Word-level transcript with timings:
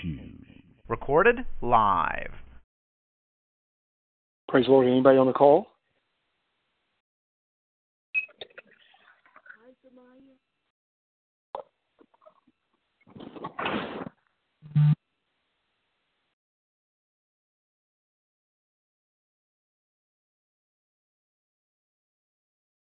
Shoes. 0.00 0.62
Recorded 0.88 1.36
live. 1.62 2.32
Praise 4.48 4.66
the 4.66 4.72
Lord. 4.72 4.86
Anybody 4.86 5.18
on 5.18 5.26
the 5.26 5.32
call? 5.32 5.66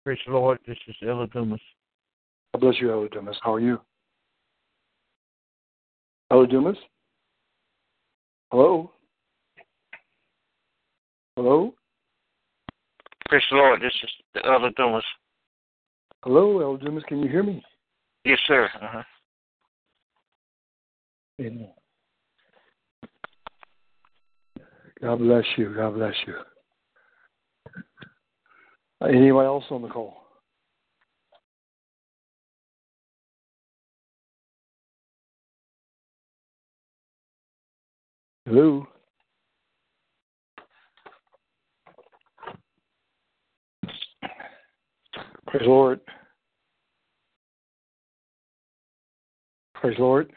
Praise 0.03 0.19
the 0.25 0.33
Lord. 0.33 0.59
This 0.67 0.77
is 0.87 0.95
Elder 1.07 1.27
Dumas. 1.27 1.61
God 2.53 2.61
bless 2.61 2.75
you, 2.81 2.91
Elder 2.91 3.07
Dumas. 3.07 3.37
How 3.41 3.53
are 3.53 3.59
you? 3.59 3.79
Elder 6.29 6.47
Dumas? 6.47 6.77
Hello? 8.53 8.91
Hello? 11.35 11.73
Praise 13.27 13.41
the 13.49 13.57
Lord. 13.57 13.81
This 13.81 13.91
is 14.03 14.43
Elder 14.45 14.69
Dumas. 14.77 15.03
Hello, 16.23 16.59
Elder 16.61 16.85
Dumas. 16.85 17.03
Can 17.07 17.23
you 17.23 17.29
hear 17.29 17.41
me? 17.41 17.63
Yes, 18.25 18.37
sir. 18.45 18.69
Uh-huh. 18.75 19.01
Amen. 21.41 21.69
God 25.01 25.17
bless 25.17 25.45
you. 25.57 25.73
God 25.75 25.95
bless 25.95 26.13
you. 26.27 26.35
Uh, 29.01 29.05
anyone 29.05 29.45
else 29.45 29.63
on 29.71 29.81
the 29.81 29.87
call? 29.87 30.22
Hello? 38.45 38.85
Praise 45.47 45.61
the 45.61 45.69
Lord. 45.69 46.01
Praise 49.75 49.95
the 49.95 50.03
Lord. 50.03 50.33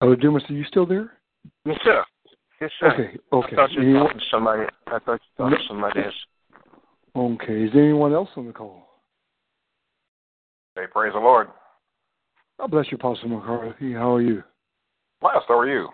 Oh, 0.00 0.14
Dumas, 0.14 0.42
are 0.50 0.52
you 0.52 0.64
still 0.64 0.84
there? 0.84 1.12
Yes, 1.64 1.78
sir. 1.82 2.04
Yes, 2.60 2.70
sir. 2.78 2.92
Okay, 2.92 3.18
okay. 3.32 3.52
I 3.52 3.56
thought 3.56 3.72
you 3.72 3.94
were 3.94 3.98
talking 4.00 4.18
to 4.18 4.24
somebody. 4.30 4.62
I 4.88 4.98
thought 4.98 5.20
you 5.38 5.44
were 5.44 5.50
talking 5.50 5.58
to 5.58 5.68
somebody 5.68 6.00
else. 6.00 6.14
Okay, 7.16 7.62
is 7.64 7.72
there 7.72 7.84
anyone 7.84 8.12
else 8.12 8.28
on 8.36 8.46
the 8.46 8.52
call? 8.52 8.87
Hey, 10.78 10.86
praise 10.92 11.12
the 11.12 11.18
Lord. 11.18 11.48
God 12.60 12.70
bless 12.70 12.86
you, 12.92 12.98
Apostle 12.98 13.28
McCarthy. 13.28 13.92
How 13.94 14.14
are 14.14 14.22
you? 14.22 14.44
Blessed, 15.20 15.46
how 15.48 15.58
are 15.58 15.68
you? 15.68 15.88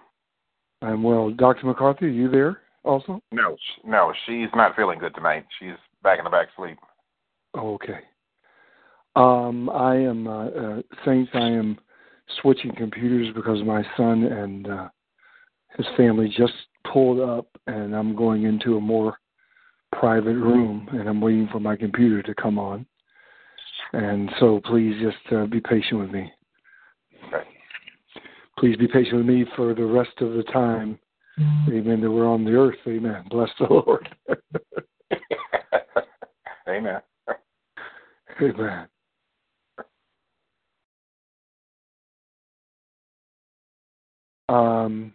I'm 0.82 1.02
well. 1.02 1.30
Dr. 1.30 1.64
McCarthy, 1.66 2.04
are 2.04 2.10
you 2.10 2.30
there 2.30 2.60
also? 2.82 3.18
No, 3.32 3.56
no, 3.82 4.12
she's 4.26 4.48
not 4.54 4.76
feeling 4.76 4.98
good 4.98 5.14
tonight. 5.14 5.46
She's 5.58 5.72
back 6.02 6.18
in 6.18 6.24
the 6.24 6.30
back 6.30 6.48
sleep. 6.54 6.76
Okay. 7.56 8.00
Um, 9.16 9.70
I 9.70 9.94
am, 9.96 10.26
uh, 10.26 10.48
uh, 10.48 10.82
Saints, 11.06 11.30
I 11.32 11.48
am 11.48 11.78
switching 12.42 12.74
computers 12.74 13.34
because 13.34 13.64
my 13.64 13.82
son 13.96 14.24
and 14.24 14.68
uh, 14.68 14.88
his 15.78 15.86
family 15.96 16.28
just 16.36 16.52
pulled 16.92 17.20
up, 17.20 17.46
and 17.68 17.96
I'm 17.96 18.14
going 18.14 18.42
into 18.42 18.76
a 18.76 18.80
more 18.82 19.16
private 19.98 20.36
room, 20.36 20.90
and 20.92 21.08
I'm 21.08 21.22
waiting 21.22 21.48
for 21.50 21.60
my 21.60 21.74
computer 21.74 22.22
to 22.22 22.34
come 22.34 22.58
on. 22.58 22.84
And 23.92 24.30
so 24.40 24.60
please 24.64 25.00
just 25.00 25.32
uh, 25.32 25.46
be 25.46 25.60
patient 25.60 26.00
with 26.00 26.10
me. 26.10 26.32
Okay. 27.28 27.44
Please 28.58 28.76
be 28.76 28.88
patient 28.88 29.16
with 29.16 29.26
me 29.26 29.44
for 29.56 29.74
the 29.74 29.84
rest 29.84 30.20
of 30.20 30.32
the 30.32 30.42
time. 30.44 30.98
Amen. 31.68 32.00
That 32.00 32.10
we're 32.10 32.28
on 32.28 32.44
the 32.44 32.54
earth. 32.54 32.78
Amen. 32.86 33.24
Bless 33.30 33.50
the 33.58 33.66
Lord. 33.68 34.08
Amen. 36.68 37.00
Amen. 38.40 38.88
Um, 44.48 45.12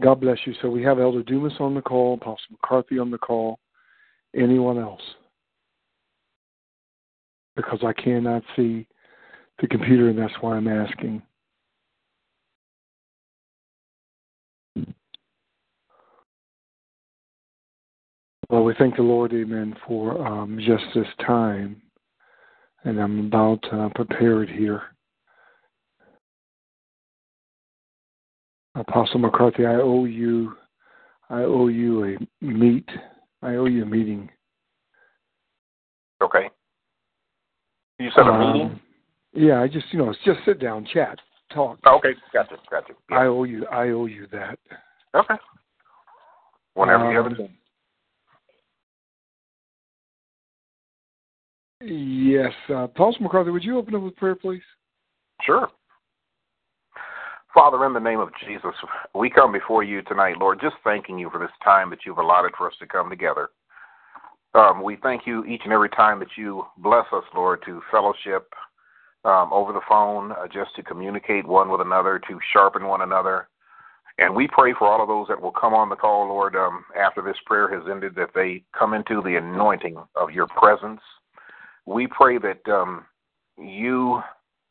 God 0.00 0.20
bless 0.20 0.38
you. 0.44 0.54
So 0.60 0.68
we 0.68 0.82
have 0.82 0.98
Elder 0.98 1.22
Dumas 1.22 1.54
on 1.60 1.74
the 1.74 1.82
call, 1.82 2.14
Apostle 2.14 2.38
McCarthy 2.50 2.98
on 2.98 3.10
the 3.10 3.18
call. 3.18 3.58
Anyone 4.34 4.78
else? 4.78 5.00
Because 7.56 7.80
I 7.82 7.92
cannot 7.92 8.42
see 8.54 8.86
the 9.60 9.66
computer, 9.66 10.10
and 10.10 10.18
that's 10.18 10.34
why 10.40 10.56
I'm 10.56 10.68
asking. 10.68 11.22
Well, 18.48 18.62
we 18.62 18.74
thank 18.78 18.96
the 18.96 19.02
Lord, 19.02 19.32
amen, 19.32 19.74
for 19.86 20.24
um, 20.24 20.58
just 20.64 20.84
this 20.94 21.08
time. 21.26 21.82
And 22.84 23.00
I'm 23.00 23.26
about 23.26 23.64
uh, 23.72 23.88
prepared 23.94 24.48
here. 24.48 24.82
Apostle 28.76 29.18
McCarthy, 29.18 29.66
I 29.66 29.76
owe 29.76 30.04
you, 30.04 30.54
I 31.30 31.40
owe 31.40 31.68
you 31.68 32.04
a 32.04 32.44
meet. 32.44 32.88
I 33.42 33.54
owe 33.54 33.64
you 33.64 33.82
a 33.82 33.86
meeting. 33.86 34.30
Okay. 36.22 36.50
You 37.98 38.10
said 38.10 38.26
a 38.26 38.30
Um, 38.30 38.40
meeting? 38.40 38.80
Yeah, 39.32 39.60
I 39.62 39.68
just, 39.68 39.92
you 39.92 39.98
know, 39.98 40.10
it's 40.10 40.22
just 40.24 40.44
sit 40.44 40.58
down, 40.58 40.84
chat, 40.84 41.20
talk. 41.50 41.78
Okay, 41.86 42.14
gotcha, 42.32 42.58
gotcha. 42.70 42.94
Yeah. 43.10 43.18
I 43.18 43.26
owe 43.26 43.44
you, 43.44 43.66
I 43.66 43.90
owe 43.90 44.06
you 44.06 44.26
that. 44.28 44.58
Okay. 45.14 45.36
Whenever 46.74 47.10
you 47.10 47.16
have 47.16 47.26
Um, 47.26 47.40
it. 47.40 47.50
Yes, 51.82 52.52
uh, 52.70 52.84
Apostle 52.84 53.22
McCarthy, 53.22 53.50
would 53.50 53.64
you 53.64 53.76
open 53.76 53.94
up 53.94 54.02
with 54.02 54.16
prayer, 54.16 54.34
please? 54.34 54.62
Sure. 55.42 55.70
Father, 57.52 57.84
in 57.86 57.92
the 57.94 58.00
name 58.00 58.20
of 58.20 58.30
Jesus, 58.46 58.74
we 59.14 59.30
come 59.30 59.52
before 59.52 59.82
you 59.82 60.02
tonight, 60.02 60.36
Lord, 60.38 60.60
just 60.60 60.76
thanking 60.84 61.18
you 61.18 61.30
for 61.30 61.38
this 61.38 61.50
time 61.64 61.88
that 61.90 62.04
you've 62.04 62.18
allotted 62.18 62.52
for 62.56 62.66
us 62.66 62.76
to 62.80 62.86
come 62.86 63.08
together. 63.08 63.50
Um, 64.56 64.82
we 64.82 64.96
thank 65.02 65.26
you 65.26 65.44
each 65.44 65.60
and 65.64 65.72
every 65.72 65.90
time 65.90 66.18
that 66.20 66.30
you 66.36 66.64
bless 66.78 67.04
us, 67.12 67.24
Lord, 67.34 67.62
to 67.66 67.82
fellowship 67.90 68.48
um, 69.26 69.52
over 69.52 69.74
the 69.74 69.82
phone, 69.86 70.32
uh, 70.32 70.46
just 70.46 70.74
to 70.76 70.82
communicate 70.82 71.46
one 71.46 71.68
with 71.68 71.82
another, 71.82 72.18
to 72.26 72.38
sharpen 72.54 72.86
one 72.86 73.02
another. 73.02 73.48
And 74.18 74.34
we 74.34 74.48
pray 74.48 74.72
for 74.72 74.88
all 74.88 75.02
of 75.02 75.08
those 75.08 75.28
that 75.28 75.42
will 75.42 75.52
come 75.52 75.74
on 75.74 75.90
the 75.90 75.96
call, 75.96 76.28
Lord, 76.28 76.56
um, 76.56 76.86
after 76.98 77.20
this 77.20 77.36
prayer 77.44 77.68
has 77.68 77.86
ended, 77.90 78.14
that 78.14 78.30
they 78.34 78.62
come 78.76 78.94
into 78.94 79.20
the 79.20 79.36
anointing 79.36 79.96
of 80.14 80.30
your 80.30 80.46
presence. 80.46 81.02
We 81.84 82.06
pray 82.06 82.38
that 82.38 82.66
um, 82.72 83.04
you 83.58 84.22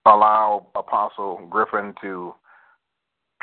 allow 0.07 0.65
Apostle 0.74 1.45
Griffin 1.48 1.94
to 2.01 2.33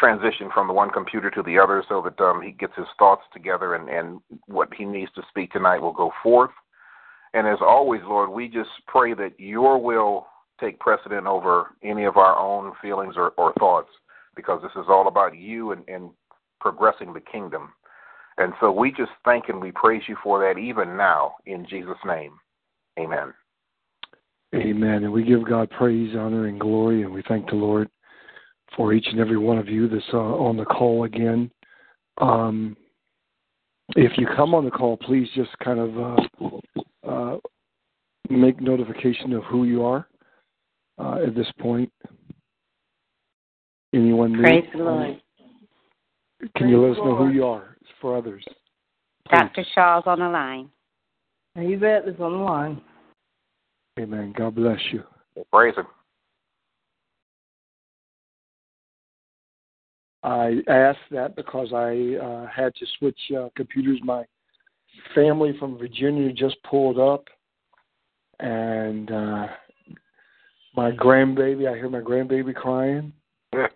transition 0.03 0.51
from 0.53 0.67
the 0.67 0.73
one 0.73 0.91
computer 0.91 1.31
to 1.31 1.45
the 1.45 1.57
other 1.57 1.85
so 1.89 2.03
that 2.03 2.21
um, 2.21 2.43
he 2.43 2.51
gets 2.51 2.73
his 2.77 2.89
thoughts 2.99 3.23
together 3.33 3.77
and, 3.77 3.89
and 3.89 4.21
what 4.47 4.69
he 4.75 4.85
needs 4.85 5.13
to 5.13 5.23
speak 5.29 5.53
tonight 5.53 5.81
will 5.81 5.93
go 5.93 6.11
forth. 6.25 6.51
And 7.35 7.47
as 7.47 7.59
always, 7.61 8.01
Lord, 8.05 8.29
we 8.29 8.49
just 8.49 8.71
pray 8.89 9.15
that 9.15 9.39
your 9.39 9.81
will 9.81 10.27
take 10.61 10.81
precedent 10.81 11.29
over 11.29 11.77
any 11.85 12.05
of 12.05 12.17
our 12.17 12.37
own 12.37 12.73
feelings 12.83 13.15
or, 13.17 13.29
or 13.37 13.53
thoughts 13.61 13.91
because 14.35 14.61
this 14.61 14.73
is 14.73 14.89
all 14.89 15.07
about 15.07 15.37
you 15.37 15.71
and, 15.71 15.85
and 15.89 16.11
progressing 16.61 17.13
the 17.13 17.21
kingdom. 17.21 17.73
And 18.39 18.55
so 18.61 18.73
we 18.73 18.91
just 18.91 19.13
thank 19.25 19.51
and 19.51 19.61
we 19.61 19.71
praise 19.71 20.03
you 20.09 20.17
for 20.21 20.41
that 20.41 20.59
even 20.59 20.97
now 20.97 21.37
in 21.47 21.65
Jesus' 21.69 21.95
name. 22.05 22.33
Amen. 22.99 23.33
Amen. 24.53 25.05
And 25.05 25.13
we 25.13 25.23
give 25.23 25.49
God 25.49 25.71
praise, 25.71 26.17
honor, 26.19 26.49
and 26.49 26.59
glory, 26.59 27.03
and 27.03 27.13
we 27.13 27.23
thank 27.29 27.49
the 27.49 27.55
Lord 27.55 27.89
for 28.77 28.93
each 28.93 29.07
and 29.09 29.21
every 29.21 29.39
one 29.39 29.59
of 29.59 29.69
you 29.69 29.89
that's 29.89 30.05
uh, 30.13 30.19
on 30.19 30.57
the 30.57 30.65
call 30.65 31.05
again. 31.05 31.51
Um, 32.19 32.77
if 33.97 34.13
you 34.17 34.27
come 34.37 34.55
on 34.55 34.65
the 34.65 34.71
call, 34.71 34.97
please 34.97 35.29
just 35.35 35.51
kind 35.63 35.79
of 35.79 35.99
uh, 35.99 37.09
uh, 37.09 37.37
make 38.31 38.61
notification 38.61 39.33
of 39.33 39.45
who 39.45 39.65
you 39.65 39.83
are 39.85 40.09
uh, 40.99 41.19
at 41.27 41.35
this 41.35 41.51
point. 41.61 41.93
Anyone 43.95 44.33
new? 44.33 44.43
Praise 44.43 44.65
the 44.73 44.79
Lord. 44.79 45.21
Can 46.57 46.69
you 46.69 46.83
let 46.83 46.93
us 46.93 46.99
know 46.99 47.17
who 47.17 47.31
you 47.31 47.47
are 47.47 47.77
for 48.01 48.17
others? 48.17 48.45
Dr. 49.31 49.65
Shaw's 49.75 50.03
on 50.07 50.19
the 50.19 50.29
line. 50.29 50.69
Yvette 51.55 52.09
is 52.09 52.19
on 52.19 52.33
the 52.33 52.39
line. 52.39 52.81
Amen. 54.01 54.35
God 54.37 54.55
bless 54.55 54.81
you. 54.91 55.03
Praise 55.53 55.75
Him. 55.77 55.87
I 60.23 60.61
asked 60.69 60.99
that 61.11 61.35
because 61.35 61.73
I 61.73 62.17
uh, 62.23 62.47
had 62.47 62.75
to 62.77 62.87
switch 62.99 63.19
uh, 63.37 63.49
computers. 63.57 63.99
My 64.05 64.25
family 65.15 65.55
from 65.59 65.79
Virginia 65.79 66.33
just 66.33 66.57
pulled 66.63 66.99
up, 66.99 67.25
and 68.39 69.11
uh, 69.11 69.47
my 70.77 70.93
grandbaby. 70.93 71.71
I 71.71 71.75
hear 71.77 71.89
my 71.89 72.01
grandbaby 72.01 72.55
crying. 72.55 73.13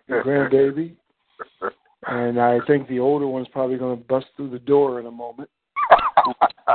grandbaby, 0.09 0.95
and 2.07 2.39
I 2.39 2.59
think 2.65 2.87
the 2.87 2.99
older 2.99 3.27
one's 3.27 3.49
probably 3.49 3.77
going 3.77 3.97
to 3.97 4.03
bust 4.05 4.27
through 4.35 4.51
the 4.51 4.59
door 4.59 4.99
in 5.01 5.05
a 5.05 5.11
moment. 5.11 5.49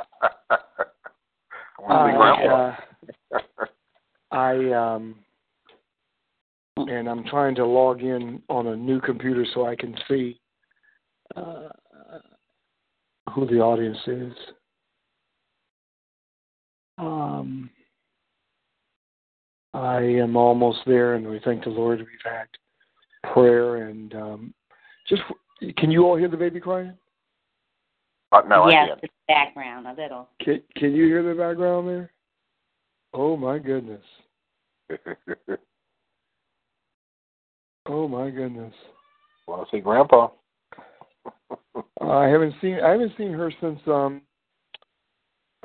I, 1.89 2.77
uh, 3.33 3.41
I 4.31 4.73
um 4.73 5.17
and 6.89 7.09
I'm 7.09 7.25
trying 7.25 7.55
to 7.57 7.67
log 7.67 8.03
in 8.03 8.43
on 8.49 8.69
a 8.69 8.77
new 8.77 9.01
computer 9.01 9.45
so 9.55 9.67
I 9.67 9.77
can 9.77 9.95
see 10.09 10.41
uh, 11.37 11.69
who 13.35 13.47
the 13.47 13.61
audience 13.61 13.99
is. 14.07 14.33
Um, 16.99 17.71
I 19.75 20.01
am 20.01 20.37
almost 20.37 20.81
there, 20.87 21.15
and 21.15 21.27
we 21.27 21.41
thank 21.45 21.65
the 21.65 21.71
Lord. 21.71 21.99
We've 21.99 22.09
had 22.25 22.47
prayer 23.33 23.89
and 23.89 24.15
um, 24.15 24.55
just. 25.09 25.23
Can 25.77 25.91
you 25.91 26.05
all 26.05 26.17
hear 26.17 26.29
the 26.29 26.37
baby 26.37 26.61
crying? 26.61 26.93
Uh, 28.33 28.43
no, 28.49 28.69
yes, 28.69 28.85
I 28.85 28.89
can't. 28.89 29.01
the 29.01 29.09
background 29.29 29.87
a 29.87 29.95
little. 30.01 30.29
Can 30.41 30.63
Can 30.77 30.93
you 30.95 31.07
hear 31.07 31.23
the 31.23 31.39
background 31.39 31.89
there? 31.89 32.11
Oh 33.15 33.37
my 33.37 33.59
goodness. 33.59 34.03
Oh 37.87 38.07
my 38.07 38.31
goodness. 38.31 38.75
Want 39.47 39.69
to 39.69 39.77
see 39.77 39.81
Grandpa? 39.81 40.29
I 42.01 42.27
haven't 42.27 42.55
seen 42.61 42.79
I 42.81 42.91
haven't 42.91 43.13
seen 43.19 43.33
her 43.33 43.53
since 43.61 43.81
um 43.87 44.23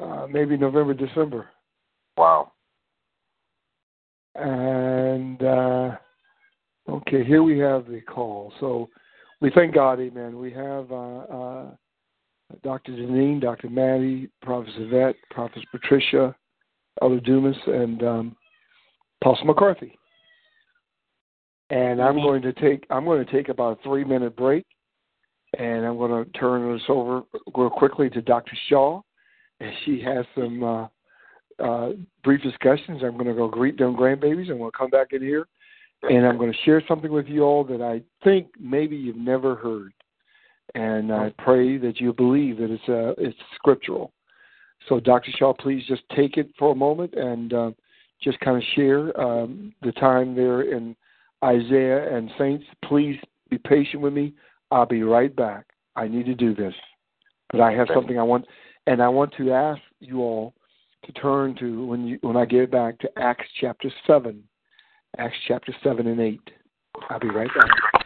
uh 0.01 0.27
maybe 0.29 0.57
November 0.57 0.93
December. 0.93 1.47
Wow. 2.17 2.51
And 4.35 5.41
uh 5.43 5.95
okay, 6.89 7.23
here 7.23 7.43
we 7.43 7.59
have 7.59 7.87
the 7.87 8.01
call. 8.01 8.51
So 8.59 8.89
we 9.41 9.51
thank 9.51 9.75
God, 9.75 9.99
amen. 9.99 10.39
We 10.39 10.51
have 10.53 10.91
uh 10.91 11.19
uh 11.19 11.65
Dr. 12.63 12.93
Janine, 12.93 13.41
Dr. 13.41 13.69
Maddie, 13.69 14.29
Prophet 14.41 14.73
Yvette, 14.77 15.15
Prophet 15.31 15.63
Patricia, 15.71 16.35
Elder 17.01 17.19
Dumas, 17.19 17.57
and 17.67 18.03
um 18.03 18.35
Apostle 19.21 19.45
McCarthy. 19.45 19.97
And 21.69 22.01
I'm 22.01 22.15
going 22.15 22.41
to 22.43 22.53
take 22.53 22.85
I'm 22.89 23.05
going 23.05 23.25
to 23.25 23.31
take 23.31 23.49
about 23.49 23.79
a 23.79 23.83
three 23.83 24.03
minute 24.03 24.35
break, 24.35 24.65
and 25.57 25.85
I'm 25.85 25.97
going 25.97 26.23
to 26.23 26.31
turn 26.31 26.73
this 26.73 26.83
over 26.87 27.23
real 27.55 27.69
quickly 27.69 28.09
to 28.11 28.21
Dr. 28.21 28.57
Shaw, 28.69 29.01
and 29.59 29.71
she 29.83 30.01
has 30.01 30.25
some 30.33 30.63
uh, 30.63 30.87
uh, 31.61 31.91
brief 32.23 32.41
discussions. 32.41 33.01
I'm 33.03 33.13
going 33.13 33.27
to 33.27 33.33
go 33.33 33.49
greet 33.49 33.77
them 33.77 33.95
grandbabies, 33.95 34.49
and 34.49 34.59
we'll 34.59 34.71
come 34.71 34.89
back 34.89 35.07
in 35.11 35.21
here, 35.21 35.45
and 36.03 36.25
I'm 36.25 36.37
going 36.37 36.51
to 36.51 36.57
share 36.63 36.81
something 36.87 37.11
with 37.11 37.27
you 37.27 37.43
all 37.43 37.63
that 37.65 37.81
I 37.81 38.01
think 38.23 38.47
maybe 38.59 38.95
you've 38.95 39.17
never 39.17 39.55
heard, 39.55 39.91
and 40.73 41.11
I 41.11 41.33
pray 41.37 41.77
that 41.77 41.99
you 41.99 42.13
believe 42.13 42.57
that 42.59 42.71
it's 42.71 42.89
uh, 42.89 43.13
it's 43.21 43.37
scriptural. 43.55 44.13
So, 44.87 44.99
Dr. 44.99 45.31
Shaw, 45.37 45.53
please 45.53 45.83
just 45.87 46.03
take 46.15 46.37
it 46.37 46.49
for 46.57 46.71
a 46.71 46.75
moment 46.75 47.13
and 47.13 47.53
uh, 47.53 47.71
just 48.21 48.39
kind 48.39 48.57
of 48.57 48.63
share 48.75 49.19
um, 49.19 49.73
the 49.81 49.91
time 49.93 50.35
there 50.35 50.61
in 50.61 50.95
Isaiah 51.43 52.15
and 52.15 52.31
Saints. 52.37 52.65
Please 52.85 53.17
be 53.49 53.57
patient 53.57 54.01
with 54.01 54.13
me. 54.13 54.33
I'll 54.71 54.85
be 54.85 55.03
right 55.03 55.33
back. 55.35 55.65
I 55.95 56.07
need 56.07 56.25
to 56.25 56.35
do 56.35 56.53
this, 56.53 56.73
but 57.51 57.61
I 57.61 57.71
have 57.73 57.87
something 57.93 58.19
I 58.19 58.23
want, 58.23 58.45
and 58.85 59.01
I 59.01 59.07
want 59.07 59.33
to 59.37 59.51
ask 59.51 59.81
you 59.99 60.19
all 60.19 60.53
to 61.05 61.11
turn 61.13 61.55
to 61.59 61.85
when 61.85 62.05
you 62.05 62.19
when 62.21 62.37
I 62.37 62.45
get 62.45 62.69
back 62.69 62.99
to 62.99 63.09
Acts 63.17 63.47
chapter 63.59 63.89
seven, 64.05 64.43
Acts 65.17 65.37
chapter 65.47 65.73
seven 65.83 66.07
and 66.07 66.19
eight. 66.19 66.41
I'll 67.09 67.19
be 67.19 67.29
right 67.29 67.49
back. 67.55 68.05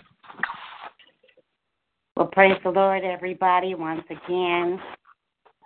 Well, 2.16 2.28
praise 2.28 2.58
the 2.64 2.70
Lord, 2.70 3.04
everybody, 3.04 3.74
once 3.74 4.04
again. 4.10 4.80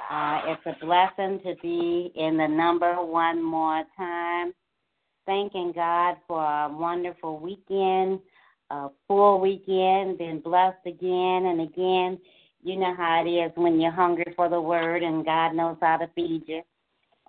Uh, 0.10 0.42
it's 0.46 0.62
a 0.66 0.86
blessing 0.86 1.40
to 1.44 1.56
be 1.62 2.12
in 2.16 2.38
the 2.38 2.48
number 2.48 2.94
one 3.04 3.44
more 3.44 3.84
time. 3.98 4.25
Thanking 5.26 5.72
God 5.74 6.18
for 6.28 6.40
a 6.40 6.70
wonderful 6.72 7.40
weekend, 7.40 8.20
a 8.70 8.90
full 9.08 9.40
weekend, 9.40 10.20
been 10.20 10.40
blessed 10.40 10.86
again 10.86 11.46
and 11.48 11.62
again. 11.62 12.20
You 12.64 12.78
know 12.78 12.94
how 12.96 13.24
it 13.26 13.30
is 13.30 13.52
when 13.56 13.80
you're 13.80 13.92
hungry 13.92 14.34
for 14.36 14.50
the 14.50 14.62
word 14.62 15.02
and 15.04 15.26
God 15.26 15.56
knows 15.56 15.78
how 15.82 15.98
to 15.98 16.08
feed 16.16 16.44
you 16.48 16.62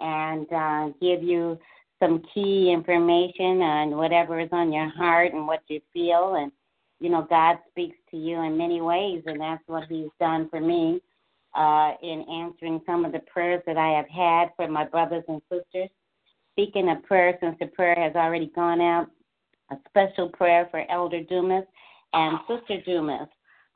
and 0.00 0.46
uh, 0.52 0.88
give 1.00 1.22
you 1.22 1.58
some 2.02 2.22
key 2.34 2.70
information 2.70 3.62
on 3.62 3.96
whatever 3.96 4.40
is 4.40 4.50
on 4.52 4.72
your 4.72 4.90
heart 4.90 5.32
and 5.32 5.46
what 5.46 5.62
you 5.68 5.80
feel. 5.92 6.34
And, 6.34 6.52
you 7.00 7.08
know, 7.08 7.26
God 7.28 7.58
speaks 7.70 7.96
to 8.10 8.16
you 8.18 8.42
in 8.42 8.58
many 8.58 8.82
ways, 8.82 9.22
and 9.26 9.40
that's 9.40 9.62
what 9.66 9.84
He's 9.88 10.10
done 10.20 10.48
for 10.50 10.60
me 10.60 11.00
uh, 11.54 11.92
in 12.02 12.26
answering 12.30 12.82
some 12.84 13.06
of 13.06 13.12
the 13.12 13.20
prayers 13.20 13.62
that 13.66 13.78
I 13.78 13.88
have 13.96 14.08
had 14.08 14.50
for 14.56 14.68
my 14.68 14.84
brothers 14.84 15.24
and 15.28 15.40
sisters. 15.50 15.88
Speaking 16.56 16.88
of 16.88 17.02
prayer, 17.02 17.36
since 17.38 17.54
the 17.60 17.66
prayer 17.66 17.94
has 17.94 18.14
already 18.16 18.50
gone 18.54 18.80
out, 18.80 19.08
a 19.70 19.76
special 19.88 20.30
prayer 20.30 20.66
for 20.70 20.90
Elder 20.90 21.22
Dumas 21.22 21.64
and 22.14 22.38
Sister 22.48 22.80
Dumas. 22.86 23.28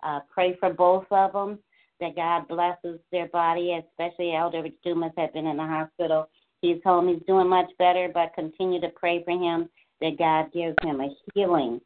Uh, 0.02 0.20
pray 0.32 0.56
for 0.58 0.72
both 0.72 1.04
of 1.10 1.34
them 1.34 1.58
that 2.00 2.16
God 2.16 2.48
blesses 2.48 2.98
their 3.12 3.28
body, 3.28 3.78
especially 3.78 4.34
Elder 4.34 4.66
Dumas 4.82 5.12
had 5.18 5.34
been 5.34 5.46
in 5.46 5.58
the 5.58 5.62
hospital. 5.62 6.30
He's 6.62 6.80
home. 6.82 7.08
He's 7.08 7.26
doing 7.26 7.48
much 7.48 7.70
better, 7.78 8.10
but 8.12 8.32
continue 8.34 8.80
to 8.80 8.88
pray 8.90 9.22
for 9.24 9.32
him 9.32 9.68
that 10.00 10.18
God 10.18 10.50
gives 10.54 10.76
him 10.82 11.00
a 11.00 11.14
healing. 11.34 11.82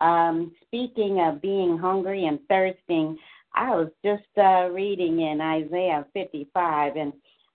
Um, 0.00 0.52
speaking 0.66 1.20
of 1.20 1.40
being 1.40 1.78
hungry 1.78 2.26
and 2.26 2.38
thirsting, 2.48 3.16
I 3.54 3.70
was 3.70 3.88
just 4.04 4.24
uh, 4.36 4.68
reading 4.70 5.20
in 5.20 5.40
Isaiah 5.40 6.04
55 6.12 6.96
and 6.96 7.14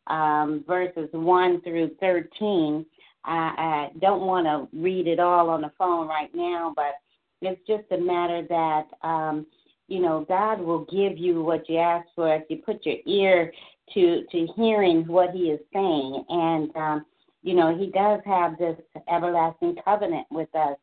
um, 0.10 0.64
verses 0.68 1.10
1 1.12 1.62
through 1.62 1.92
13. 2.00 2.86
I, 3.26 3.32
I 3.32 3.90
don't 4.00 4.22
want 4.22 4.46
to 4.46 4.78
read 4.78 5.08
it 5.08 5.20
all 5.20 5.50
on 5.50 5.62
the 5.62 5.72
phone 5.78 6.08
right 6.08 6.34
now, 6.34 6.74
but 6.76 6.96
it's 7.42 7.62
just 7.68 7.84
a 7.92 7.98
matter 7.98 8.46
that, 8.50 9.08
um, 9.08 9.46
you 9.88 10.02
know, 10.02 10.26
God 10.28 10.62
will 10.62 10.86
give 10.86 11.18
you 11.18 11.44
what 11.44 11.68
you 11.70 11.78
ask 11.78 12.08
for 12.16 12.34
if 12.36 12.44
you 12.50 12.58
put 12.58 12.86
your 12.86 12.98
ear 13.06 13.52
to 13.94 14.24
to 14.32 14.48
hearing 14.56 15.08
what 15.08 15.32
He 15.32 15.50
is 15.50 15.60
saying. 15.74 16.24
And 16.30 16.76
um, 16.76 17.06
you 17.42 17.56
know, 17.56 17.78
He 17.78 17.88
does 17.88 18.20
have 18.26 18.58
this 18.58 18.78
everlasting 19.12 19.78
covenant 19.84 20.28
with 20.30 20.54
us, 20.56 20.78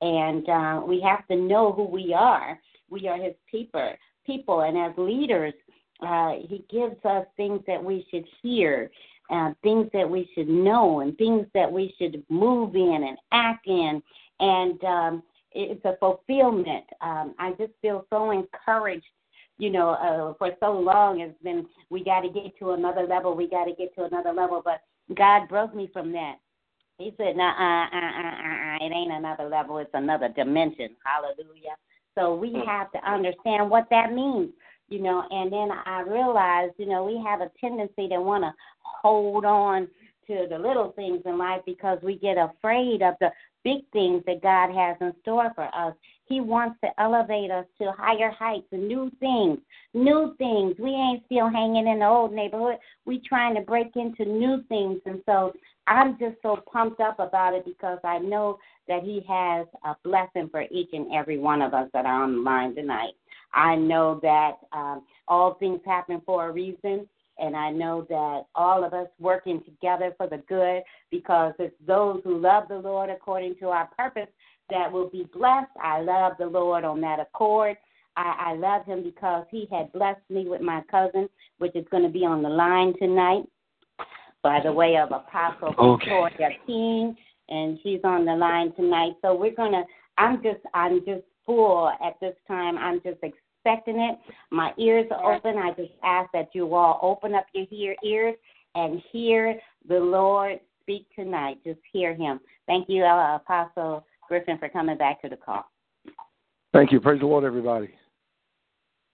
and 0.00 0.48
uh, 0.48 0.82
we 0.86 1.00
have 1.00 1.26
to 1.28 1.36
know 1.36 1.72
who 1.72 1.84
we 1.84 2.14
are. 2.14 2.58
We 2.88 3.08
are 3.08 3.16
His 3.16 3.34
people, 3.50 3.92
people, 4.24 4.60
and 4.62 4.78
as 4.78 4.92
leaders, 4.96 5.54
uh, 6.00 6.34
He 6.48 6.64
gives 6.70 6.96
us 7.04 7.26
things 7.36 7.60
that 7.66 7.82
we 7.82 8.06
should 8.10 8.24
hear, 8.42 8.90
uh, 9.30 9.52
things 9.62 9.88
that 9.92 10.08
we 10.08 10.30
should 10.34 10.48
know, 10.48 11.00
and 11.00 11.16
things 11.18 11.46
that 11.54 11.70
we 11.70 11.94
should 11.98 12.22
move 12.28 12.74
in 12.74 13.04
and 13.08 13.18
act 13.32 13.66
in, 13.66 14.02
and 14.40 14.82
um, 14.84 15.22
it's 15.52 15.84
a 15.84 15.96
fulfillment. 15.98 16.84
Um, 17.00 17.34
I 17.38 17.52
just 17.52 17.72
feel 17.80 18.06
so 18.10 18.30
encouraged 18.30 19.06
you 19.58 19.70
know, 19.70 19.90
uh, 19.90 20.34
for 20.34 20.50
so 20.60 20.72
long 20.72 21.20
it's 21.20 21.42
been 21.42 21.66
we 21.90 22.04
got 22.04 22.20
to 22.20 22.28
get 22.28 22.58
to 22.58 22.72
another 22.72 23.06
level, 23.06 23.34
we 23.34 23.48
got 23.48 23.64
to 23.64 23.72
get 23.72 23.94
to 23.96 24.04
another 24.04 24.32
level. 24.32 24.62
But 24.64 24.82
God 25.14 25.48
broke 25.48 25.74
me 25.74 25.88
from 25.92 26.12
that. 26.12 26.36
He 26.98 27.14
said, 27.16 27.36
"No, 27.36 27.44
uh, 27.44 27.86
uh, 27.92 27.96
uh, 27.96 28.76
uh, 28.78 28.86
it 28.86 28.92
ain't 28.92 29.12
another 29.12 29.48
level; 29.48 29.78
it's 29.78 29.90
another 29.94 30.28
dimension." 30.28 30.90
Hallelujah. 31.04 31.76
So 32.14 32.34
we 32.34 32.54
have 32.66 32.90
to 32.92 33.10
understand 33.10 33.70
what 33.70 33.86
that 33.90 34.12
means, 34.12 34.50
you 34.88 35.00
know. 35.00 35.24
And 35.30 35.52
then 35.52 35.68
I 35.84 36.00
realized, 36.00 36.74
you 36.78 36.86
know, 36.86 37.04
we 37.04 37.22
have 37.24 37.40
a 37.40 37.50
tendency 37.60 38.08
to 38.08 38.20
want 38.20 38.44
to 38.44 38.52
hold 38.80 39.44
on 39.44 39.88
to 40.26 40.46
the 40.48 40.58
little 40.58 40.92
things 40.92 41.22
in 41.24 41.38
life 41.38 41.62
because 41.64 41.98
we 42.02 42.16
get 42.18 42.36
afraid 42.36 43.02
of 43.02 43.14
the 43.20 43.30
big 43.64 43.82
things 43.92 44.22
that 44.26 44.42
God 44.42 44.72
has 44.74 44.96
in 45.00 45.12
store 45.22 45.52
for 45.54 45.64
us. 45.74 45.94
He 46.26 46.40
wants 46.40 46.76
to 46.82 46.90
elevate 47.00 47.50
us 47.50 47.66
to 47.80 47.92
higher 47.96 48.30
heights 48.30 48.66
and 48.72 48.88
new 48.88 49.10
things, 49.20 49.58
new 49.94 50.34
things. 50.38 50.74
We 50.78 50.90
ain't 50.90 51.24
still 51.26 51.48
hanging 51.48 51.86
in 51.86 52.00
the 52.00 52.06
old 52.06 52.32
neighborhood. 52.32 52.78
We 53.04 53.20
trying 53.28 53.54
to 53.54 53.60
break 53.60 53.92
into 53.94 54.24
new 54.24 54.62
things. 54.68 55.00
And 55.06 55.20
so 55.26 55.52
I'm 55.86 56.18
just 56.18 56.36
so 56.42 56.58
pumped 56.72 57.00
up 57.00 57.20
about 57.20 57.54
it 57.54 57.64
because 57.64 57.98
I 58.02 58.18
know 58.18 58.58
that 58.88 59.02
He 59.02 59.24
has 59.28 59.66
a 59.84 59.94
blessing 60.02 60.48
for 60.50 60.62
each 60.70 60.90
and 60.92 61.12
every 61.12 61.38
one 61.38 61.62
of 61.62 61.74
us 61.74 61.88
that 61.92 62.06
are 62.06 62.22
on 62.24 62.36
the 62.36 62.40
line 62.42 62.74
tonight. 62.74 63.14
I 63.56 63.74
know 63.74 64.20
that 64.22 64.58
um, 64.72 65.02
all 65.26 65.54
things 65.54 65.80
happen 65.84 66.22
for 66.24 66.48
a 66.48 66.52
reason. 66.52 67.08
And 67.38 67.54
I 67.54 67.70
know 67.70 68.06
that 68.08 68.44
all 68.54 68.84
of 68.84 68.94
us 68.94 69.08
working 69.18 69.62
together 69.64 70.14
for 70.16 70.26
the 70.26 70.38
good 70.48 70.82
because 71.10 71.52
it's 71.58 71.74
those 71.86 72.20
who 72.24 72.38
love 72.38 72.64
the 72.68 72.78
Lord 72.78 73.10
according 73.10 73.56
to 73.56 73.68
our 73.68 73.90
purpose 73.96 74.28
that 74.70 74.90
will 74.90 75.10
be 75.10 75.26
blessed. 75.34 75.70
I 75.82 76.00
love 76.00 76.34
the 76.38 76.46
Lord 76.46 76.84
on 76.84 77.00
that 77.02 77.20
accord. 77.20 77.76
I, 78.16 78.52
I 78.52 78.54
love 78.54 78.86
him 78.86 79.02
because 79.02 79.44
he 79.50 79.68
had 79.70 79.92
blessed 79.92 80.22
me 80.30 80.48
with 80.48 80.62
my 80.62 80.82
cousin, 80.90 81.28
which 81.58 81.76
is 81.76 81.84
going 81.90 82.04
to 82.04 82.08
be 82.08 82.24
on 82.24 82.42
the 82.42 82.48
line 82.48 82.94
tonight 82.98 83.44
by 84.42 84.60
the 84.62 84.72
way 84.72 84.96
of 84.96 85.10
Apostle 85.10 85.74
okay. 85.78 86.04
Victoria 86.04 86.50
King, 86.66 87.16
and 87.48 87.78
she's 87.82 88.00
on 88.04 88.24
the 88.24 88.32
line 88.32 88.72
tonight. 88.76 89.14
So 89.20 89.34
we're 89.34 89.54
gonna. 89.54 89.82
I'm 90.18 90.42
just. 90.42 90.60
I'm 90.72 91.04
just 91.04 91.24
full 91.44 91.90
at 92.04 92.14
this 92.20 92.34
time. 92.46 92.78
I'm 92.78 93.00
just 93.02 93.18
expecting 93.66 94.00
it. 94.00 94.18
My 94.50 94.72
ears 94.78 95.06
are 95.10 95.34
open. 95.34 95.56
I 95.56 95.70
just 95.70 95.92
ask 96.04 96.30
that 96.32 96.50
you 96.52 96.74
all 96.74 96.98
open 97.02 97.34
up 97.34 97.46
your 97.52 97.66
hear 97.68 97.96
ears 98.04 98.34
and 98.74 99.02
hear 99.12 99.58
the 99.88 99.98
Lord 99.98 100.60
speak 100.82 101.06
tonight. 101.14 101.58
Just 101.64 101.80
hear 101.92 102.14
Him. 102.14 102.40
Thank 102.66 102.88
you, 102.88 103.04
uh, 103.04 103.36
Apostle 103.36 104.04
Griffin, 104.28 104.58
for 104.58 104.68
coming 104.68 104.96
back 104.96 105.20
to 105.22 105.28
the 105.28 105.36
call. 105.36 105.64
Thank 106.72 106.92
you. 106.92 107.00
Praise 107.00 107.20
the 107.20 107.26
Lord, 107.26 107.44
everybody. 107.44 107.90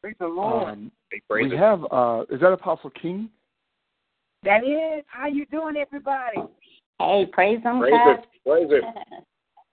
Praise 0.00 0.16
the 0.18 0.26
Lord. 0.26 0.68
Um, 0.68 0.92
we 1.30 1.56
have. 1.56 1.84
Uh, 1.90 2.24
is 2.30 2.40
that 2.40 2.52
Apostle 2.52 2.90
King? 2.90 3.30
That 4.42 4.64
is. 4.64 5.04
How 5.06 5.28
you 5.28 5.46
doing, 5.46 5.76
everybody? 5.76 6.42
Hey, 6.98 7.26
praise 7.32 7.62
Him, 7.62 7.80
Praise 7.80 7.92
God. 7.92 8.18
it. 8.18 8.26
Praise 8.44 8.68
it. 8.70 8.84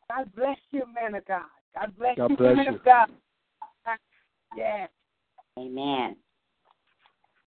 God 0.09 0.29
bless 0.36 0.57
you, 0.71 0.83
man 0.93 1.15
of 1.15 1.25
God. 1.25 1.41
God 1.75 1.93
bless 1.98 2.17
God 2.17 2.31
you, 2.31 2.38
bless 2.38 2.55
man 2.55 2.65
you. 2.65 2.75
of 2.75 2.86
God. 2.86 3.09
Yes. 4.58 4.89
Amen. 5.58 6.15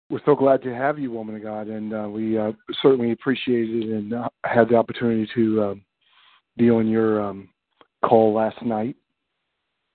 We're 0.10 0.20
so 0.26 0.36
glad 0.36 0.64
to 0.64 0.74
have 0.74 0.98
you, 0.98 1.12
woman 1.12 1.36
of 1.36 1.44
God, 1.44 1.68
and 1.68 1.94
uh, 1.94 2.10
we 2.10 2.38
uh, 2.38 2.52
certainly 2.82 3.12
appreciate 3.12 3.70
it 3.70 3.90
and 3.90 4.14
uh, 4.14 4.30
had 4.44 4.70
the 4.70 4.76
opportunity 4.76 5.30
to 5.36 5.64
um, 5.64 5.82
be 6.58 6.72
on 6.72 6.88
your 6.88 7.22
um, 7.22 7.50
call 8.04 8.34
last 8.34 8.62
night. 8.64 8.96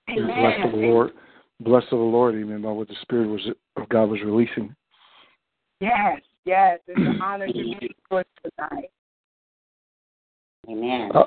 Were 0.07 0.25
Blessed 0.25 0.65
of 0.65 0.71
the 0.71 0.77
Lord, 0.77 1.11
blessed 1.59 1.87
of 1.91 1.99
the 1.99 2.05
Lord, 2.05 2.35
amen, 2.35 2.61
by 2.61 2.71
what 2.71 2.87
the 2.87 2.95
Spirit 3.01 3.27
was 3.27 3.41
of 3.75 3.89
God 3.89 4.05
was 4.05 4.21
releasing. 4.21 4.73
Yes. 5.81 6.21
Yes. 6.45 6.79
It's 6.87 6.97
an 6.97 7.19
honor 7.23 7.47
to 7.47 7.53
be 7.53 7.89
with 8.09 8.27
tonight. 8.43 8.91
Amen. 10.69 11.11
Uh, 11.13 11.25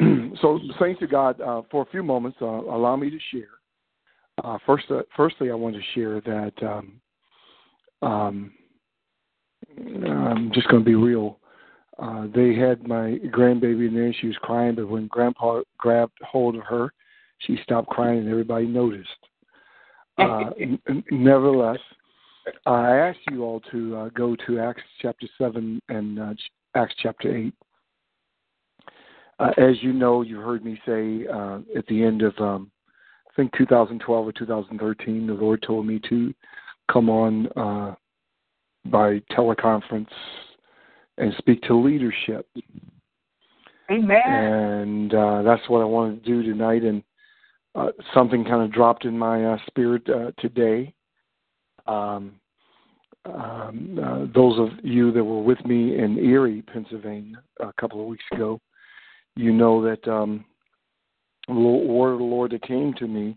so, 0.40 0.58
thanks 0.78 0.98
to 1.00 1.06
God 1.06 1.40
uh, 1.40 1.62
for 1.70 1.82
a 1.82 1.90
few 1.90 2.02
moments. 2.02 2.38
Uh, 2.40 2.46
allow 2.46 2.96
me 2.96 3.10
to 3.10 3.18
share. 3.30 3.59
Uh, 4.42 4.58
first, 4.66 4.90
uh, 4.90 5.02
firstly, 5.16 5.50
I 5.50 5.54
want 5.54 5.76
to 5.76 5.82
share 5.94 6.20
that 6.20 6.52
um, 6.62 7.00
um, 8.02 8.52
I'm 9.78 10.50
just 10.52 10.68
going 10.68 10.82
to 10.82 10.88
be 10.88 10.94
real. 10.94 11.38
Uh, 11.98 12.26
they 12.34 12.54
had 12.54 12.86
my 12.86 13.18
grandbaby 13.26 13.88
in 13.88 13.94
there. 13.94 14.12
She 14.20 14.26
was 14.26 14.36
crying, 14.36 14.74
but 14.74 14.88
when 14.88 15.06
Grandpa 15.08 15.60
grabbed 15.78 16.18
hold 16.22 16.56
of 16.56 16.62
her, 16.62 16.92
she 17.38 17.58
stopped 17.62 17.88
crying, 17.88 18.20
and 18.20 18.28
everybody 18.28 18.66
noticed. 18.66 19.08
Uh, 20.18 20.50
n- 20.60 21.04
nevertheless, 21.10 21.78
I 22.66 22.96
ask 22.96 23.18
you 23.30 23.44
all 23.44 23.60
to 23.70 23.96
uh, 23.96 24.08
go 24.10 24.34
to 24.46 24.58
Acts 24.58 24.82
chapter 25.00 25.26
7 25.38 25.80
and 25.88 26.18
uh, 26.18 26.34
Acts 26.74 26.94
chapter 27.02 27.36
8. 27.36 27.54
Uh, 29.38 29.50
as 29.56 29.82
you 29.82 29.92
know, 29.92 30.22
you 30.22 30.38
heard 30.38 30.64
me 30.64 30.80
say 30.86 31.26
uh, 31.26 31.60
at 31.76 31.86
the 31.86 32.02
end 32.02 32.22
of, 32.22 32.36
um, 32.38 32.70
I 33.30 33.32
think 33.36 33.52
2012 33.56 34.26
or 34.26 34.32
2013, 34.32 35.26
the 35.26 35.32
Lord 35.32 35.62
told 35.62 35.86
me 35.86 36.00
to 36.08 36.34
come 36.90 37.08
on 37.08 37.46
uh, 37.56 37.94
by 38.86 39.20
teleconference 39.30 40.08
and 41.16 41.32
speak 41.38 41.62
to 41.62 41.74
leadership. 41.74 42.48
Amen. 43.90 44.22
And 44.26 45.14
uh, 45.14 45.42
that's 45.42 45.68
what 45.68 45.80
I 45.80 45.84
wanted 45.84 46.24
to 46.24 46.30
do 46.30 46.42
tonight. 46.42 46.82
And 46.82 47.02
uh, 47.74 47.90
something 48.14 48.44
kind 48.44 48.62
of 48.62 48.72
dropped 48.72 49.04
in 49.04 49.16
my 49.16 49.44
uh, 49.44 49.58
spirit 49.66 50.02
uh, 50.08 50.32
today. 50.38 50.92
Um, 51.86 52.32
um, 53.26 53.98
uh, 54.02 54.26
those 54.34 54.58
of 54.58 54.70
you 54.82 55.12
that 55.12 55.22
were 55.22 55.42
with 55.42 55.64
me 55.64 55.98
in 55.98 56.18
Erie, 56.18 56.62
Pennsylvania, 56.62 57.42
a 57.60 57.72
couple 57.80 58.00
of 58.00 58.06
weeks 58.06 58.24
ago, 58.32 58.60
you 59.36 59.52
know 59.52 59.82
that 59.82 60.08
um, 60.08 60.44
word 61.54 62.12
of 62.12 62.18
the 62.18 62.24
Lord 62.24 62.52
that 62.52 62.62
came 62.62 62.94
to 62.94 63.06
me 63.06 63.36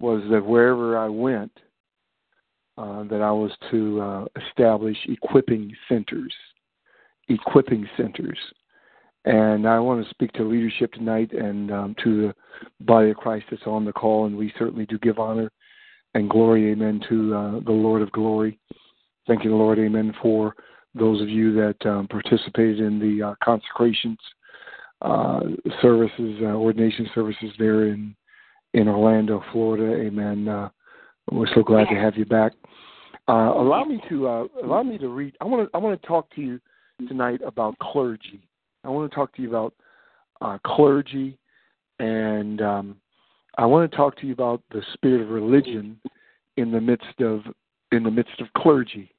was 0.00 0.22
that 0.30 0.44
wherever 0.44 0.96
I 0.96 1.08
went, 1.08 1.52
uh, 2.76 3.02
that 3.04 3.20
I 3.20 3.30
was 3.30 3.50
to 3.70 4.00
uh, 4.00 4.24
establish 4.46 4.96
equipping 5.08 5.74
centers, 5.88 6.32
equipping 7.28 7.88
centers. 7.96 8.38
And 9.24 9.68
I 9.68 9.80
want 9.80 10.02
to 10.04 10.10
speak 10.10 10.32
to 10.32 10.44
leadership 10.44 10.92
tonight 10.92 11.32
and 11.32 11.72
um, 11.72 11.96
to 12.04 12.28
the 12.28 12.34
body 12.84 13.10
of 13.10 13.16
Christ 13.16 13.46
that's 13.50 13.66
on 13.66 13.84
the 13.84 13.92
call, 13.92 14.26
and 14.26 14.36
we 14.36 14.52
certainly 14.58 14.86
do 14.86 14.98
give 15.00 15.18
honor 15.18 15.50
and 16.14 16.30
glory, 16.30 16.70
amen, 16.70 17.00
to 17.08 17.34
uh, 17.34 17.60
the 17.64 17.72
Lord 17.72 18.00
of 18.00 18.12
glory. 18.12 18.58
Thank 19.26 19.44
you, 19.44 19.54
Lord, 19.54 19.78
amen, 19.78 20.14
for 20.22 20.54
those 20.94 21.20
of 21.20 21.28
you 21.28 21.52
that 21.54 21.84
um, 21.84 22.08
participated 22.08 22.80
in 22.80 22.98
the 22.98 23.28
uh, 23.28 23.34
consecrations 23.44 24.18
uh, 25.02 25.40
services, 25.80 26.38
uh, 26.42 26.46
ordination 26.46 27.08
services 27.14 27.50
there 27.58 27.86
in 27.86 28.14
in 28.74 28.88
Orlando, 28.88 29.42
Florida. 29.52 30.00
Amen. 30.02 30.48
Uh, 30.48 30.68
we're 31.30 31.52
so 31.54 31.62
glad 31.62 31.88
to 31.88 31.94
have 31.94 32.16
you 32.16 32.24
back. 32.24 32.52
Uh, 33.28 33.52
allow 33.54 33.84
me 33.84 34.00
to 34.08 34.26
uh, 34.26 34.46
allow 34.62 34.82
me 34.82 34.98
to 34.98 35.08
read. 35.08 35.36
I 35.40 35.44
want 35.44 35.68
to 35.68 35.76
I 35.76 35.78
want 35.78 36.00
to 36.00 36.08
talk 36.08 36.34
to 36.34 36.40
you 36.40 36.60
tonight 37.06 37.40
about 37.46 37.78
clergy. 37.78 38.40
I 38.84 38.88
want 38.88 39.10
to 39.10 39.14
talk 39.14 39.34
to 39.36 39.42
you 39.42 39.48
about 39.48 39.74
uh, 40.40 40.58
clergy, 40.64 41.38
and 41.98 42.62
um, 42.62 42.96
I 43.58 43.66
want 43.66 43.90
to 43.90 43.96
talk 43.96 44.16
to 44.18 44.26
you 44.26 44.32
about 44.32 44.62
the 44.70 44.82
spirit 44.94 45.22
of 45.22 45.28
religion 45.28 46.00
in 46.56 46.70
the 46.70 46.80
midst 46.80 47.20
of 47.20 47.42
in 47.92 48.02
the 48.02 48.10
midst 48.10 48.40
of 48.40 48.46
clergy. 48.56 49.12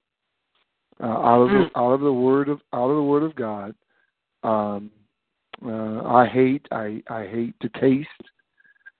Uh, 1.01 1.07
out 1.07 1.41
of 1.43 1.49
the, 1.49 1.79
out 1.79 1.93
of 1.93 2.01
the 2.01 2.11
word 2.11 2.49
of 2.49 2.59
out 2.73 2.89
of 2.89 2.95
the 2.95 3.03
word 3.03 3.23
of 3.23 3.35
God. 3.35 3.75
Um, 4.43 4.91
uh, 5.65 6.03
I 6.05 6.27
hate 6.27 6.65
I 6.71 7.01
I 7.09 7.27
hate 7.27 7.55
to 7.61 7.69
taste. 7.79 8.09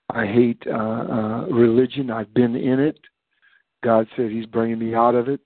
I 0.09 0.25
hate 0.25 0.61
uh, 0.67 0.71
uh, 0.71 1.45
religion. 1.47 2.09
I've 2.09 2.33
been 2.33 2.55
in 2.55 2.79
it. 2.79 2.99
God 3.83 4.07
said 4.15 4.31
He's 4.31 4.45
bringing 4.45 4.79
me 4.79 4.95
out 4.95 5.15
of 5.15 5.29
it, 5.29 5.39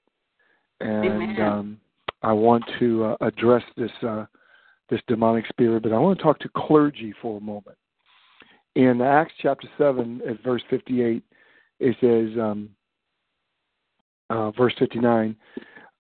and 0.80 1.40
um, 1.40 1.80
I 2.22 2.32
want 2.32 2.64
to 2.80 3.04
uh, 3.04 3.18
address 3.22 3.64
this 3.78 3.92
uh, 4.02 4.26
this 4.90 5.02
demonic 5.08 5.46
spirit. 5.48 5.84
But 5.84 5.94
I 5.94 6.00
want 6.00 6.18
to 6.18 6.24
talk 6.24 6.40
to 6.40 6.50
clergy 6.56 7.14
for 7.22 7.38
a 7.38 7.42
moment. 7.42 7.78
In 8.76 9.02
Acts 9.02 9.34
chapter 9.40 9.68
seven, 9.78 10.22
at 10.28 10.42
verse 10.44 10.64
fifty-eight, 10.70 11.24
it 11.80 11.96
says, 12.02 12.40
um, 12.42 12.70
uh, 14.32 14.50
verse 14.52 14.74
fifty-nine. 14.80 15.36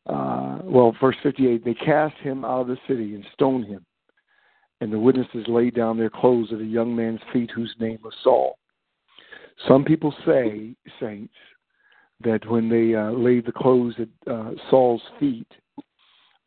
Uh, 0.08 0.60
well, 0.64 0.96
verse 1.00 1.18
fifty-eight. 1.22 1.64
They 1.64 1.76
cast 1.76 2.16
him 2.16 2.44
out 2.44 2.62
of 2.62 2.68
the 2.68 2.78
city 2.88 3.14
and 3.14 3.26
stoned 3.34 3.66
him 3.66 3.86
and 4.82 4.92
the 4.92 5.00
witnesses 5.00 5.46
laid 5.48 5.76
down 5.76 5.98
their 5.98 6.10
clothes 6.10 6.50
at 6.52 6.60
a 6.60 6.66
young 6.66 6.96
man's 6.96 7.22
feet 7.32 7.52
whose 7.52 7.74
name 7.80 8.00
was 8.04 8.14
Saul. 8.24 8.58
Some 9.68 9.86
people 9.86 10.14
say, 10.26 10.76
saints, 11.00 11.34
that 12.22 12.50
when 12.50 12.70
they 12.70 12.96
uh, 12.96 13.12
laid 13.12 13.46
the 13.46 13.52
clothes 13.52 13.96
at 14.00 14.32
uh, 14.32 14.52
Saul's 14.70 15.02
feet, 15.20 15.48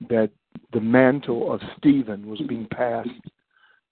that 0.08 0.30
the 0.72 0.80
mantle 0.80 1.52
of 1.52 1.60
Stephen 1.78 2.28
was 2.28 2.40
being 2.48 2.66
passed 2.70 3.08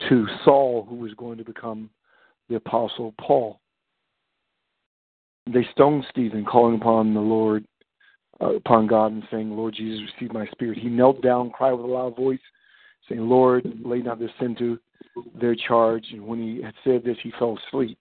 to 0.09 0.27
Saul, 0.45 0.87
who 0.89 0.97
was 0.97 1.15
going 1.15 1.39
to 1.39 1.45
become 1.45 1.91
the 2.49 2.57
apostle 2.57 3.15
Paul. 3.19 3.61
They 5.47 5.67
stoned 5.73 6.05
Stephen, 6.11 6.45
calling 6.45 6.77
upon 6.77 7.15
the 7.15 7.21
Lord, 7.21 7.65
uh, 8.41 8.57
upon 8.57 8.87
God, 8.87 9.13
and 9.13 9.23
saying, 9.31 9.55
"Lord 9.57 9.75
Jesus, 9.75 10.11
receive 10.15 10.33
my 10.33 10.47
spirit." 10.47 10.79
He 10.79 10.89
knelt 10.89 11.23
down, 11.23 11.51
cried 11.51 11.73
with 11.73 11.85
a 11.85 11.89
loud 11.89 12.17
voice 12.17 12.41
saying, 13.09 13.21
Lord, 13.21 13.67
lay 13.85 13.99
not 13.99 14.19
this 14.19 14.31
sin 14.41 14.55
to 14.57 14.79
their 15.41 15.55
charge. 15.55 16.05
And 16.13 16.27
when 16.27 16.41
he 16.41 16.63
had 16.63 16.75
said 16.85 17.05
this, 17.05 17.17
he 17.23 17.33
fell 17.39 17.59
asleep. 17.69 17.99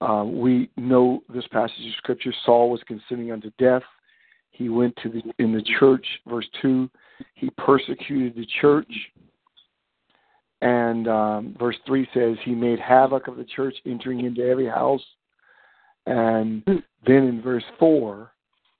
Uh, 0.00 0.24
we 0.24 0.68
know 0.76 1.22
this 1.32 1.46
passage 1.52 1.86
of 1.86 1.94
scripture. 1.98 2.32
Saul 2.44 2.70
was 2.70 2.80
consenting 2.86 3.30
unto 3.30 3.50
death. 3.58 3.82
He 4.50 4.68
went 4.68 4.94
to 5.02 5.08
the 5.08 5.22
in 5.38 5.52
the 5.52 5.62
church, 5.78 6.04
verse 6.26 6.48
two. 6.60 6.90
He 7.34 7.50
persecuted 7.50 8.34
the 8.34 8.46
church, 8.60 8.92
And 10.60 11.08
um, 11.08 11.56
verse 11.58 11.76
3 11.86 12.08
says, 12.14 12.36
He 12.44 12.54
made 12.54 12.78
havoc 12.78 13.28
of 13.28 13.36
the 13.36 13.44
church, 13.44 13.74
entering 13.86 14.24
into 14.24 14.42
every 14.42 14.68
house. 14.68 15.02
And 16.06 16.62
then 16.66 16.82
in 17.24 17.42
verse 17.42 17.64
4, 17.78 18.32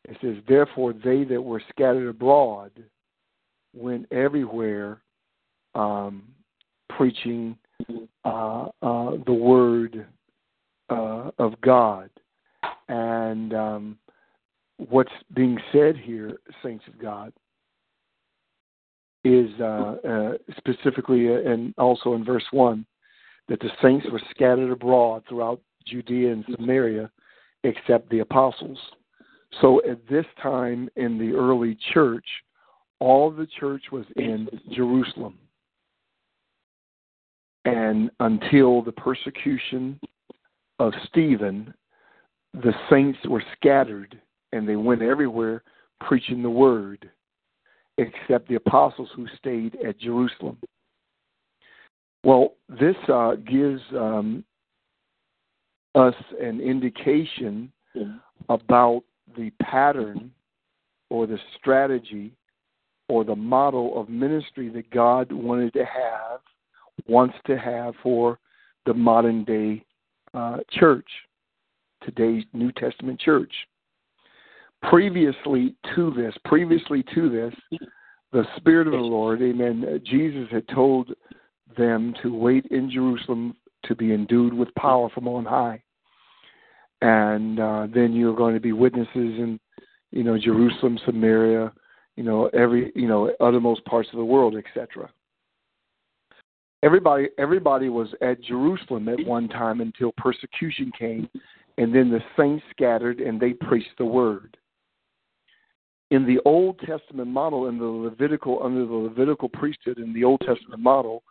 it 0.09 0.17
says, 0.21 0.37
Therefore 0.49 0.93
they 0.93 1.25
that 1.25 1.41
were 1.41 1.63
scattered 1.71 2.09
abroad 2.09 2.71
went 3.75 4.07
everywhere 4.13 5.01
um, 5.75 6.23
preaching 6.97 7.57
uh, 8.25 8.69
uh, 8.83 9.11
the 9.27 9.33
word 9.33 10.07
uh, 10.91 11.31
of 11.39 11.61
God. 11.61 12.11
And 12.89 13.55
um, 13.55 13.99
what's 14.77 15.13
being 15.35 15.59
said 15.73 15.97
here, 15.97 16.39
saints 16.63 16.85
of 16.87 17.01
God, 17.01 17.33
is 19.25 19.49
uh, 19.61 19.97
uh, 20.07 20.33
specifically 20.57 21.29
uh, 21.29 21.49
and 21.49 21.75
also 21.79 22.15
in 22.15 22.25
verse 22.25 22.45
1 22.51 22.85
that 23.49 23.61
the 23.61 23.71
saints 23.81 24.07
were 24.11 24.21
scattered 24.31 24.71
abroad 24.71 25.23
throughout 25.29 25.61
Judea 25.87 26.33
and 26.33 26.45
Samaria 26.57 27.11
except 27.65 28.11
the 28.11 28.21
apostles. 28.21 28.79
So 29.61 29.81
at 29.89 30.07
this 30.09 30.27
time 30.43 30.89
in 30.97 31.19
the 31.19 31.37
early 31.37 31.79
church, 31.93 32.25
all 33.03 33.33
the 33.33 33.49
church 33.59 33.83
was 33.91 34.05
in 34.15 34.49
Jerusalem. 34.71 35.37
And 37.65 38.13
until 38.21 38.81
the 38.83 38.93
persecution 38.93 39.99
of 40.79 40.93
Stephen, 41.09 41.75
the 42.55 42.73
saints 42.89 43.19
were 43.29 43.43
scattered 43.57 44.21
and 44.53 44.69
they 44.69 44.77
went 44.77 45.03
everywhere 45.03 45.65
preaching 46.01 46.43
the 46.43 46.51
word, 46.51 47.11
except 47.99 48.49
the 48.49 48.55
apostles 48.55 49.09
who 49.17 49.27
stayed 49.37 49.77
at 49.85 49.99
Jerusalem. 49.99 50.59
Well, 52.23 52.55
this 52.69 52.97
uh, 53.13 53.35
gives 53.35 53.81
um, 53.99 54.45
us 55.97 56.15
an 56.41 56.61
indication 56.61 57.73
about 58.49 59.03
the 59.37 59.51
pattern 59.61 60.31
or 61.11 61.27
the 61.27 61.39
strategy 61.59 62.33
or 63.13 63.25
the 63.25 63.37
model 63.37 64.01
of 64.01 64.09
ministry 64.09 64.71
that 64.71 64.89
God 64.91 65.31
wanted 65.31 65.75
to 65.75 65.85
have, 65.85 66.41
wants 67.07 67.35
to 67.47 67.59
have 67.59 67.93
for 68.03 68.39
the 68.87 68.95
modern 68.95 69.45
day 69.45 69.85
uh, 70.33 70.61
church, 70.71 71.07
today's 72.03 72.43
New 72.55 72.73
Testament 72.73 73.21
church. 73.21 73.53
Previously 74.89 75.75
to 75.95 76.11
this, 76.17 76.33
previously 76.47 77.05
to 77.15 77.29
this, 77.29 77.81
the 78.33 78.45
Spirit 78.57 78.87
of 78.87 78.95
the 78.95 78.99
Lord, 78.99 79.43
amen, 79.43 80.01
Jesus 80.07 80.49
had 80.51 80.67
told 80.69 81.13
them 81.77 82.15
to 82.23 82.35
wait 82.35 82.65
in 82.71 82.91
Jerusalem 82.91 83.55
to 83.85 83.95
be 83.95 84.15
endued 84.15 84.55
with 84.55 84.75
power 84.75 85.11
from 85.11 85.29
on 85.29 85.45
high. 85.45 85.83
And 87.03 87.61
uh, 87.61 87.89
then 87.95 88.15
you're 88.15 88.35
going 88.35 88.55
to 88.55 88.61
be 88.61 88.73
witnesses 88.73 89.09
in, 89.15 89.61
you 90.13 90.25
know, 90.25 90.39
Jerusalem, 90.39 90.99
Samaria, 91.05 91.75
you 92.17 92.23
know, 92.23 92.49
every, 92.49 92.93
you 92.95 93.09
know, 93.09 93.33
uttermost 93.41 93.85
parts 93.85 94.09
of 94.13 94.19
the 94.19 94.25
world, 94.25 94.57
etc. 94.57 95.11
Everybody, 96.83 97.29
everybody 97.39 97.89
was 97.89 98.09
at 98.21 98.43
Jerusalem 98.43 99.09
at 99.09 99.25
one 99.25 99.49
time 99.49 99.81
until 99.81 100.13
persecution 100.17 100.91
came, 100.99 101.29
and 101.79 101.95
then 101.95 102.11
the 102.11 102.21
saints 102.37 102.65
scattered 102.71 103.21
and 103.21 103.41
they 103.41 103.53
preached 103.53 103.97
the 103.99 104.05
word. 104.05 104.57
In 106.11 106.27
the 106.27 106.41
Old 106.45 106.79
Testament 106.81 107.29
model, 107.29 107.69
in 107.69 107.79
the 107.79 107.85
Levitical 107.85 108.61
under 108.63 108.85
the 108.85 108.93
Levitical 108.93 109.49
priesthood, 109.49 109.99
in 109.99 110.13
the 110.13 110.25
Old 110.25 110.41
Testament 110.41 110.83
model, 110.83 111.23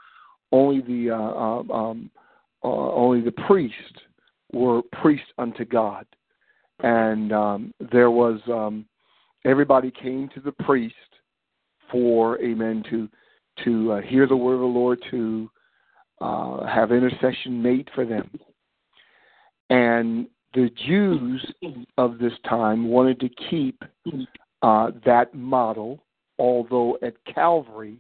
only 0.51 0.81
the 0.81 1.11
uh, 1.11 1.15
um, 1.15 1.71
um, 1.71 2.11
uh, 2.63 2.67
only 2.67 3.21
the 3.21 3.31
priests 3.31 3.75
were 4.53 4.81
priests 5.01 5.27
unto 5.38 5.65
God, 5.65 6.05
and 6.79 7.31
um, 7.31 7.73
there 7.91 8.11
was 8.11 8.39
um, 8.47 8.85
everybody 9.45 9.91
came 9.91 10.29
to 10.29 10.39
the 10.39 10.51
priest 10.51 10.95
for 11.91 12.39
amen 12.41 12.83
to 12.89 13.09
to 13.66 13.92
uh, 13.94 14.01
hear 14.01 14.27
the 14.27 14.35
word 14.35 14.55
of 14.55 14.61
the 14.61 14.66
Lord 14.66 15.00
to 15.11 15.50
uh, 16.22 16.66
have 16.66 16.92
intercession 16.92 17.61
made 17.61 17.89
for 17.94 18.05
them, 18.05 18.29
and 19.70 20.27
the 20.53 20.70
Jews 20.87 21.53
of 21.98 22.18
this 22.18 22.33
time 22.48 22.87
wanted 22.87 23.20
to 23.22 23.29
keep 23.50 23.81
uh, 24.61 24.92
that 25.05 25.33
model, 25.33 26.03
although 26.39 26.98
at 27.01 27.13
Calvary 27.25 27.98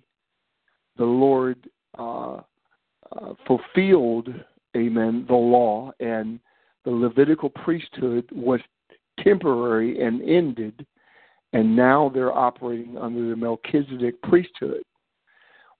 the 0.97 1.05
Lord 1.05 1.57
uh, 1.97 2.37
uh, 3.11 3.33
fulfilled, 3.47 4.29
amen, 4.75 5.25
the 5.27 5.33
law, 5.35 5.91
and 5.99 6.39
the 6.85 6.91
Levitical 6.91 7.49
priesthood 7.49 8.27
was 8.31 8.59
temporary 9.19 10.01
and 10.01 10.21
ended, 10.21 10.85
and 11.53 11.75
now 11.75 12.09
they're 12.13 12.35
operating 12.35 12.97
under 12.97 13.29
the 13.29 13.35
Melchizedek 13.35 14.21
priesthood. 14.23 14.83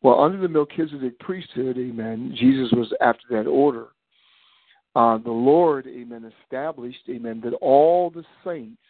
Well, 0.02 0.20
under 0.20 0.40
the 0.40 0.48
Melchizedek 0.48 1.20
priesthood, 1.20 1.78
amen, 1.78 2.36
Jesus 2.38 2.72
was 2.72 2.92
after 3.02 3.26
that 3.32 3.48
order. 3.48 3.88
Uh, 4.96 5.18
the 5.20 5.32
Lord, 5.32 5.88
amen, 5.88 6.32
established, 6.44 7.04
amen, 7.10 7.42
that 7.44 7.54
all 7.56 8.10
the 8.10 8.26
saints 8.44 8.82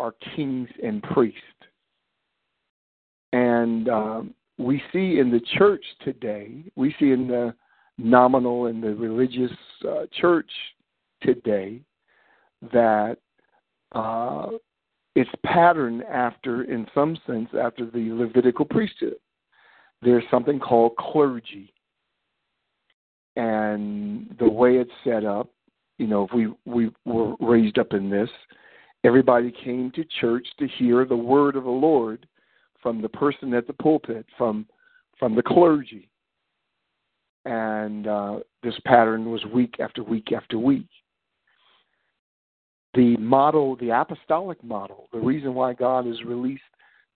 are 0.00 0.14
kings 0.34 0.68
and 0.82 1.02
priests. 1.02 1.38
And 3.32 3.88
um, 3.88 4.34
we 4.58 4.82
see 4.92 5.18
in 5.18 5.30
the 5.30 5.40
church 5.58 5.84
today, 6.02 6.64
we 6.76 6.94
see 6.98 7.10
in 7.10 7.26
the 7.26 7.54
nominal 7.98 8.66
and 8.66 8.82
the 8.82 8.94
religious 8.94 9.50
uh, 9.86 10.06
church 10.20 10.50
today 11.20 11.80
that 12.72 13.18
uh, 13.92 14.48
it's 15.14 15.30
patterned 15.44 16.02
after, 16.04 16.64
in 16.64 16.86
some 16.94 17.16
sense, 17.26 17.48
after 17.60 17.86
the 17.86 18.12
Levitical 18.12 18.64
priesthood. 18.64 19.16
There's 20.00 20.24
something 20.30 20.58
called 20.58 20.96
clergy, 20.96 21.72
and 23.36 24.34
the 24.38 24.48
way 24.48 24.76
it's 24.76 24.90
set 25.04 25.24
up, 25.24 25.48
you 25.98 26.06
know, 26.06 26.24
if 26.24 26.32
we 26.34 26.52
we 26.64 26.90
were 27.04 27.36
raised 27.38 27.78
up 27.78 27.92
in 27.92 28.10
this, 28.10 28.30
everybody 29.04 29.52
came 29.52 29.92
to 29.92 30.04
church 30.20 30.46
to 30.58 30.66
hear 30.66 31.04
the 31.04 31.16
word 31.16 31.54
of 31.56 31.64
the 31.64 31.70
Lord 31.70 32.26
from 32.82 33.00
the 33.00 33.08
person 33.08 33.54
at 33.54 33.66
the 33.66 33.72
pulpit, 33.74 34.26
from 34.36 34.66
from 35.18 35.36
the 35.36 35.42
clergy, 35.42 36.08
and 37.44 38.08
uh, 38.08 38.40
this 38.62 38.74
pattern 38.84 39.30
was 39.30 39.44
week 39.46 39.76
after 39.78 40.02
week 40.02 40.32
after 40.32 40.58
week. 40.58 40.88
The 42.94 43.16
model, 43.16 43.76
the 43.76 43.90
apostolic 43.90 44.62
model, 44.62 45.08
the 45.12 45.18
reason 45.18 45.54
why 45.54 45.72
God 45.72 46.06
has 46.06 46.22
released 46.24 46.62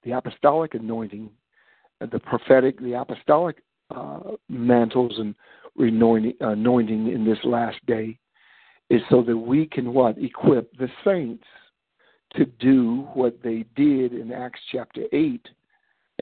the 0.04 0.12
apostolic 0.12 0.74
anointing, 0.74 1.28
the 2.00 2.18
prophetic, 2.18 2.80
the 2.80 2.94
apostolic 2.94 3.62
uh, 3.94 4.20
mantles 4.48 5.14
and 5.18 5.34
anointing, 5.78 6.34
anointing 6.40 7.08
in 7.08 7.24
this 7.24 7.38
last 7.44 7.76
day, 7.86 8.18
is 8.88 9.02
so 9.10 9.22
that 9.22 9.36
we 9.36 9.66
can 9.66 9.92
what 9.92 10.16
equip 10.18 10.74
the 10.78 10.88
saints 11.04 11.44
to 12.34 12.44
do 12.44 13.06
what 13.14 13.42
they 13.42 13.64
did 13.74 14.12
in 14.12 14.32
Acts 14.32 14.60
chapter 14.70 15.02
8, 15.12 15.46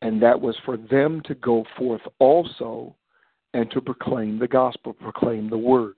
and 0.02 0.22
that 0.22 0.40
was 0.40 0.56
for 0.64 0.76
them 0.76 1.22
to 1.26 1.34
go 1.36 1.64
forth 1.76 2.02
also 2.18 2.94
and 3.52 3.70
to 3.70 3.80
proclaim 3.80 4.38
the 4.38 4.48
gospel, 4.48 4.92
proclaim 4.92 5.48
the 5.48 5.58
word. 5.58 5.94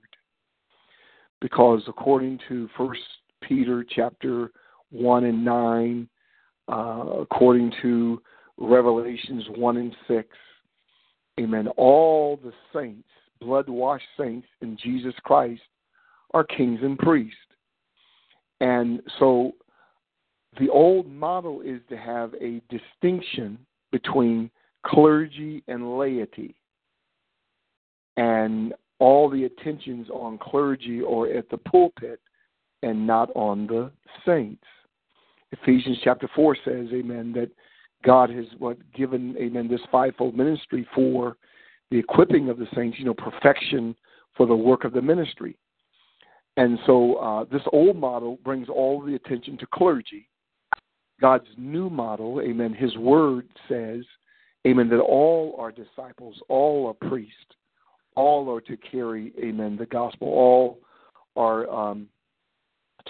Because 1.41 1.83
according 1.87 2.39
to 2.47 2.69
First 2.77 3.01
Peter 3.41 3.85
chapter 3.87 4.51
1 4.91 5.25
and 5.25 5.43
9, 5.43 6.09
uh, 6.69 6.73
according 7.21 7.71
to 7.81 8.21
Revelations 8.57 9.45
1 9.55 9.77
and 9.77 9.95
6, 10.07 10.27
amen, 11.39 11.67
all 11.77 12.37
the 12.43 12.53
saints, 12.73 13.07
blood 13.39 13.69
washed 13.69 14.05
saints 14.17 14.47
in 14.61 14.77
Jesus 14.81 15.13
Christ, 15.23 15.61
are 16.33 16.43
kings 16.43 16.79
and 16.81 16.97
priests. 16.97 17.35
And 18.59 19.01
so 19.19 19.53
the 20.59 20.69
old 20.69 21.07
model 21.07 21.61
is 21.61 21.81
to 21.89 21.97
have 21.97 22.33
a 22.35 22.61
distinction 22.69 23.59
between 23.91 24.49
clergy 24.85 25.63
and 25.67 25.97
laity. 25.97 26.55
And 28.17 28.73
all 28.99 29.29
the 29.29 29.43
attentions 29.43 30.07
on 30.09 30.39
clergy 30.39 31.01
or 31.01 31.27
at 31.27 31.49
the 31.49 31.57
pulpit 31.57 32.19
and 32.87 33.05
not 33.05 33.29
on 33.35 33.67
the 33.67 33.91
saints. 34.25 34.63
Ephesians 35.51 35.97
chapter 36.03 36.29
4 36.35 36.57
says, 36.65 36.87
Amen, 36.93 37.31
that 37.33 37.49
God 38.03 38.29
has 38.29 38.45
what 38.57 38.77
given, 38.93 39.35
Amen, 39.37 39.67
this 39.67 39.81
fivefold 39.91 40.35
ministry 40.35 40.87
for 40.93 41.37
the 41.91 41.97
equipping 41.97 42.49
of 42.49 42.57
the 42.57 42.67
saints, 42.75 42.97
you 42.99 43.05
know, 43.05 43.13
perfection 43.13 43.95
for 44.35 44.45
the 44.45 44.55
work 44.55 44.83
of 44.83 44.93
the 44.93 45.01
ministry. 45.01 45.57
And 46.57 46.79
so 46.85 47.15
uh, 47.15 47.45
this 47.51 47.61
old 47.71 47.97
model 47.97 48.39
brings 48.43 48.67
all 48.67 49.01
the 49.01 49.15
attention 49.15 49.57
to 49.59 49.67
clergy, 49.67 50.27
God's 51.21 51.47
new 51.57 51.89
model, 51.89 52.41
amen, 52.41 52.73
his 52.73 52.95
word 52.97 53.47
says, 53.67 54.03
amen, 54.67 54.89
that 54.89 54.99
all 54.99 55.55
are 55.57 55.71
disciples, 55.71 56.39
all 56.49 56.87
are 56.87 57.09
priests, 57.09 57.33
all 58.15 58.51
are 58.53 58.61
to 58.61 58.77
carry, 58.77 59.33
amen, 59.39 59.77
the 59.77 59.85
gospel, 59.85 60.27
all 60.27 60.79
are 61.35 61.69
um, 61.69 62.07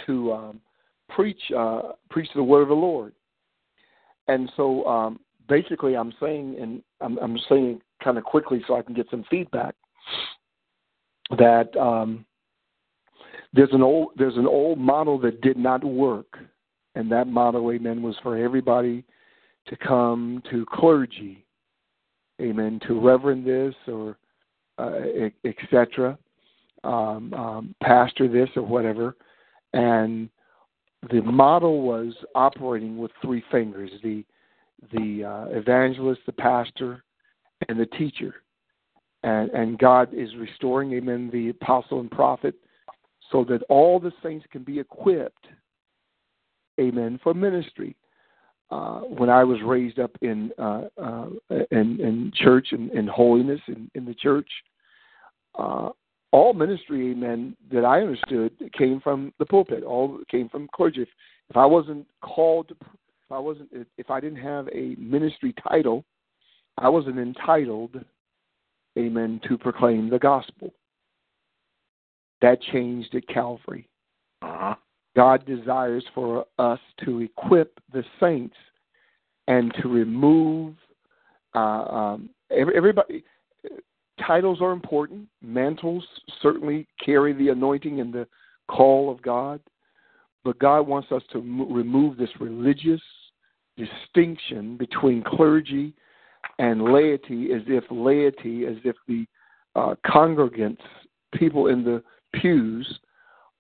to 0.06 0.34
um, 0.34 0.62
preach 1.10 1.40
uh, 1.58 1.94
preach 2.10 2.30
the 2.36 2.44
word 2.44 2.64
of 2.64 2.70
the 2.70 2.74
Lord. 2.74 3.14
And 4.28 4.52
so 4.58 4.86
um, 4.86 5.20
basically, 5.48 5.96
I'm 5.96 6.14
saying, 6.20 6.58
and 6.60 6.82
I'm, 7.02 7.18
I'm 7.20 7.38
saying 7.50 7.82
kind 8.04 8.18
of 8.18 8.24
quickly 8.24 8.62
so 8.68 8.76
I 8.76 8.82
can 8.82 8.94
get 8.94 9.08
some 9.10 9.26
feedback 9.30 9.76
that 11.38 11.76
um, 11.78 12.26
there's 13.54 13.74
an 13.74 13.82
old 13.82 14.10
there's 14.18 14.38
an 14.38 14.48
old 14.48 14.78
model 14.78 15.18
that 15.20 15.42
did 15.42 15.58
not 15.58 15.84
work, 15.84 16.38
and 16.96 17.12
that 17.12 17.28
model, 17.28 17.72
amen, 17.72 18.02
was 18.02 18.16
for 18.22 18.38
everybody 18.38 19.04
to 19.68 19.76
come 19.76 20.42
to 20.50 20.66
clergy, 20.72 21.46
amen, 22.42 22.80
to 22.88 23.00
reverend 23.00 23.46
this 23.46 23.76
or 23.88 24.18
uh, 24.78 25.00
etc., 25.44 26.18
um, 26.84 27.34
um, 27.34 27.76
pastor 27.82 28.28
this 28.28 28.50
or 28.56 28.62
whatever, 28.62 29.16
and 29.78 30.30
the 31.12 31.22
model 31.22 31.82
was 31.82 32.14
operating 32.36 32.98
with 32.98 33.12
three 33.22 33.44
fingers: 33.52 33.92
the 34.04 34.26
the 34.92 35.24
uh, 35.24 35.58
evangelist, 35.58 36.22
the 36.26 36.32
pastor, 36.34 37.04
and 37.70 37.80
the 37.80 37.86
teacher. 37.86 38.36
And, 39.24 39.50
and 39.50 39.80
God 39.80 40.14
is 40.14 40.30
restoring, 40.36 40.94
amen, 40.94 41.32
the 41.34 41.50
apostle 41.50 42.00
and 42.00 42.10
prophet 42.10 42.54
so 43.32 43.44
that 43.46 43.64
all 43.64 44.00
the 44.00 44.12
saints 44.24 44.46
can 44.52 44.64
be 44.64 44.80
equipped, 44.80 45.48
amen, 46.80 47.20
for 47.24 47.34
ministry. 47.34 47.96
Uh, 48.70 49.00
when 49.00 49.30
I 49.30 49.44
was 49.44 49.58
raised 49.66 49.98
up 49.98 50.12
in 50.22 50.52
uh, 50.60 50.84
uh, 51.02 51.28
in, 51.72 52.00
in 52.00 52.32
church 52.36 52.68
and 52.72 52.92
in, 52.92 53.00
in 53.00 53.08
holiness 53.08 53.62
in, 53.68 53.90
in 53.96 54.06
the 54.06 54.14
church, 54.14 54.50
uh, 55.58 55.90
all 56.32 56.54
ministry, 56.54 57.12
amen, 57.12 57.56
that 57.72 57.86
I 57.86 58.02
understood 58.02 58.52
came 58.78 59.00
from 59.00 59.34
the 59.40 59.46
pulpit. 59.46 59.84
All 59.84 60.20
came 60.30 60.50
from 60.50 60.68
clergy. 60.74 61.04
If, 61.04 61.10
if 61.50 61.58
I 61.58 61.66
wasn't 61.66 62.06
called 62.22 62.72
if 63.28 63.36
I 63.36 63.40
wasn't, 63.40 63.70
if 63.98 64.10
I 64.10 64.22
didn't 64.22 64.42
have 64.42 64.70
a 64.70 64.96
ministry 64.98 65.54
title, 65.68 66.06
I 66.78 66.88
wasn't 66.88 67.20
entitled, 67.20 68.00
amen, 68.98 69.42
to 69.50 69.58
proclaim 69.58 70.10
the 70.10 70.20
gospel. 70.20 70.74
That 72.42 72.62
changed 72.62 73.16
at 73.16 73.28
Calvary. 73.28 73.90
Uh-huh. 74.42 74.76
God 75.18 75.46
desires 75.46 76.06
for 76.16 76.46
us 76.58 76.80
to 77.04 77.20
equip 77.20 77.82
the 77.92 78.04
saints 78.18 78.56
and 79.50 79.74
to 79.82 79.90
remove 79.90 80.76
uh, 81.54 81.60
um, 81.60 82.30
every, 82.50 82.78
everybody. 82.78 83.26
Titles 84.26 84.62
are 84.62 84.72
important. 84.72 85.28
Mantles 85.42 86.04
certainly 86.42 86.88
carry 87.04 87.34
the 87.34 87.50
anointing 87.50 88.00
and 88.00 88.14
the 88.14 88.28
call 88.68 89.12
of 89.12 89.22
God, 89.22 89.60
but 90.44 90.60
God 90.60 90.82
wants 90.82 91.12
us 91.12 91.22
to 91.32 91.40
m- 91.40 91.72
remove 91.72 92.18
this 92.18 92.30
religious 92.40 93.02
distinction 93.78 94.76
between 94.78 95.24
clergy 95.24 95.94
and 96.60 96.92
laity, 96.92 97.54
as 97.54 97.62
if 97.68 97.84
laity, 97.92 98.66
as 98.66 98.78
if 98.84 98.96
the 99.08 99.26
uh, 99.76 99.94
congregants, 100.06 100.82
people 101.34 101.68
in 101.68 101.84
the 101.84 102.04
pews 102.34 103.00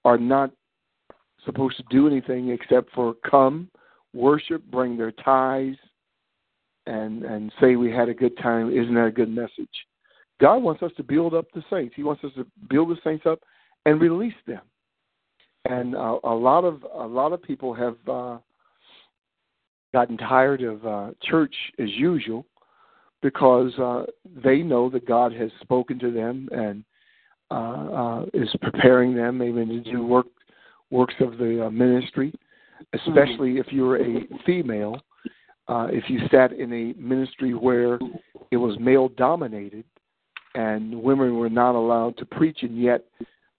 are 0.04 0.17
not 0.17 0.52
supposed 1.46 1.78
to 1.78 1.84
do 1.89 2.08
anything 2.08 2.50
except 2.50 2.91
for 2.93 3.15
come, 3.30 3.70
worship, 4.13 4.63
bring 4.72 4.98
their 4.98 5.12
tithes, 5.12 5.78
and 6.88 7.24
and 7.24 7.52
say 7.60 7.76
we 7.76 7.91
had 7.91 8.10
a 8.10 8.13
good 8.13 8.36
time. 8.38 8.72
Isn't 8.72 8.96
that 8.96 9.06
a 9.08 9.12
good 9.12 9.30
message? 9.30 9.67
God 10.39 10.58
wants 10.58 10.84
us 10.84 10.91
to 10.97 11.04
build 11.04 11.34
up 11.34 11.45
the 11.54 11.63
saints. 11.69 11.95
He 11.95 12.04
wants 12.04 12.23
us 12.23 12.32
to 12.36 12.45
build 12.69 12.89
the 12.89 12.97
saints 13.04 13.26
up 13.26 13.39
and 13.86 14.00
release 14.00 14.34
them. 14.45 14.62
And 15.65 15.95
uh, 15.95 16.19
a 16.23 16.34
lot 16.34 16.63
of 16.63 16.86
a 16.93 17.06
lot 17.06 17.34
of 17.34 17.41
people 17.41 17.73
have 17.73 17.97
uh, 18.08 18.38
gotten 19.93 20.17
tired 20.17 20.62
of 20.62 20.86
uh, 20.86 21.12
church 21.23 21.54
as 21.80 21.89
usual 21.89 22.45
because 23.21 23.78
uh, 23.80 24.06
they 24.43 24.58
know 24.58 24.89
that 24.89 25.08
God 25.08 25.34
has 25.34 25.50
spoken 25.62 26.00
to 26.00 26.12
them 26.12 26.47
and 26.52 26.84
uh, 27.50 27.54
uh, 27.54 28.26
is 28.34 28.50
preparing 28.62 29.15
them 29.15 29.41
even 29.41 29.67
to 29.69 29.80
do 29.80 30.06
work 30.06 30.28
works 30.89 31.15
of 31.19 31.38
the 31.38 31.65
uh, 31.65 31.69
ministry, 31.69 32.34
especially 32.93 33.58
if 33.58 33.67
you're 33.71 34.02
a 34.02 34.28
female. 34.45 35.02
Uh, 35.67 35.88
if 35.91 36.10
you 36.10 36.19
sat 36.32 36.54
in 36.54 36.71
a 36.71 36.93
ministry 36.97 37.54
where 37.54 38.00
it 38.52 38.58
was 38.58 38.78
male 38.80 39.10
dominated 39.10 39.84
and 40.58 41.02
women 41.02 41.38
were 41.38 41.50
not 41.50 41.76
allowed 41.76 42.17
to 42.17 42.26
preach, 42.26 42.60
and 42.63 42.82
yet 42.82 43.06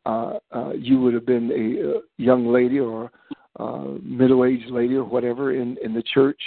uh, 0.05 0.39
uh, 0.53 0.73
you 0.73 1.01
would 1.01 1.15
have 1.15 1.25
been 1.25 1.51
a, 1.53 1.99
a 1.99 2.01
young 2.23 2.53
lady 2.53 2.81
or 2.81 3.11
uh, 3.61 3.85
middle 4.03 4.45
aged 4.45 4.71
lady 4.71 4.97
or 4.97 5.05
whatever 5.05 5.55
in, 5.55 5.77
in 5.83 5.95
the 5.95 6.03
church, 6.15 6.41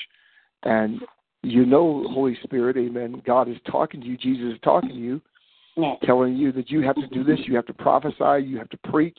and 0.64 1.00
you 1.44 1.66
know, 1.66 2.06
Holy 2.10 2.38
Spirit, 2.44 2.78
amen. 2.78 3.22
God 3.26 3.50
is 3.50 3.58
talking 3.70 4.02
to 4.02 4.06
you, 4.06 4.18
Jesus 4.18 4.54
is 4.54 4.60
talking 4.62 4.90
to 4.90 4.96
you, 4.96 5.22
Yes. 5.78 5.98
telling 6.04 6.36
you 6.36 6.52
that 6.52 6.70
you 6.70 6.82
have 6.82 6.96
to 6.98 7.08
do 7.08 7.24
this, 7.24 7.40
you 7.46 7.56
have 7.56 7.66
to 7.68 7.74
prophesy, 7.74 8.46
you 8.46 8.58
have 8.58 8.70
to 8.70 8.78
preach, 8.90 9.18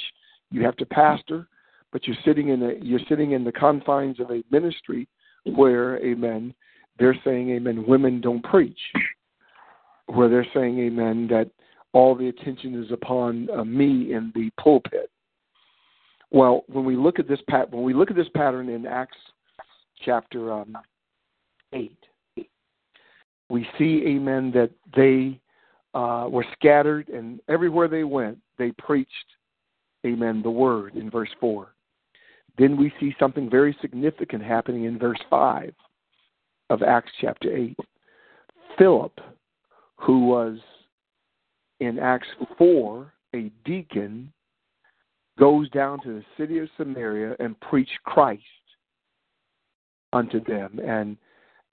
you 0.51 0.63
have 0.63 0.77
to 0.77 0.87
pastor, 0.87 1.49
but 1.93 2.07
you're 2.07 2.17
sitting 2.27 2.51
in 2.51 2.63
a 2.63 2.75
you're 2.83 3.01
sitting 3.09 3.33
in 3.33 3.43
the 3.43 3.53
confines 3.53 4.21
of 4.21 4.31
a 4.31 4.45
ministry 4.51 5.09
where, 5.45 5.97
amen, 6.05 6.55
they're 6.99 7.17
saying, 7.25 7.51
amen, 7.51 7.85
women 7.87 8.21
don't 8.21 8.45
preach. 8.45 8.79
Where 10.15 10.29
they're 10.29 10.47
saying, 10.55 10.79
amen, 10.79 11.29
that 11.29 11.51
all 11.93 12.15
the 12.15 12.29
attention 12.29 12.83
is 12.83 12.91
upon 12.91 13.49
uh, 13.51 13.65
me 13.65 14.13
in 14.13 14.33
the 14.35 14.51
pulpit. 14.61 15.11
Well, 16.31 16.65
when 16.69 16.85
we 16.85 16.97
look 16.97 17.19
at 17.19 17.29
this 17.29 17.41
pat 17.49 17.71
when 17.71 17.83
we 17.83 17.95
look 17.95 18.11
at 18.11 18.17
this 18.17 18.29
pattern 18.35 18.69
in 18.69 18.87
Acts 18.87 19.17
chapter 20.05 20.53
um, 20.53 20.77
eight, 21.73 21.99
we 23.53 23.67
see, 23.77 24.03
amen, 24.07 24.51
that 24.53 24.71
they 24.97 25.39
uh, 25.93 26.27
were 26.31 26.47
scattered, 26.55 27.09
and 27.11 27.39
everywhere 27.49 27.87
they 27.87 28.03
went, 28.03 28.39
they 28.57 28.73
preached, 28.79 29.11
amen, 30.07 30.41
the 30.43 30.51
word 30.51 30.95
in 30.95 31.11
verse 31.11 31.29
4. 31.39 31.69
Then 32.57 32.79
we 32.79 32.93
see 32.99 33.15
something 33.21 33.51
very 33.51 33.77
significant 33.83 34.43
happening 34.43 34.85
in 34.85 34.99
verse 34.99 35.21
5 35.29 35.75
of 36.71 36.83
Acts 36.83 37.13
chapter 37.21 37.55
8. 37.55 37.77
Philip, 38.79 39.21
who 40.03 40.27
was 40.27 40.59
in 41.81 41.99
Acts 41.99 42.29
4 42.59 43.13
a 43.35 43.51
deacon, 43.65 44.33
goes 45.39 45.69
down 45.71 46.01
to 46.03 46.09
the 46.09 46.25
city 46.37 46.59
of 46.59 46.69
Samaria 46.77 47.35
and 47.41 47.59
preached 47.61 47.99
Christ 48.05 48.43
unto 50.13 50.43
them. 50.45 50.79
And 50.85 51.17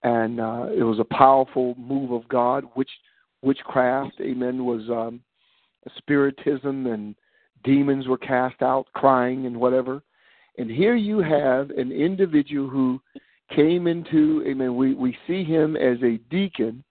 and 0.04 0.40
uh, 0.40 0.68
it 0.74 0.84
was 0.84 1.00
a 1.00 1.16
powerful 1.16 1.76
move 1.78 2.12
of 2.12 2.26
God, 2.30 2.64
which 2.76 2.90
witchcraft, 3.42 4.14
amen, 4.22 4.64
was 4.64 4.90
um, 4.90 5.20
spiritism 5.98 6.88
and 6.88 7.16
demons 7.66 8.08
were 8.08 8.18
cast 8.18 8.62
out, 8.62 8.88
crying 8.94 9.46
and 9.46 9.58
whatever. 9.58 10.02
And 10.58 10.72
here 10.72 10.96
you 10.96 11.20
have 11.20 11.70
an 11.72 11.92
individual 11.92 12.70
who 12.70 13.02
came 13.54 13.88
into, 13.88 14.44
amen, 14.48 14.76
we, 14.76 14.94
we 14.94 15.18
see 15.28 15.44
him 15.44 15.76
as 15.76 15.98
a 16.02 16.18
deacon. 16.30 16.84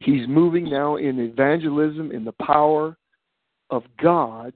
He's 0.00 0.28
moving 0.28 0.68
now 0.68 0.96
in 0.96 1.18
evangelism 1.18 2.12
in 2.12 2.24
the 2.24 2.32
power 2.32 2.96
of 3.70 3.82
God 4.00 4.52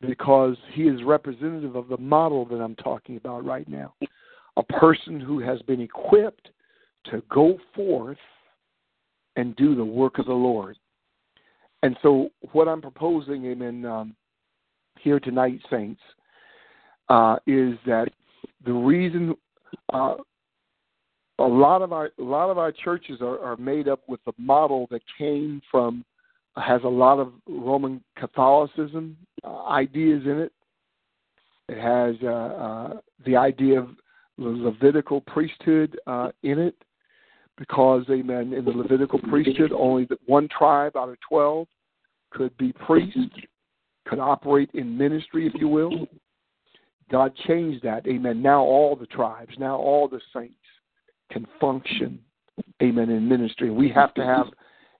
because 0.00 0.56
he 0.72 0.82
is 0.82 1.02
representative 1.04 1.76
of 1.76 1.88
the 1.88 1.98
model 1.98 2.44
that 2.46 2.56
I'm 2.56 2.76
talking 2.76 3.16
about 3.16 3.44
right 3.44 3.68
now. 3.68 3.94
A 4.56 4.62
person 4.62 5.20
who 5.20 5.40
has 5.40 5.60
been 5.62 5.80
equipped 5.80 6.50
to 7.06 7.22
go 7.30 7.58
forth 7.74 8.18
and 9.36 9.56
do 9.56 9.74
the 9.74 9.84
work 9.84 10.18
of 10.18 10.26
the 10.26 10.32
Lord. 10.32 10.76
And 11.82 11.96
so, 12.02 12.28
what 12.52 12.68
I'm 12.68 12.80
proposing, 12.80 13.44
amen, 13.46 13.84
um, 13.84 14.14
here 15.00 15.18
tonight, 15.18 15.60
saints, 15.68 16.00
uh, 17.08 17.36
is 17.46 17.74
that 17.86 18.08
the 18.64 18.72
reason 18.72 19.34
uh, 19.92 20.14
a 21.42 21.46
lot 21.46 21.82
of 21.82 21.92
our 21.92 22.10
a 22.18 22.22
lot 22.22 22.50
of 22.50 22.58
our 22.58 22.72
churches 22.72 23.20
are, 23.20 23.38
are 23.40 23.56
made 23.56 23.88
up 23.88 24.00
with 24.06 24.20
the 24.24 24.32
model 24.38 24.86
that 24.90 25.02
came 25.18 25.60
from 25.70 26.04
has 26.56 26.82
a 26.84 26.88
lot 26.88 27.18
of 27.18 27.32
Roman 27.48 28.02
Catholicism 28.16 29.16
uh, 29.42 29.64
ideas 29.66 30.22
in 30.24 30.38
it. 30.38 30.52
It 31.68 31.80
has 31.80 32.16
uh, 32.22 32.26
uh, 32.26 33.00
the 33.24 33.36
idea 33.36 33.80
of 33.80 33.88
the 34.36 34.44
Levitical 34.44 35.22
priesthood 35.22 35.98
uh, 36.06 36.30
in 36.42 36.58
it 36.58 36.76
because, 37.56 38.04
amen, 38.10 38.52
in 38.52 38.64
the 38.64 38.70
Levitical 38.70 39.18
priesthood, 39.18 39.72
only 39.72 40.06
one 40.26 40.48
tribe 40.48 40.96
out 40.96 41.08
of 41.08 41.16
12 41.26 41.66
could 42.30 42.56
be 42.58 42.72
priest, 42.72 43.16
could 44.06 44.18
operate 44.18 44.70
in 44.74 44.96
ministry, 44.96 45.46
if 45.46 45.54
you 45.54 45.68
will. 45.68 46.06
God 47.10 47.34
changed 47.46 47.82
that, 47.84 48.06
amen. 48.06 48.42
Now 48.42 48.60
all 48.60 48.96
the 48.96 49.06
tribes, 49.06 49.54
now 49.58 49.76
all 49.76 50.08
the 50.08 50.20
saints 50.34 50.54
can 51.32 51.46
function 51.60 52.18
amen, 52.82 53.10
in 53.10 53.28
ministry. 53.28 53.70
We 53.70 53.88
have 53.90 54.14
to 54.14 54.24
have 54.24 54.46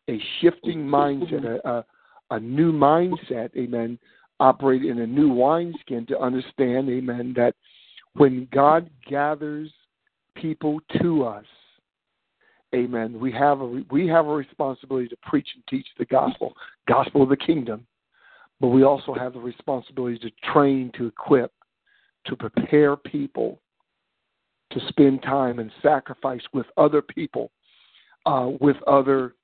a 0.09 0.21
shifting 0.41 0.79
mindset, 0.79 1.45
a, 1.45 1.69
a, 1.69 1.85
a 2.31 2.41
new 2.41 2.73
mindset, 2.73 3.51
amen, 3.57 3.99
operate 4.41 4.85
in 4.85 5.01
a 5.01 5.07
new 5.07 5.29
wineskin 5.29 6.07
to 6.07 6.19
understand, 6.19 6.89
amen, 6.89 7.35
that 7.37 7.55
when 8.15 8.49
God 8.53 8.91
gathers 9.09 9.71
people 10.37 10.81
to 11.01 11.25
us, 11.25 11.45
amen, 12.75 13.19
we 13.21 13.31
have 13.33 13.61
a 13.61 13.83
we 13.91 14.07
have 14.09 14.27
a 14.27 14.35
responsibility 14.35 15.09
to 15.09 15.17
preach 15.23 15.49
and 15.55 15.65
teach 15.69 15.87
the 15.99 16.07
gospel, 16.07 16.55
gospel 16.89 17.23
of 17.23 17.29
the 17.29 17.37
kingdom, 17.37 17.87
but 18.61 18.69
we 18.69 18.83
also 18.83 19.15
have 19.15 19.35
the 19.35 19.41
responsibility 19.41 20.19
to 20.19 20.31
train, 20.53 20.91
to 20.97 21.07
equip, 21.07 21.53
to 22.27 22.37
prepare 22.37 22.97
people 22.97 23.61
to 24.73 24.81
spend 24.89 25.23
time 25.23 25.59
and 25.59 25.71
sacrifice 25.83 26.43
with 26.53 26.67
other 26.77 27.03
people, 27.03 27.51
uh, 28.27 28.51
with 28.61 28.77
other 28.87 29.35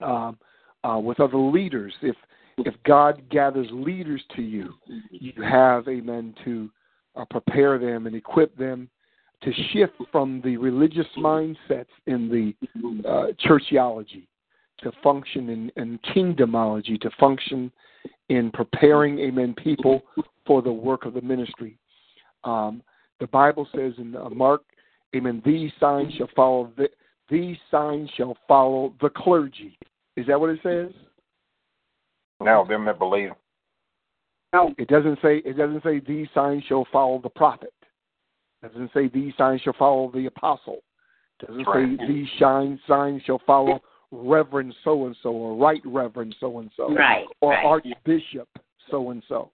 um, 0.00 0.38
uh, 0.82 0.98
with 0.98 1.20
other 1.20 1.38
leaders. 1.38 1.92
If 2.02 2.16
if 2.58 2.74
God 2.84 3.22
gathers 3.30 3.68
leaders 3.70 4.22
to 4.36 4.42
you, 4.42 4.74
you 5.10 5.42
have, 5.42 5.88
amen, 5.88 6.34
to 6.44 6.70
uh, 7.16 7.24
prepare 7.30 7.78
them 7.78 8.06
and 8.06 8.14
equip 8.14 8.56
them 8.56 8.88
to 9.42 9.52
shift 9.72 9.94
from 10.12 10.42
the 10.44 10.56
religious 10.56 11.06
mindsets 11.16 11.86
in 12.06 12.28
the 12.28 13.08
uh, 13.08 13.28
churchiology 13.46 14.26
to 14.82 14.92
function 15.02 15.48
in, 15.48 15.72
in 15.76 15.98
kingdomology, 16.14 17.00
to 17.00 17.10
function 17.18 17.70
in 18.28 18.50
preparing, 18.50 19.18
amen, 19.18 19.54
people 19.62 20.02
for 20.46 20.62
the 20.62 20.72
work 20.72 21.04
of 21.04 21.14
the 21.14 21.20
ministry. 21.20 21.78
Um, 22.44 22.82
the 23.20 23.26
Bible 23.26 23.68
says 23.74 23.92
in 23.98 24.16
uh, 24.16 24.30
Mark, 24.30 24.62
amen, 25.14 25.42
these 25.44 25.70
signs 25.78 26.12
shall 26.14 26.30
follow 26.34 26.72
the, 26.76 26.88
these 27.28 27.56
signs 27.70 28.10
shall 28.16 28.36
follow 28.48 28.94
the 29.00 29.10
clergy. 29.10 29.78
Is 30.16 30.26
that 30.26 30.40
what 30.40 30.50
it 30.50 30.60
says? 30.62 30.90
No, 32.40 32.66
them 32.66 32.84
that 32.86 32.98
believe. 32.98 33.30
No. 34.52 34.74
It 34.78 34.88
doesn't 34.88 35.18
say 35.22 35.36
it 35.44 35.56
doesn't 35.56 35.82
say 35.82 36.00
these 36.00 36.26
signs 36.34 36.64
shall 36.64 36.86
follow 36.90 37.20
the 37.22 37.28
prophet. 37.28 37.72
It 38.62 38.72
doesn't 38.72 38.90
say 38.92 39.08
these 39.08 39.32
signs 39.38 39.60
shall 39.60 39.76
follow 39.78 40.10
the 40.12 40.26
apostle. 40.26 40.80
It 41.40 41.46
doesn't 41.46 41.66
right. 41.66 41.98
say 41.98 42.06
these 42.06 42.26
shine 42.38 42.78
signs 42.86 43.22
shall 43.22 43.40
follow 43.46 43.80
Reverend 44.10 44.74
so 44.84 45.06
and 45.06 45.16
so 45.22 45.30
or 45.30 45.56
Right 45.56 45.80
Reverend 45.84 46.34
so 46.40 46.58
and 46.58 46.70
so. 46.76 46.94
Or 47.40 47.50
right. 47.50 47.64
Archbishop 47.64 48.48
so 48.90 49.10
and 49.10 49.22
so. 49.28 49.50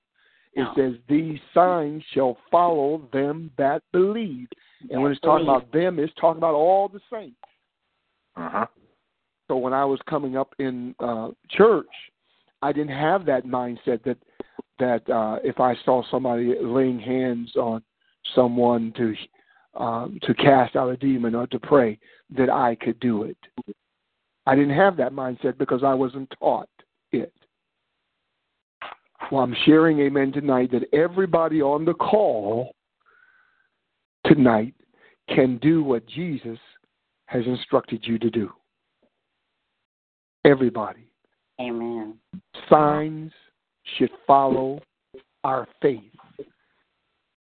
It 0.57 0.66
says 0.75 0.95
these 1.07 1.38
signs 1.53 2.03
shall 2.14 2.38
follow 2.51 3.07
them 3.12 3.51
that 3.59 3.83
believe. 3.92 4.49
And 4.90 5.03
when 5.03 5.12
it's 5.12 5.21
talking 5.21 5.47
about 5.47 5.71
them, 5.71 5.99
it's 5.99 6.12
talking 6.19 6.38
about 6.38 6.55
all 6.55 6.88
the 6.88 7.01
saints. 7.12 7.37
Uh-huh. 8.37 8.66
So 9.49 9.57
when 9.57 9.75
I 9.75 9.85
was 9.85 10.01
coming 10.09 10.37
up 10.37 10.55
in 10.59 10.95
uh, 10.99 11.29
church, 11.51 11.87
I 12.62 12.73
didn't 12.73 12.97
have 12.97 13.27
that 13.27 13.45
mindset 13.45 14.03
that 14.05 14.16
that 14.79 15.09
uh, 15.11 15.38
if 15.45 15.61
I 15.61 15.75
saw 15.85 16.03
somebody 16.11 16.55
laying 16.61 16.99
hands 16.99 17.55
on 17.57 17.83
someone 18.35 18.92
to 18.97 19.14
um, 19.83 20.19
to 20.23 20.35
cast 20.35 20.75
out 20.75 20.88
a 20.88 20.97
demon 20.97 21.35
or 21.35 21.47
to 21.49 21.59
pray, 21.59 21.99
that 22.37 22.49
I 22.49 22.77
could 22.77 22.99
do 23.01 23.25
it. 23.25 23.37
I 24.47 24.55
didn't 24.55 24.77
have 24.77 24.97
that 24.97 25.12
mindset 25.12 25.59
because 25.59 25.83
I 25.85 25.92
wasn't 25.92 26.33
taught 26.38 26.69
it. 27.12 27.33
Well, 29.31 29.43
I'm 29.43 29.57
sharing, 29.65 30.01
amen, 30.01 30.33
tonight 30.33 30.71
that 30.73 30.93
everybody 30.93 31.61
on 31.61 31.85
the 31.85 31.95
call 31.95 32.73
tonight 34.25 34.75
can 35.29 35.59
do 35.59 35.83
what 35.83 36.07
Jesus 36.07 36.59
has 37.27 37.45
instructed 37.47 38.07
you 38.07 38.19
to 38.19 38.31
do. 38.31 38.51
Everybody. 40.45 41.11
Amen. 41.61 42.19
Signs 42.71 43.33
should 43.99 44.11
follow 44.27 44.81
our 45.43 45.67
faith. 45.83 46.03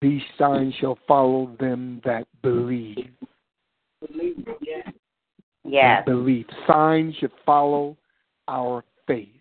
These 0.00 0.22
signs 0.38 0.74
shall 0.80 0.98
follow 1.06 1.54
them 1.60 2.00
that 2.04 2.26
believe. 2.42 3.10
Yes. 5.64 6.02
Believe. 6.06 6.46
Signs 6.66 7.14
should 7.16 7.32
follow 7.44 7.96
our 8.48 8.84
faith. 9.06 9.33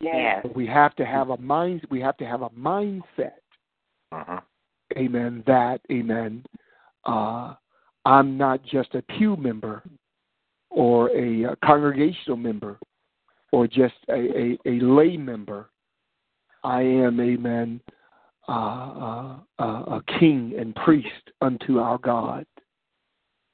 Yes. 0.00 0.46
We 0.54 0.66
have 0.66 0.94
to 0.96 1.06
have 1.06 1.30
a 1.30 1.36
mind. 1.38 1.86
We 1.90 2.00
have 2.00 2.16
to 2.18 2.26
have 2.26 2.42
a 2.42 2.50
mindset. 2.50 3.38
Uh-huh. 4.12 4.40
Amen. 4.96 5.42
That. 5.46 5.80
Amen. 5.90 6.44
Uh, 7.04 7.54
I'm 8.04 8.36
not 8.36 8.62
just 8.64 8.94
a 8.94 9.02
pew 9.02 9.36
member, 9.36 9.82
or 10.70 11.10
a, 11.10 11.52
uh 11.52 11.54
congregational 11.64 12.36
member, 12.36 12.78
or 13.52 13.66
just 13.66 13.94
a, 14.08 14.12
a, 14.14 14.58
a 14.66 14.80
lay 14.80 15.16
member. 15.16 15.70
I 16.62 16.82
am, 16.82 17.20
amen, 17.20 17.80
uh, 18.48 18.52
uh, 18.52 19.36
uh, 19.58 19.62
a 19.98 20.02
king 20.18 20.54
and 20.58 20.74
priest 20.74 21.30
unto 21.40 21.78
our 21.78 21.98
God. 21.98 22.46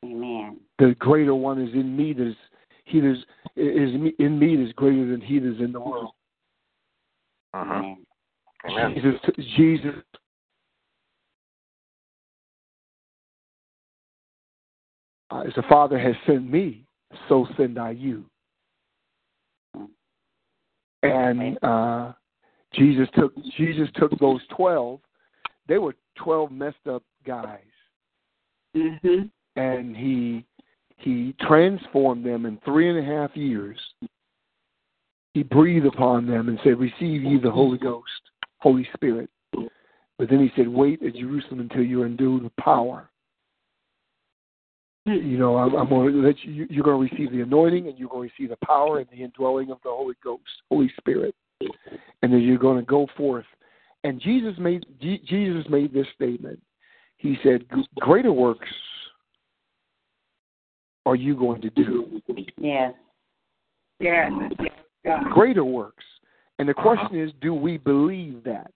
Amen. 0.04 0.58
The 0.78 0.96
greater 0.98 1.34
one 1.34 1.60
is 1.60 1.72
in 1.74 1.96
me 1.96 2.12
that 2.14 2.28
is 2.28 2.36
he 2.84 3.00
that 3.00 3.12
is, 3.12 3.18
is 3.56 3.94
in 4.18 4.38
me 4.38 4.56
that 4.56 4.66
is 4.66 4.72
greater 4.72 5.10
than 5.10 5.20
he 5.20 5.38
that 5.38 5.54
is 5.54 5.60
in 5.60 5.72
the 5.72 5.80
world. 5.80 6.12
Uh-huh. 7.54 7.74
Amen. 7.74 8.04
Amen. 8.68 8.94
Jesus, 8.94 9.20
Jesus. 9.56 9.94
Uh, 15.30 15.40
as 15.40 15.52
the 15.56 15.62
Father 15.68 15.98
has 15.98 16.14
sent 16.26 16.48
me, 16.50 16.84
so 17.28 17.46
send 17.56 17.78
I 17.78 17.90
you. 17.90 18.24
And 21.02 21.58
uh, 21.62 22.12
Jesus 22.74 23.08
took 23.18 23.32
Jesus 23.56 23.88
took 23.96 24.16
those 24.18 24.40
twelve. 24.56 25.00
They 25.66 25.78
were 25.78 25.94
twelve 26.16 26.52
messed 26.52 26.86
up 26.88 27.02
guys, 27.26 27.58
Mm-hmm. 28.76 29.26
and 29.56 29.96
he 29.96 30.44
he 30.98 31.34
transformed 31.40 32.24
them 32.24 32.46
in 32.46 32.58
three 32.64 32.88
and 32.88 32.98
a 32.98 33.02
half 33.02 33.36
years. 33.36 33.78
He 35.34 35.42
breathed 35.42 35.86
upon 35.86 36.26
them 36.26 36.48
and 36.48 36.58
said, 36.62 36.78
"Receive 36.78 37.22
ye 37.22 37.38
the 37.38 37.50
Holy 37.50 37.78
Ghost, 37.78 38.10
Holy 38.58 38.86
Spirit." 38.94 39.30
But 40.18 40.28
then 40.28 40.40
he 40.40 40.52
said, 40.56 40.68
"Wait 40.68 41.02
at 41.02 41.14
Jerusalem 41.14 41.60
until 41.60 41.82
you're 41.82 42.06
endued 42.06 42.42
with 42.42 42.56
power." 42.56 43.08
You 45.04 45.36
know, 45.36 45.56
I'm, 45.56 45.74
I'm 45.74 45.88
going 45.88 46.12
to 46.12 46.26
let 46.26 46.44
you. 46.44 46.66
You're 46.70 46.84
going 46.84 47.08
to 47.08 47.14
receive 47.14 47.32
the 47.32 47.40
anointing, 47.40 47.88
and 47.88 47.98
you're 47.98 48.08
going 48.08 48.28
to 48.28 48.34
receive 48.34 48.50
the 48.50 48.66
power 48.66 48.98
and 48.98 49.08
the 49.10 49.22
indwelling 49.24 49.70
of 49.70 49.78
the 49.82 49.90
Holy 49.90 50.14
Ghost, 50.22 50.42
Holy 50.70 50.92
Spirit, 50.98 51.34
and 51.60 52.32
then 52.32 52.40
you're 52.40 52.58
going 52.58 52.78
to 52.78 52.86
go 52.86 53.08
forth. 53.16 53.46
And 54.04 54.20
Jesus 54.20 54.54
made 54.58 54.84
Je- 55.00 55.22
Jesus 55.26 55.64
made 55.70 55.92
this 55.92 56.06
statement. 56.14 56.60
He 57.16 57.36
said, 57.42 57.64
"Greater 58.00 58.32
works 58.32 58.68
are 61.04 61.16
you 61.16 61.34
going 61.34 61.60
to 61.62 61.70
do? 61.70 62.22
Yes. 62.58 62.94
Yes. 64.00 64.30
Yes. 65.04 65.22
Greater 65.32 65.64
works." 65.64 66.04
And 66.58 66.68
the 66.68 66.74
question 66.74 67.18
is, 67.18 67.32
do 67.40 67.54
we 67.54 67.78
believe 67.78 68.44
that, 68.44 68.70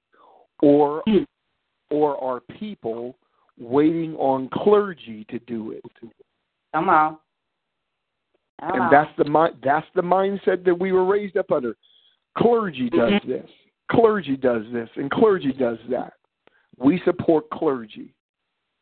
or 0.60 1.02
or 1.90 2.22
are 2.22 2.40
people 2.40 3.16
waiting 3.58 4.14
on 4.16 4.48
clergy 4.52 5.24
to 5.30 5.38
do 5.40 5.72
it? 5.72 5.84
Come 6.74 6.88
on. 6.88 7.18
Come 8.60 8.72
and 8.72 8.82
on. 8.82 8.90
that's 8.90 9.10
the 9.18 9.50
that's 9.62 9.86
the 9.94 10.02
mindset 10.02 10.64
that 10.64 10.78
we 10.78 10.92
were 10.92 11.04
raised 11.04 11.36
up 11.36 11.52
under. 11.52 11.76
Clergy 12.36 12.90
does 12.90 13.12
this, 13.26 13.48
clergy 13.90 14.36
does 14.36 14.62
this, 14.72 14.88
and 14.96 15.10
clergy 15.10 15.52
does 15.52 15.78
that. 15.90 16.14
We 16.78 17.00
support 17.04 17.48
clergy. 17.50 18.14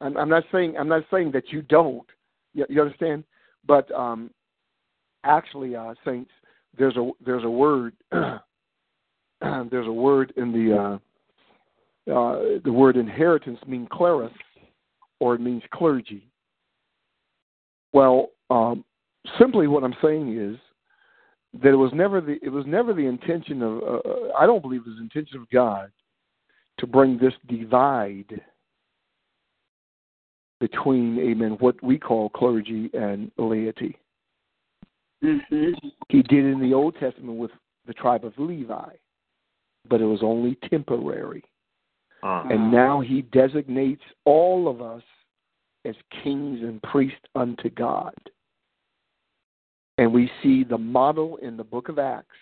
I'm, 0.01 0.17
I'm 0.17 0.29
not 0.29 0.45
saying 0.51 0.77
I'm 0.79 0.89
not 0.89 1.05
saying 1.11 1.33
that 1.33 1.53
you 1.53 1.63
don't. 1.63 2.07
You, 2.53 2.67
you 2.69 2.81
understand? 2.81 3.25
But 3.67 3.91
um, 3.93 4.31
actually, 5.25 5.75
uh, 5.75 5.95
saints, 6.05 6.31
there's 6.79 6.97
a 6.97 7.11
there's 7.25 7.45
a 7.45 7.51
word 7.51 7.95
there's 8.11 9.87
a 9.87 9.93
word 9.93 10.33
in 10.37 10.53
the 10.53 10.77
uh, 10.77 10.99
uh, 12.13 12.59
the 12.65 12.73
word 12.73 12.97
inheritance 12.97 13.59
means 13.67 13.89
clerus, 13.93 14.33
or 15.21 15.35
it 15.35 15.41
means 15.41 15.63
clergy. 15.73 16.29
Well, 17.93 18.31
um, 18.51 18.85
simply 19.39 19.67
what 19.69 19.85
I'm 19.85 19.97
saying 20.03 20.37
is 20.37 20.59
that 21.63 21.71
it 21.71 21.77
was 21.77 21.93
never 21.95 22.21
the 22.21 22.39
it 22.43 22.51
was 22.51 22.65
never 22.67 22.93
the 22.93 23.07
intention 23.07 23.63
of 23.63 23.83
uh, 23.83 24.33
I 24.39 24.47
don't 24.47 24.63
believe 24.63 24.83
it 24.83 24.89
was 24.89 24.97
the 24.97 25.03
intention 25.03 25.39
of 25.39 25.49
God 25.51 25.91
to 26.79 26.87
bring 26.87 27.19
this 27.19 27.35
divide 27.49 28.41
between 30.61 31.19
amen 31.19 31.57
what 31.61 31.81
we 31.83 31.99
call 31.99 32.29
clergy 32.31 32.91
and 32.95 33.31
laity. 33.39 33.97
Mm-hmm. 35.25 35.89
He 36.09 36.23
did 36.23 36.45
in 36.45 36.61
the 36.61 36.75
Old 36.75 36.95
Testament 37.01 37.39
with 37.39 37.51
the 37.87 37.95
tribe 37.95 38.25
of 38.25 38.35
Levi, 38.39 38.91
but 39.89 40.01
it 40.01 40.05
was 40.05 40.21
only 40.23 40.57
temporary. 40.71 41.43
Uh-huh. 42.23 42.49
And 42.51 42.71
now 42.71 43.01
he 43.01 43.23
designates 43.23 44.03
all 44.25 44.69
of 44.69 44.81
us 44.81 45.03
as 45.85 45.95
kings 46.23 46.61
and 46.63 46.83
priests 46.83 47.19
unto 47.35 47.69
God. 47.71 48.15
And 49.99 50.13
we 50.13 50.31
see 50.43 50.65
the 50.65 50.79
model 50.79 51.37
in 51.37 51.57
the 51.57 51.65
book 51.65 51.89
of 51.89 51.99
Acts, 51.99 52.37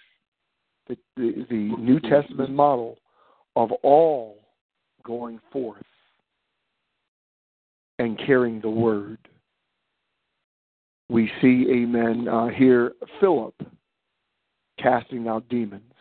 the, 0.89 0.97
the, 1.17 1.47
the 1.51 1.77
New 1.79 2.01
Testament 2.01 2.51
model 2.51 2.99
of 3.57 3.73
all 3.83 4.39
going 5.05 5.41
forth 5.53 5.83
and 7.99 8.19
carrying 8.19 8.61
the 8.61 8.71
word. 8.71 9.19
We 11.13 11.31
see, 11.43 11.67
amen, 11.71 12.27
uh, 12.27 12.49
here 12.49 12.95
Philip 13.21 13.55
casting 14.79 15.29
out 15.29 15.47
demons, 15.51 15.93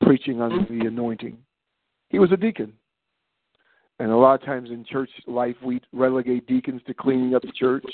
preaching 0.00 0.40
under 0.40 0.64
the 0.64 0.86
anointing. 0.86 1.36
He 2.10 2.20
was 2.20 2.30
a 2.30 2.36
deacon. 2.36 2.72
And 3.98 4.12
a 4.12 4.16
lot 4.16 4.40
of 4.40 4.46
times 4.46 4.70
in 4.70 4.84
church 4.84 5.10
life, 5.26 5.56
we 5.60 5.80
relegate 5.92 6.46
deacons 6.46 6.80
to 6.86 6.94
cleaning 6.94 7.34
up 7.34 7.42
the 7.42 7.50
church, 7.50 7.84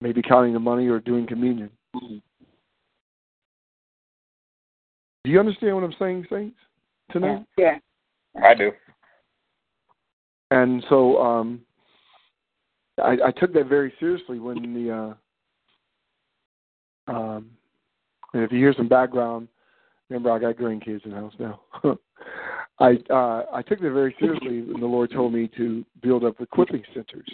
maybe 0.00 0.22
counting 0.22 0.52
the 0.52 0.58
money 0.58 0.88
or 0.88 0.98
doing 0.98 1.24
communion. 1.24 1.70
Do 1.94 2.20
you 5.24 5.38
understand 5.38 5.76
what 5.76 5.84
I'm 5.84 5.94
saying, 6.00 6.26
saints, 6.28 6.58
tonight? 7.12 7.46
Yeah. 7.56 7.78
I 8.42 8.54
do. 8.54 8.72
And 10.50 10.84
so 10.88 11.22
um, 11.22 11.60
I, 13.02 13.16
I 13.26 13.30
took 13.32 13.52
that 13.54 13.66
very 13.66 13.92
seriously 14.00 14.38
when 14.38 14.74
the. 14.74 15.14
Uh, 17.08 17.12
um, 17.12 17.50
and 18.32 18.42
if 18.42 18.50
you 18.50 18.58
hear 18.58 18.74
some 18.76 18.88
background, 18.88 19.48
remember 20.08 20.30
I 20.30 20.38
got 20.38 20.56
grandkids 20.56 21.04
in 21.04 21.12
the 21.12 21.16
house 21.16 21.34
now. 21.38 21.60
I 22.78 22.98
uh, 23.10 23.44
I 23.52 23.62
took 23.62 23.80
that 23.80 23.90
very 23.90 24.14
seriously 24.18 24.62
when 24.62 24.80
the 24.80 24.86
Lord 24.86 25.10
told 25.10 25.32
me 25.32 25.48
to 25.56 25.84
build 26.02 26.24
up 26.24 26.40
equipping 26.40 26.82
centers. 26.94 27.28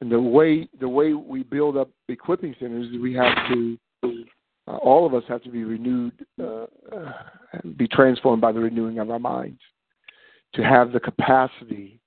And 0.00 0.10
the 0.10 0.20
way 0.20 0.68
the 0.80 0.88
way 0.88 1.12
we 1.12 1.42
build 1.42 1.76
up 1.76 1.90
equipping 2.08 2.54
centers 2.58 2.88
is 2.88 3.00
we 3.00 3.14
have 3.14 3.34
to 3.48 3.78
uh, 4.02 4.76
all 4.76 5.06
of 5.06 5.14
us 5.14 5.24
have 5.28 5.42
to 5.42 5.50
be 5.50 5.64
renewed, 5.64 6.12
uh, 6.42 6.66
be 7.76 7.88
transformed 7.88 8.40
by 8.40 8.52
the 8.52 8.60
renewing 8.60 8.98
of 8.98 9.10
our 9.10 9.18
minds, 9.18 9.60
to 10.54 10.62
have 10.62 10.92
the 10.92 11.00
capacity 11.00 11.99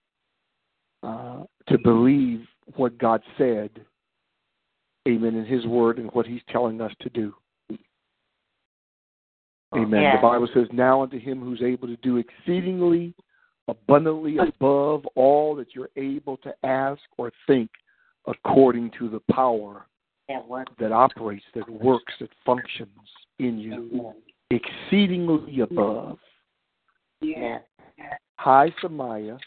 uh, 1.03 1.43
to 1.67 1.77
believe 1.79 2.45
what 2.75 2.97
God 2.97 3.21
said, 3.37 3.69
Amen, 5.07 5.35
in 5.35 5.45
His 5.45 5.65
Word 5.65 5.97
and 5.97 6.09
what 6.13 6.25
He's 6.25 6.41
telling 6.49 6.81
us 6.81 6.91
to 7.01 7.09
do. 7.09 7.33
Amen. 9.75 10.01
Yeah. 10.01 10.15
The 10.17 10.21
Bible 10.21 10.47
says, 10.53 10.67
Now 10.71 11.01
unto 11.01 11.19
him 11.19 11.41
who's 11.41 11.61
able 11.61 11.87
to 11.87 11.97
do 11.97 12.17
exceedingly 12.17 13.13
abundantly 13.67 14.37
above 14.37 15.05
all 15.15 15.55
that 15.55 15.73
you're 15.73 15.89
able 15.95 16.37
to 16.37 16.53
ask 16.63 17.01
or 17.17 17.31
think 17.47 17.69
according 18.27 18.91
to 18.99 19.09
the 19.09 19.21
power 19.33 19.87
That 20.27 20.43
that 20.79 20.91
operates, 20.91 21.45
that 21.55 21.69
works, 21.69 22.13
that 22.19 22.29
functions 22.45 22.89
in 23.39 23.57
you. 23.57 24.13
Exceedingly 24.51 25.61
above. 25.61 26.19
Yeah. 27.21 27.59
Hi, 28.35 28.71
Samaya. 28.83 29.39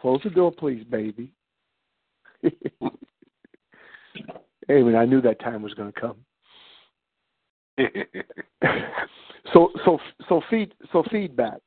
Close 0.00 0.20
the 0.24 0.30
door, 0.30 0.50
please, 0.52 0.84
baby. 0.84 1.32
Amen. 4.70 4.96
I 4.96 5.04
knew 5.04 5.20
that 5.20 5.40
time 5.40 5.62
was 5.62 5.74
going 5.74 5.92
to 5.92 6.00
come. 6.00 6.16
so 9.52 9.70
so 9.84 9.98
so 10.28 10.42
feed 10.50 10.74
so 10.92 11.02
feedback 11.10 11.60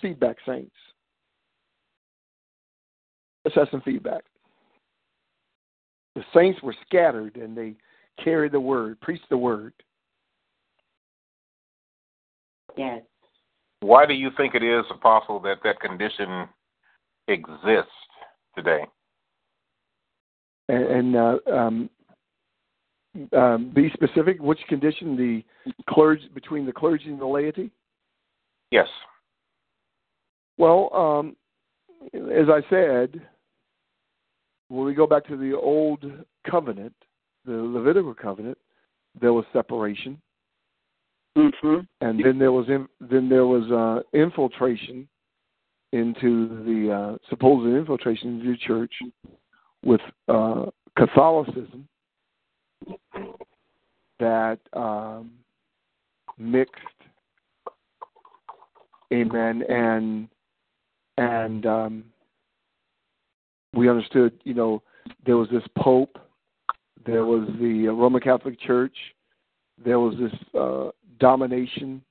feedback 0.00 0.36
saints 0.46 0.76
let's 3.44 3.56
have 3.56 3.66
some 3.72 3.80
feedback 3.80 4.22
the 6.14 6.22
saints 6.32 6.62
were 6.62 6.76
scattered 6.86 7.34
and 7.34 7.56
they 7.56 7.74
carried 8.22 8.52
the 8.52 8.60
word 8.60 9.00
preached 9.00 9.28
the 9.28 9.36
word 9.36 9.72
Yes. 12.76 13.02
Why 13.80 14.06
do 14.06 14.14
you 14.14 14.30
think 14.36 14.54
it 14.54 14.62
is, 14.62 14.84
Apostle, 14.90 15.40
that 15.40 15.58
that 15.64 15.80
condition 15.80 16.48
exists 17.30 17.92
today? 18.56 18.84
and, 20.68 20.84
and 20.84 21.16
uh, 21.16 21.38
um, 21.52 21.90
um, 23.36 23.72
be 23.74 23.90
specific 23.92 24.40
which 24.40 24.60
condition 24.68 25.16
the 25.16 25.72
clergy 25.88 26.28
between 26.32 26.64
the 26.64 26.72
clergy 26.72 27.06
and 27.06 27.20
the 27.20 27.26
laity 27.26 27.70
Yes. 28.70 28.86
Well, 30.58 30.90
um, 30.94 31.36
as 32.14 32.48
I 32.48 32.60
said, 32.70 33.20
when 34.68 34.86
we 34.86 34.94
go 34.94 35.06
back 35.06 35.26
to 35.26 35.36
the 35.36 35.56
old 35.56 36.04
covenant, 36.48 36.94
the 37.44 37.52
Levitical 37.52 38.14
covenant, 38.14 38.58
there 39.20 39.32
was 39.32 39.44
separation, 39.52 40.20
Mm-hmm. 41.38 41.78
and 42.00 42.24
then 42.24 42.40
there 42.40 42.50
was 42.50 42.68
in, 42.68 42.88
then 43.00 43.28
there 43.28 43.46
was 43.46 43.70
uh, 43.70 44.02
infiltration 44.18 45.08
into 45.92 46.62
the 46.64 46.92
uh, 46.92 47.18
supposed 47.28 47.66
infiltration 47.66 48.40
into 48.40 48.52
the 48.52 48.58
church 48.58 48.92
with 49.84 50.00
uh, 50.28 50.66
Catholicism 50.96 51.88
that 54.18 54.58
um, 54.74 55.30
mixed 56.38 56.74
amen 59.12 59.62
and 59.68 60.28
and 61.18 61.66
um 61.66 62.04
we 63.74 63.88
understood 63.88 64.32
you 64.44 64.54
know 64.54 64.82
there 65.26 65.36
was 65.36 65.48
this 65.50 65.62
pope 65.76 66.18
there 67.04 67.24
was 67.24 67.48
the 67.60 67.88
roman 67.88 68.20
catholic 68.20 68.58
church 68.60 68.96
there 69.84 69.98
was 69.98 70.14
this 70.18 70.32
uh 70.58 70.90
domination 71.18 72.02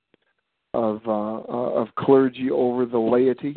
of 0.74 1.00
uh 1.06 1.10
of 1.10 1.88
clergy 1.98 2.50
over 2.50 2.86
the 2.86 2.98
laity 2.98 3.54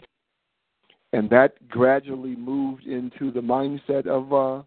and 1.13 1.30
that 1.30 1.67
gradually 1.69 2.36
moved 2.36 2.86
into 2.86 3.32
the 3.32 3.39
mindset 3.39 4.06
of 4.08 4.34
uh 4.34 4.62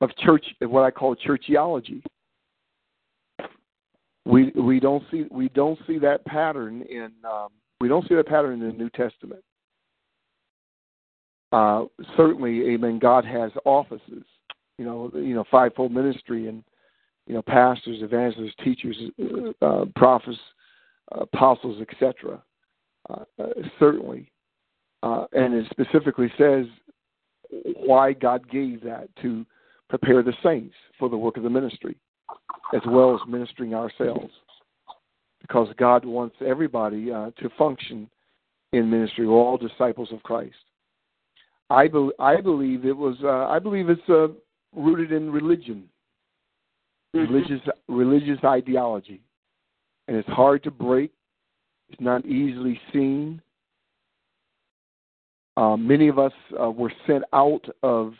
of 0.00 0.16
church 0.18 0.44
what 0.60 0.84
i 0.84 0.90
call 0.90 1.16
churchiology 1.16 2.02
we 4.26 4.50
we 4.50 4.80
don't 4.80 5.02
see 5.10 5.26
we 5.30 5.48
don't 5.50 5.78
see 5.86 5.98
that 5.98 6.24
pattern 6.24 6.82
in 6.82 7.12
um, 7.24 7.48
we 7.80 7.88
don't 7.88 8.08
see 8.08 8.14
that 8.14 8.26
pattern 8.26 8.62
in 8.62 8.68
the 8.68 8.72
New 8.72 8.90
Testament. 8.90 9.42
Uh, 11.52 11.84
certainly, 12.16 12.72
Amen. 12.72 12.98
God 12.98 13.24
has 13.24 13.52
offices, 13.64 14.24
you 14.78 14.84
know, 14.84 15.10
you 15.14 15.34
know, 15.34 15.44
fivefold 15.50 15.92
ministry, 15.92 16.48
and 16.48 16.64
you 17.26 17.34
know, 17.34 17.42
pastors, 17.42 17.98
evangelists, 18.02 18.54
teachers, 18.64 18.96
uh, 19.60 19.84
prophets, 19.96 20.38
apostles, 21.12 21.80
etc. 21.82 22.42
Uh, 23.10 23.24
uh, 23.38 23.46
certainly, 23.78 24.30
uh, 25.04 25.26
and 25.32 25.52
it 25.52 25.66
specifically 25.70 26.32
says 26.38 26.64
why 27.76 28.14
God 28.14 28.50
gave 28.50 28.82
that 28.84 29.08
to 29.20 29.44
prepare 29.90 30.22
the 30.22 30.32
saints 30.42 30.74
for 30.98 31.10
the 31.10 31.16
work 31.16 31.36
of 31.36 31.42
the 31.42 31.50
ministry 31.50 31.96
as 32.74 32.80
well 32.86 33.14
as 33.14 33.20
ministering 33.28 33.74
ourselves. 33.74 34.32
Because 35.42 35.68
God 35.76 36.06
wants 36.06 36.36
everybody 36.44 37.12
uh, 37.12 37.30
to 37.38 37.50
function 37.58 38.08
in 38.72 38.90
ministry. 38.90 39.26
We're 39.26 39.34
all 39.34 39.58
disciples 39.58 40.08
of 40.10 40.22
Christ. 40.22 40.56
I, 41.68 41.86
be- 41.86 42.10
I 42.18 42.40
believe 42.40 42.86
it 42.86 42.96
was. 42.96 43.16
Uh, 43.22 43.46
I 43.46 43.58
believe 43.58 43.90
it's 43.90 44.08
uh, 44.08 44.28
rooted 44.74 45.12
in 45.12 45.30
religion, 45.30 45.84
religious 47.12 47.60
religious 47.88 48.38
ideology, 48.42 49.20
and 50.08 50.16
it's 50.16 50.28
hard 50.28 50.62
to 50.64 50.70
break. 50.70 51.12
It's 51.90 52.00
not 52.00 52.24
easily 52.24 52.80
seen. 52.90 53.42
Uh, 55.56 55.76
many 55.76 56.08
of 56.08 56.18
us 56.18 56.32
uh, 56.60 56.70
were 56.70 56.92
sent 57.06 57.24
out 57.32 57.64
of. 57.82 58.14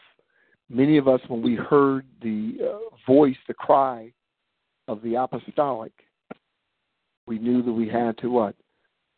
Many 0.70 0.96
of 0.96 1.08
us, 1.08 1.20
when 1.28 1.42
we 1.42 1.54
heard 1.54 2.06
the 2.22 2.56
uh, 2.62 2.96
voice, 3.06 3.36
the 3.46 3.54
cry 3.54 4.10
of 4.88 5.02
the 5.02 5.14
apostolic, 5.14 5.92
we 7.26 7.38
knew 7.38 7.62
that 7.62 7.72
we 7.72 7.86
had 7.86 8.16
to 8.18 8.28
what? 8.28 8.54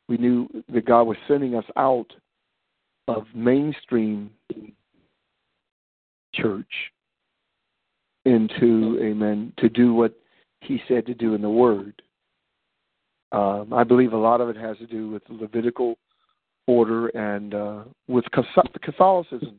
We 0.08 0.16
knew 0.16 0.48
that 0.72 0.86
God 0.86 1.04
was 1.04 1.16
sending 1.28 1.54
us 1.54 1.64
out 1.76 2.12
of 3.06 3.26
mainstream 3.34 4.30
church 6.34 6.66
into, 8.24 8.98
amen, 9.00 9.52
to 9.58 9.68
do 9.68 9.94
what 9.94 10.14
He 10.60 10.82
said 10.88 11.06
to 11.06 11.14
do 11.14 11.34
in 11.34 11.42
the 11.42 11.50
Word. 11.50 12.02
Um, 13.32 13.72
I 13.72 13.84
believe 13.84 14.12
a 14.12 14.18
lot 14.18 14.40
of 14.40 14.48
it 14.48 14.56
has 14.56 14.76
to 14.78 14.86
do 14.86 15.10
with 15.10 15.22
Levitical 15.28 15.96
order 16.66 17.08
and 17.08 17.54
uh, 17.54 17.82
with 18.08 18.24
Catholicism 18.82 19.58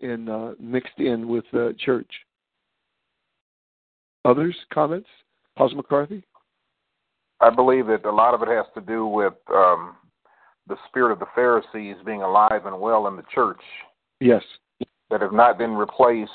in 0.00 0.28
uh, 0.28 0.52
mixed 0.58 0.98
in 0.98 1.28
with 1.28 1.44
the 1.52 1.74
church. 1.78 2.10
Others 4.24 4.56
comments, 4.72 5.08
Pastor 5.56 5.76
McCarthy? 5.76 6.22
I 7.40 7.50
believe 7.50 7.86
that 7.86 8.04
a 8.04 8.10
lot 8.10 8.34
of 8.34 8.42
it 8.42 8.48
has 8.48 8.66
to 8.74 8.80
do 8.80 9.06
with 9.06 9.34
um, 9.48 9.96
the 10.68 10.76
spirit 10.88 11.12
of 11.12 11.18
the 11.18 11.26
Pharisees 11.34 11.96
being 12.04 12.22
alive 12.22 12.66
and 12.66 12.78
well 12.80 13.06
in 13.06 13.16
the 13.16 13.24
church. 13.34 13.60
Yes. 14.20 14.42
That 15.10 15.22
have 15.22 15.32
not 15.32 15.58
been 15.58 15.72
replaced 15.72 16.30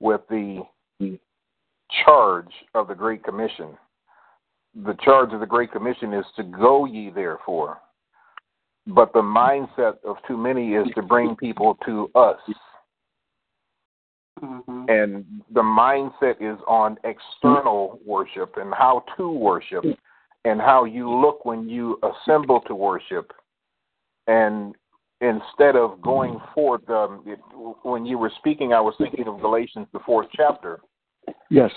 with 0.00 0.20
the 0.28 0.62
charge 2.04 2.52
of 2.74 2.88
the 2.88 2.94
Great 2.94 3.24
Commission. 3.24 3.68
The 4.84 4.96
charge 5.02 5.32
of 5.32 5.40
the 5.40 5.46
Great 5.46 5.72
Commission 5.72 6.12
is 6.12 6.26
to 6.36 6.42
go 6.42 6.84
ye 6.84 7.10
therefore. 7.10 7.78
But 8.86 9.12
the 9.12 9.22
mindset 9.22 9.96
of 10.04 10.16
too 10.26 10.36
many 10.36 10.74
is 10.74 10.88
to 10.94 11.02
bring 11.02 11.36
people 11.36 11.76
to 11.86 12.10
us. 12.14 12.38
Mm-hmm. 14.42 14.84
And 14.88 15.24
the 15.52 15.62
mindset 15.62 16.36
is 16.40 16.58
on 16.66 16.96
external 17.04 18.00
worship 18.06 18.54
and 18.56 18.72
how 18.72 19.04
to 19.16 19.30
worship 19.30 19.84
and 20.44 20.60
how 20.60 20.84
you 20.84 21.10
look 21.10 21.44
when 21.44 21.68
you 21.68 21.98
assemble 22.02 22.60
to 22.62 22.74
worship. 22.74 23.32
And 24.26 24.74
instead 25.20 25.76
of 25.76 26.00
going 26.00 26.40
forth, 26.54 26.88
um, 26.88 27.22
it, 27.26 27.38
when 27.82 28.06
you 28.06 28.16
were 28.16 28.32
speaking, 28.38 28.72
I 28.72 28.80
was 28.80 28.94
thinking 28.98 29.28
of 29.28 29.40
Galatians, 29.40 29.86
the 29.92 30.00
fourth 30.06 30.28
chapter. 30.34 30.80
Yes. 31.50 31.70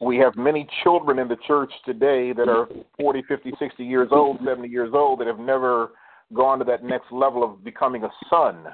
We 0.00 0.18
have 0.18 0.36
many 0.36 0.68
children 0.82 1.18
in 1.18 1.28
the 1.28 1.38
church 1.46 1.72
today 1.86 2.32
that 2.32 2.48
are 2.48 2.68
40, 3.00 3.22
50, 3.26 3.52
60 3.58 3.84
years 3.84 4.08
old, 4.10 4.38
70 4.44 4.68
years 4.68 4.90
old 4.92 5.20
that 5.20 5.26
have 5.26 5.38
never 5.38 5.92
gone 6.32 6.58
to 6.58 6.64
that 6.64 6.84
next 6.84 7.12
level 7.12 7.44
of 7.44 7.64
becoming 7.64 8.04
a 8.04 8.10
son. 8.30 8.66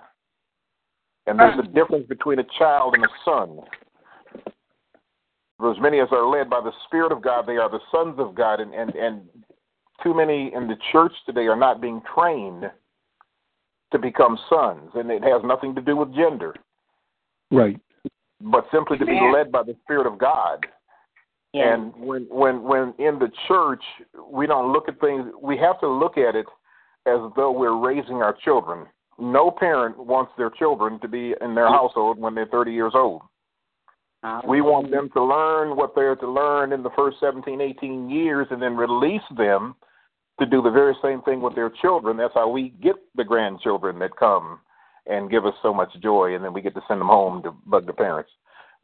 And 1.26 1.38
there's 1.38 1.58
a 1.58 1.68
difference 1.68 2.06
between 2.08 2.38
a 2.38 2.44
child 2.58 2.94
and 2.94 3.04
a 3.04 3.08
son. 3.24 3.60
For 5.58 5.70
as 5.70 5.80
many 5.80 6.00
as 6.00 6.08
are 6.10 6.26
led 6.26 6.48
by 6.48 6.60
the 6.60 6.72
Spirit 6.86 7.12
of 7.12 7.22
God, 7.22 7.46
they 7.46 7.56
are 7.56 7.70
the 7.70 7.80
sons 7.92 8.14
of 8.18 8.34
God. 8.34 8.60
And, 8.60 8.72
and, 8.72 8.94
and 8.94 9.22
too 10.02 10.14
many 10.14 10.52
in 10.54 10.66
the 10.66 10.76
church 10.90 11.12
today 11.26 11.46
are 11.46 11.56
not 11.56 11.80
being 11.80 12.00
trained 12.14 12.70
to 13.92 13.98
become 13.98 14.38
sons. 14.48 14.90
And 14.94 15.10
it 15.10 15.22
has 15.22 15.42
nothing 15.44 15.74
to 15.74 15.82
do 15.82 15.96
with 15.96 16.14
gender. 16.14 16.54
Right. 17.50 17.78
But 18.40 18.66
simply 18.72 18.96
to 18.98 19.04
be 19.04 19.20
led 19.34 19.52
by 19.52 19.62
the 19.62 19.76
Spirit 19.84 20.06
of 20.06 20.18
God. 20.18 20.66
Yeah. 21.52 21.74
And 21.74 21.94
when 21.96 22.26
when 22.30 22.62
when 22.62 22.94
in 22.98 23.18
the 23.18 23.30
church 23.48 23.82
we 24.30 24.46
don't 24.46 24.72
look 24.72 24.88
at 24.88 25.00
things 25.00 25.26
we 25.42 25.56
have 25.58 25.80
to 25.80 25.88
look 25.88 26.16
at 26.16 26.36
it 26.36 26.46
as 27.06 27.20
though 27.36 27.52
we're 27.52 27.76
raising 27.76 28.16
our 28.16 28.36
children. 28.44 28.86
No 29.18 29.50
parent 29.50 29.98
wants 29.98 30.32
their 30.36 30.50
children 30.50 30.98
to 31.00 31.08
be 31.08 31.34
in 31.40 31.54
their 31.54 31.68
household 31.68 32.18
when 32.18 32.34
they're 32.34 32.46
30 32.46 32.72
years 32.72 32.92
old. 32.94 33.22
We 34.46 34.60
want 34.60 34.90
them 34.90 35.08
to 35.14 35.22
learn 35.22 35.76
what 35.76 35.94
they're 35.94 36.16
to 36.16 36.30
learn 36.30 36.72
in 36.72 36.82
the 36.82 36.90
first 36.94 37.16
17, 37.20 37.60
18 37.60 38.10
years 38.10 38.46
and 38.50 38.60
then 38.60 38.76
release 38.76 39.22
them 39.36 39.74
to 40.38 40.46
do 40.46 40.60
the 40.60 40.70
very 40.70 40.94
same 41.02 41.22
thing 41.22 41.40
with 41.40 41.54
their 41.54 41.70
children. 41.80 42.16
That's 42.18 42.34
how 42.34 42.48
we 42.48 42.70
get 42.82 42.96
the 43.14 43.24
grandchildren 43.24 43.98
that 44.00 44.16
come 44.16 44.60
and 45.06 45.30
give 45.30 45.46
us 45.46 45.54
so 45.62 45.72
much 45.72 45.90
joy, 46.02 46.34
and 46.34 46.44
then 46.44 46.52
we 46.52 46.60
get 46.60 46.74
to 46.74 46.82
send 46.86 47.00
them 47.00 47.08
home 47.08 47.42
to 47.42 47.52
bug 47.66 47.86
the 47.86 47.92
parents. 47.92 48.30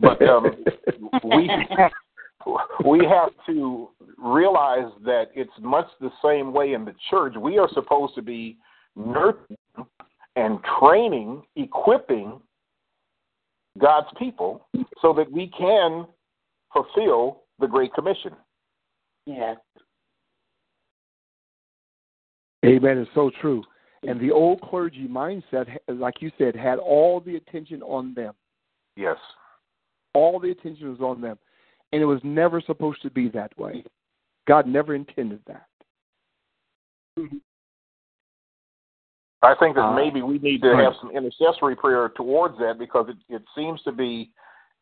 But 0.01 0.21
um, 0.23 0.45
we 1.25 1.51
we 2.87 3.05
have 3.05 3.31
to 3.47 3.89
realize 4.19 4.91
that 5.05 5.27
it's 5.35 5.51
much 5.61 5.87
the 6.01 6.11
same 6.25 6.53
way 6.53 6.73
in 6.73 6.85
the 6.85 6.95
church. 7.11 7.35
We 7.39 7.59
are 7.59 7.69
supposed 7.73 8.15
to 8.15 8.23
be 8.23 8.59
nurturing 8.95 9.57
and 10.37 10.59
training, 10.79 11.43
equipping 11.57 12.41
God's 13.79 14.09
people 14.19 14.67
so 15.01 15.13
that 15.15 15.31
we 15.31 15.51
can 15.59 16.07
fulfill 16.73 17.43
the 17.59 17.67
Great 17.67 17.93
Commission. 17.95 18.33
Yes. 19.25 19.57
Amen. 22.65 22.99
It's 22.99 23.11
so 23.15 23.31
true. 23.41 23.63
And 24.03 24.21
the 24.21 24.31
old 24.31 24.61
clergy 24.61 25.09
mindset, 25.09 25.67
like 25.89 26.21
you 26.21 26.31
said, 26.39 26.55
had 26.55 26.79
all 26.79 27.21
the 27.21 27.37
attention 27.37 27.83
on 27.83 28.15
them. 28.15 28.35
Yes. 28.95 29.17
All 30.15 30.39
the 30.39 30.51
attention 30.51 30.91
was 30.91 31.01
on 31.01 31.21
them. 31.21 31.39
And 31.93 32.03
it 32.03 32.07
was 32.07 32.21
never 32.25 32.61
supposed 32.61 33.03
to 33.03 33.11
be 33.11 33.29
that 33.31 33.57
way. 33.59 33.85
God 34.47 34.67
never 34.67 34.95
intended 34.95 35.41
that. 35.47 35.67
I 39.43 39.55
think 39.55 39.77
that 39.77 39.85
Uh, 39.85 39.95
maybe 39.95 40.23
we 40.23 40.39
need 40.39 40.63
to 40.63 40.71
right. 40.71 40.85
have 40.85 40.95
some 41.01 41.11
intercessory 41.11 41.77
prayer 41.77 42.09
towards 42.11 42.59
that 42.59 42.79
because 42.79 43.09
it, 43.09 43.17
it 43.29 43.43
seems 43.55 43.83
to 43.83 43.93
be 43.93 44.31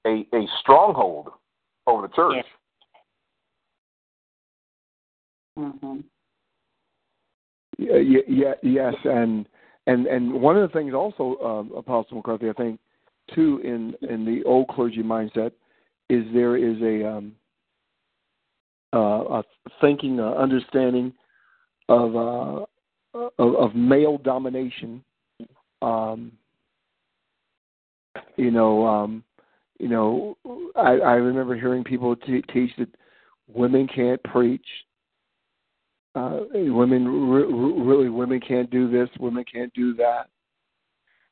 a, 0.07 0.26
a 0.32 0.46
stronghold 0.61 1.30
over 1.86 2.07
the 2.07 2.14
church. 2.14 2.46
Mm-hmm. 5.59 6.00
Yeah, 7.78 7.96
yeah, 7.96 8.20
yeah, 8.28 8.55
yes, 8.62 8.94
and 9.05 9.46
and 9.86 10.07
and 10.07 10.32
one 10.32 10.57
of 10.57 10.62
the 10.62 10.72
things 10.76 10.94
also, 10.94 11.36
um, 11.44 11.72
Apostle 11.76 12.16
McCarthy, 12.16 12.48
I 12.48 12.52
think, 12.52 12.80
too, 13.34 13.61
in 13.64 13.94
in 14.09 14.24
the 14.24 14.42
old 14.44 14.68
clergy 14.68 15.02
mindset, 15.02 15.52
is 16.09 16.24
there 16.32 16.57
is 16.57 16.80
a 16.82 17.09
um, 17.09 17.32
uh, 18.94 19.40
a 19.40 19.44
thinking, 19.80 20.20
uh, 20.20 20.32
understanding 20.34 21.12
of, 21.88 22.14
uh, 22.16 22.64
of 23.38 23.55
of 23.57 23.74
male 23.74 24.18
domination. 24.18 25.02
Um, 25.82 26.32
you 28.36 28.50
know, 28.50 28.86
um, 28.86 29.24
you 29.78 29.88
know, 29.88 30.36
I, 30.76 30.92
I 30.92 31.14
remember 31.14 31.55
hearing 31.55 31.84
people 31.84 32.14
t- 32.16 32.44
teach 32.52 32.70
that 32.78 32.88
women 33.52 33.88
can't 33.92 34.22
preach. 34.24 34.66
Uh, 36.14 36.40
women 36.52 37.28
re- 37.30 37.42
re- 37.44 37.82
really, 37.82 38.09
women 38.09 38.40
can't 38.40 38.70
do 38.70 38.88
this. 38.88 39.09
Women 39.18 39.44
can't 39.52 39.72
do 39.74 39.94
that. 39.94 40.28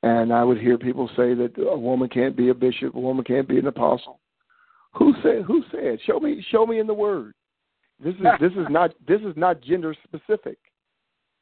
And 0.02 0.32
I 0.32 0.42
would 0.42 0.58
hear 0.58 0.76
people 0.76 1.08
say 1.16 1.34
that 1.34 1.52
a 1.58 1.78
woman 1.78 2.08
can't 2.08 2.36
be 2.36 2.48
a 2.48 2.54
bishop, 2.54 2.96
a 2.96 3.00
woman 3.00 3.24
can't 3.24 3.46
be 3.46 3.58
an 3.58 3.68
apostle. 3.68 4.18
Who 4.94 5.14
said? 5.22 5.42
Who 5.46 5.62
said? 5.70 5.98
Show 6.06 6.20
me. 6.20 6.44
Show 6.50 6.66
me 6.66 6.78
in 6.78 6.86
the 6.86 6.94
Word. 6.94 7.34
This 8.02 8.14
is 8.14 8.26
this 8.40 8.52
is 8.52 8.66
not 8.68 8.92
this 9.06 9.20
is 9.20 9.34
not 9.36 9.60
gender 9.60 9.94
specific. 10.04 10.58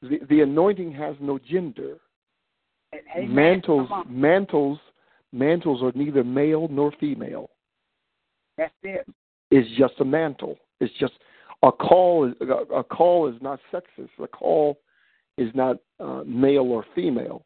The 0.03 0.21
the 0.29 0.41
anointing 0.43 0.93
has 0.93 1.17
no 1.21 1.39
gender. 1.39 1.97
Amen. 3.17 3.35
Mantles 3.35 3.89
mantles 4.09 4.79
mantles 5.33 5.83
are 5.83 5.93
neither 5.95 6.25
male 6.25 6.69
nor 6.69 6.93
female. 7.01 7.51
That's 8.59 8.73
it. 8.83 9.07
It's 9.51 9.69
just 9.79 9.95
a 10.01 10.05
mantle. 10.05 10.59
It's 10.81 10.93
just 10.99 11.15
a 11.63 11.73
call. 11.73 12.29
Is, 12.29 12.35
a, 12.41 12.75
a 12.75 12.85
call 12.85 13.29
is 13.29 13.41
not 13.41 13.61
sexist. 13.73 14.11
A 14.23 14.29
call 14.29 14.79
is 15.39 15.51
not 15.55 15.77
uh, 15.99 16.23
male 16.27 16.65
or 16.65 16.85
female. 16.95 17.45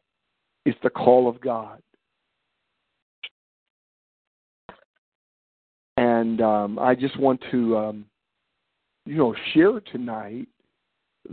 It's 0.65 0.77
the 0.83 0.89
call 0.89 1.29
of 1.29 1.39
God. 1.41 1.81
And 6.19 6.41
um, 6.41 6.79
I 6.79 6.95
just 6.95 7.19
want 7.19 7.43
to, 7.51 7.77
um, 7.77 8.05
you 9.05 9.17
know, 9.17 9.35
share 9.53 9.79
tonight 9.81 10.47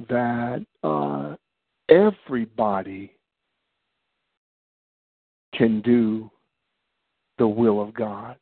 that 0.09 0.64
uh, 0.83 1.37
everybody 1.89 3.12
can 5.55 5.80
do 5.83 6.30
the 7.39 7.47
will 7.47 7.80
of 7.80 7.95
God. 7.95 8.37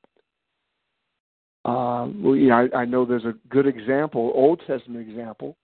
Um, 1.64 2.22
well, 2.22 2.52
I, 2.52 2.68
I 2.74 2.84
know 2.86 3.04
there's 3.04 3.24
a 3.26 3.34
good 3.50 3.66
example, 3.66 4.32
Old 4.34 4.62
Testament 4.66 5.08
example, 5.08 5.56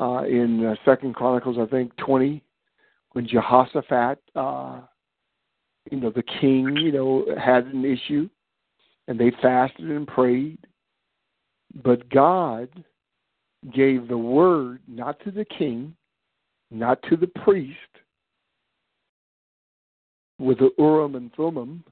uh, 0.00 0.24
in 0.24 0.64
uh, 0.64 0.74
Second 0.84 1.14
Chronicles, 1.14 1.58
I 1.60 1.66
think 1.66 1.94
twenty, 1.96 2.42
when 3.12 3.26
Jehoshaphat, 3.26 4.18
uh, 4.34 4.80
you 5.90 6.00
know, 6.00 6.10
the 6.10 6.22
king, 6.40 6.74
you 6.76 6.90
know, 6.90 7.26
had 7.38 7.66
an 7.66 7.84
issue, 7.84 8.28
and 9.08 9.18
they 9.18 9.32
fasted 9.42 9.90
and 9.90 10.06
prayed, 10.06 10.58
but 11.82 12.08
God 12.10 12.68
gave 13.74 14.08
the 14.08 14.18
word 14.18 14.80
not 14.86 15.18
to 15.24 15.30
the 15.30 15.44
king, 15.44 15.94
not 16.70 17.02
to 17.08 17.16
the 17.16 17.26
priest, 17.44 17.78
with 20.38 20.58
the 20.58 20.70
Urim 20.78 21.14
and 21.14 21.32
Thummim, 21.34 21.84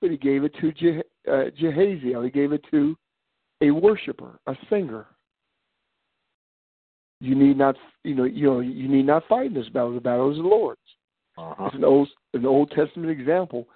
but 0.00 0.10
he 0.10 0.16
gave 0.16 0.44
it 0.44 0.54
to 0.60 0.72
Je- 0.72 1.02
uh, 1.28 1.50
Jehaziel. 1.60 2.24
He 2.24 2.30
gave 2.30 2.52
it 2.52 2.64
to 2.70 2.96
a 3.60 3.70
worshiper, 3.70 4.38
a 4.46 4.56
singer. 4.70 5.06
You 7.20 7.34
need 7.34 7.56
not, 7.56 7.76
you 8.02 8.14
know, 8.14 8.24
you 8.24 8.46
know, 8.46 8.60
you 8.60 8.88
need 8.88 9.06
not 9.06 9.26
fight 9.28 9.46
in 9.46 9.54
this 9.54 9.68
battle. 9.68 9.94
The 9.94 10.00
battle 10.00 10.30
is 10.30 10.38
the 10.38 10.42
Lord's. 10.42 10.80
Uh-huh. 11.36 11.66
It's 11.66 11.74
an 11.74 11.84
old, 11.84 12.08
an 12.32 12.46
Old 12.46 12.70
Testament 12.70 13.10
example 13.10 13.66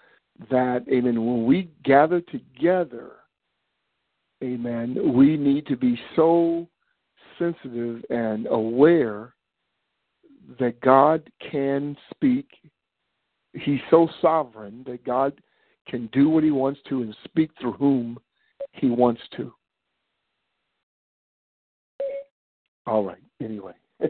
that, 0.51 0.85
amen. 0.91 1.25
When 1.25 1.47
we 1.47 1.71
gather 1.85 2.21
together, 2.21 3.13
amen, 4.43 5.15
we 5.15 5.37
need 5.37 5.67
to 5.67 5.77
be 5.77 5.99
so 6.15 6.69
sensitive 7.39 8.05
and 8.11 8.47
aware 8.47 9.35
that 10.59 10.81
God 10.81 11.29
can 11.51 11.97
speak. 12.11 12.47
He's 13.53 13.81
so 13.91 14.09
sovereign 14.23 14.85
that 14.87 15.05
God 15.05 15.41
can 15.89 16.09
do 16.13 16.29
what 16.29 16.45
he 16.45 16.51
wants 16.51 16.81
to 16.89 17.03
and 17.03 17.17
speak 17.25 17.51
through 17.61 17.73
whom 17.73 18.19
he 18.73 18.89
wants 18.89 19.23
to. 19.37 19.53
All 22.87 23.05
right. 23.05 23.23
Anyway. 23.43 23.75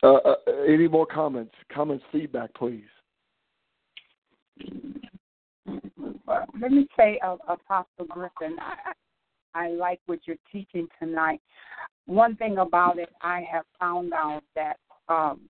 Uh, 0.00 0.14
uh, 0.14 0.34
any 0.68 0.86
more 0.86 1.06
comments? 1.06 1.52
Comments, 1.72 2.04
feedback, 2.12 2.54
please. 2.54 2.84
Let 6.60 6.72
me 6.72 6.86
say, 6.96 7.18
uh, 7.24 7.36
Apostle 7.48 8.06
Griffin, 8.08 8.56
I, 8.60 8.92
I 9.54 9.68
like 9.70 10.00
what 10.06 10.20
you're 10.26 10.36
teaching 10.52 10.88
tonight. 11.00 11.40
One 12.06 12.36
thing 12.36 12.58
about 12.58 12.98
it, 12.98 13.10
I 13.22 13.44
have 13.50 13.64
found 13.78 14.12
out 14.12 14.42
that 14.54 14.76
um, 15.08 15.40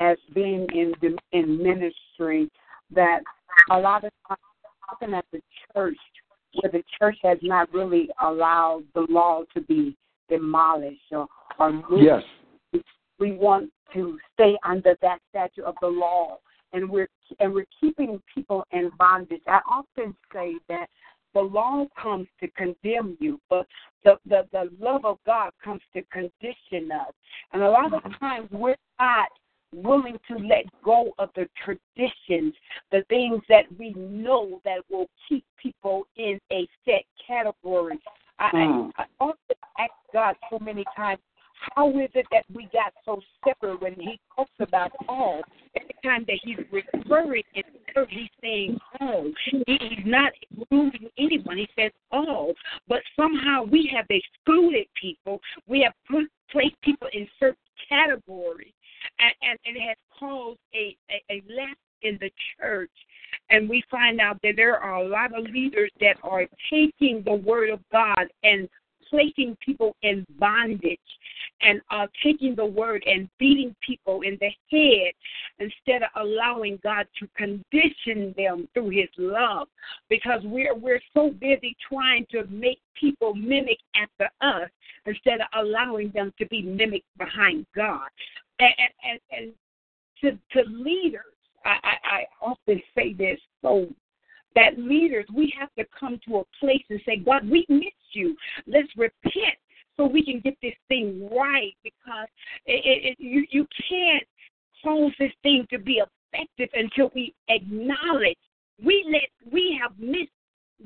as 0.00 0.16
being 0.34 0.66
in 0.72 0.94
in 1.32 1.62
ministry, 1.62 2.50
that 2.94 3.20
a 3.70 3.78
lot 3.78 4.04
of 4.04 4.12
times, 4.28 4.40
often 4.90 5.14
at 5.14 5.24
the 5.32 5.40
church, 5.74 5.96
where 6.54 6.70
the 6.70 6.82
church 6.98 7.18
has 7.22 7.38
not 7.42 7.72
really 7.72 8.08
allowed 8.22 8.84
the 8.94 9.06
law 9.08 9.42
to 9.54 9.60
be 9.62 9.96
demolished 10.28 11.00
or, 11.10 11.26
or 11.58 11.72
moved. 11.72 12.04
Yes. 12.04 12.22
We 13.18 13.32
want 13.32 13.70
to 13.94 14.18
stay 14.34 14.56
under 14.64 14.96
that 15.02 15.18
statute 15.30 15.64
of 15.64 15.74
the 15.80 15.88
law, 15.88 16.38
and 16.72 16.88
we're 16.88 17.08
and 17.40 17.52
we're 17.52 17.66
keeping 17.80 18.20
people 18.34 18.64
in 18.72 18.90
bondage. 18.98 19.42
I 19.46 19.60
often 19.70 20.14
say 20.32 20.54
that 20.68 20.88
the 21.34 21.40
law 21.40 21.86
comes 22.00 22.26
to 22.40 22.48
condemn 22.48 23.16
you, 23.20 23.38
but 23.50 23.66
the, 24.04 24.18
the, 24.26 24.46
the 24.52 24.70
love 24.80 25.04
of 25.04 25.18
God 25.26 25.50
comes 25.62 25.82
to 25.94 26.02
condition 26.04 26.90
us. 26.90 27.12
And 27.52 27.62
a 27.62 27.70
lot 27.70 27.92
of 27.92 28.02
times 28.18 28.48
we're 28.50 28.76
not 28.98 29.28
willing 29.74 30.18
to 30.28 30.38
let 30.38 30.64
go 30.82 31.12
of 31.18 31.28
the 31.36 31.46
traditions, 31.64 32.54
the 32.90 33.04
things 33.08 33.42
that 33.48 33.64
we 33.78 33.92
know 33.94 34.60
that 34.64 34.78
will 34.90 35.08
keep 35.28 35.44
people 35.62 36.06
in 36.16 36.40
a 36.50 36.66
set 36.84 37.04
category. 37.26 37.98
I, 38.38 38.50
mm. 38.54 38.90
I, 38.96 39.02
I 39.02 39.06
often 39.20 39.56
ask 39.78 39.92
God 40.12 40.36
so 40.50 40.58
many 40.58 40.84
times, 40.96 41.20
how 41.74 41.90
is 41.90 42.10
it 42.14 42.26
that 42.30 42.44
we 42.52 42.68
got 42.72 42.92
so 43.04 43.20
separate 43.46 43.80
when 43.80 43.94
he 43.94 44.18
talks 44.34 44.50
about 44.60 44.92
all? 45.08 45.42
Every 45.76 45.94
time 46.04 46.24
that 46.26 46.38
he's 46.42 46.58
referring 46.72 47.42
in 47.54 47.62
he's 48.10 48.28
saying 48.40 48.78
all. 49.00 49.30
He's 49.66 50.04
not 50.04 50.32
excluding 50.42 51.08
anyone. 51.18 51.58
He 51.58 51.68
says 51.76 51.92
all. 52.12 52.54
But 52.86 53.00
somehow 53.16 53.64
we 53.64 53.90
have 53.94 54.06
excluded 54.08 54.86
people. 55.00 55.40
We 55.66 55.80
have 55.82 55.94
put, 56.10 56.30
placed 56.50 56.80
people 56.82 57.08
in 57.12 57.26
certain 57.40 57.56
categories. 57.88 58.72
And, 59.18 59.34
and, 59.42 59.58
and 59.66 59.76
it 59.76 59.80
has 59.80 59.96
caused 60.18 60.58
a, 60.74 60.96
a, 61.10 61.34
a 61.34 61.42
left 61.48 61.80
in 62.02 62.18
the 62.20 62.30
church. 62.60 62.90
And 63.50 63.68
we 63.68 63.82
find 63.90 64.20
out 64.20 64.38
that 64.42 64.54
there 64.56 64.78
are 64.78 64.96
a 64.96 65.08
lot 65.08 65.36
of 65.36 65.44
leaders 65.44 65.90
that 66.00 66.16
are 66.22 66.46
taking 66.70 67.22
the 67.24 67.34
word 67.34 67.70
of 67.70 67.80
God 67.90 68.26
and 68.42 68.68
placing 69.10 69.56
people 69.64 69.96
in 70.02 70.24
bondage 70.38 70.98
and 71.62 71.80
uh, 71.90 72.06
taking 72.22 72.54
the 72.54 72.64
word 72.64 73.02
and 73.06 73.28
beating 73.38 73.74
people 73.80 74.22
in 74.22 74.38
the 74.40 74.50
head 74.70 75.12
instead 75.58 76.02
of 76.02 76.08
allowing 76.16 76.78
God 76.82 77.06
to 77.18 77.28
condition 77.36 78.34
them 78.36 78.68
through 78.74 78.90
His 78.90 79.08
love, 79.16 79.68
because 80.08 80.40
we're 80.44 80.74
we're 80.74 81.00
so 81.14 81.30
busy 81.30 81.76
trying 81.88 82.26
to 82.30 82.44
make 82.46 82.80
people 82.98 83.34
mimic 83.34 83.78
after 83.94 84.30
us 84.40 84.70
instead 85.06 85.40
of 85.40 85.46
allowing 85.64 86.10
them 86.14 86.32
to 86.38 86.46
be 86.46 86.62
mimicked 86.62 87.06
behind 87.18 87.66
God, 87.74 88.08
and 88.60 88.72
and 89.04 89.20
and, 89.30 89.52
to 90.20 90.38
to 90.52 90.68
leaders. 90.70 91.22
I, 91.64 91.76
I, 91.82 91.96
I 92.04 92.24
often 92.40 92.80
say 92.94 93.12
this 93.12 93.40
so 93.62 93.88
that 94.54 94.78
leaders, 94.78 95.26
we 95.34 95.52
have 95.58 95.68
to 95.78 95.84
come 95.98 96.18
to 96.26 96.38
a 96.38 96.44
place 96.58 96.84
and 96.88 97.00
say, 97.04 97.16
God, 97.16 97.48
we 97.48 97.66
miss 97.68 97.92
you. 98.12 98.34
Let's 98.66 98.88
repent 98.96 99.58
so 99.98 100.06
we 100.06 100.24
can 100.24 100.40
get 100.40 100.54
this 100.62 100.74
thing 100.86 101.28
right 101.36 101.74
because 101.82 102.28
it, 102.66 102.80
it, 102.84 103.16
you, 103.18 103.44
you 103.50 103.66
can't 103.88 104.24
cause 104.82 105.12
this 105.18 105.32
thing 105.42 105.66
to 105.70 105.78
be 105.78 106.00
effective 106.32 106.68
until 106.72 107.10
we 107.14 107.34
acknowledge. 107.48 108.38
We 108.82 109.04
let 109.10 109.52
we 109.52 109.78
have 109.82 109.98
missed 109.98 110.30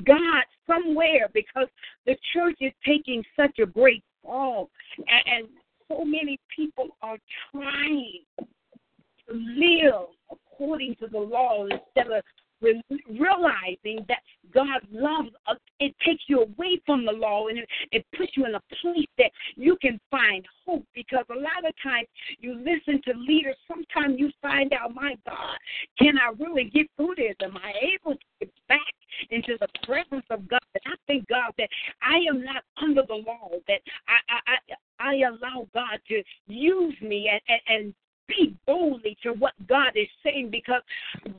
God 0.04 0.44
somewhere 0.66 1.28
because 1.34 1.68
the 2.06 2.16
church 2.32 2.56
is 2.60 2.72
taking 2.86 3.22
such 3.36 3.58
a 3.58 3.66
great 3.66 4.02
fall. 4.22 4.70
And, 4.96 5.36
and 5.36 5.48
so 5.88 6.04
many 6.04 6.40
people 6.54 6.88
are 7.02 7.18
trying 7.50 8.20
to 8.38 8.46
live 9.34 10.08
according 10.30 10.96
to 10.96 11.06
the 11.06 11.18
law 11.18 11.64
instead 11.64 12.10
of 12.10 12.24
realizing 12.62 14.04
that 14.08 14.18
God 14.52 14.80
loves 14.90 15.30
us, 15.46 15.56
it 15.80 15.94
takes 16.04 16.22
you 16.28 16.42
away 16.42 16.80
from 16.84 17.04
the 17.04 17.12
law 17.12 17.48
and 17.48 17.58
it, 17.90 18.06
puts 18.16 18.32
you 18.36 18.44
in 18.46 18.54
a 18.54 18.60
place 18.80 19.06
that 19.18 19.30
you 19.56 19.76
can 19.80 19.98
find 20.10 20.46
hope. 20.66 20.84
Because 20.94 21.24
a 21.30 21.34
lot 21.34 21.66
of 21.66 21.72
times 21.82 22.06
you 22.38 22.54
listen 22.54 23.00
to 23.04 23.18
leaders, 23.18 23.56
sometimes 23.66 24.18
you 24.18 24.30
find 24.40 24.72
out, 24.72 24.94
my 24.94 25.14
God, 25.26 25.56
can 25.98 26.18
I 26.18 26.32
really 26.38 26.64
get 26.64 26.86
through 26.96 27.14
this? 27.16 27.34
Am 27.42 27.56
I 27.56 27.72
able 27.94 28.14
to 28.14 28.26
get 28.40 28.52
back 28.68 28.80
into 29.30 29.56
the 29.60 29.68
presence 29.84 30.26
of 30.30 30.46
God? 30.48 30.60
And 30.74 30.94
I 30.94 30.96
thank 31.06 31.28
God 31.28 31.52
that 31.58 31.68
I 32.02 32.18
am 32.28 32.44
not 32.44 32.62
under 32.82 33.02
the 33.06 33.14
law, 33.14 33.50
that 33.68 33.80
I 34.08 34.18
I 34.28 34.56
I, 35.00 35.10
I 35.10 35.14
allow 35.28 35.66
God 35.74 35.98
to 36.08 36.22
use 36.46 36.94
me 37.00 37.30
and, 37.32 37.40
and, 37.48 37.60
and 37.68 37.94
speak 38.24 38.54
boldly 38.66 39.16
to 39.22 39.32
what 39.32 39.52
God 39.68 39.92
is 39.94 40.08
saying 40.22 40.50
because 40.50 40.82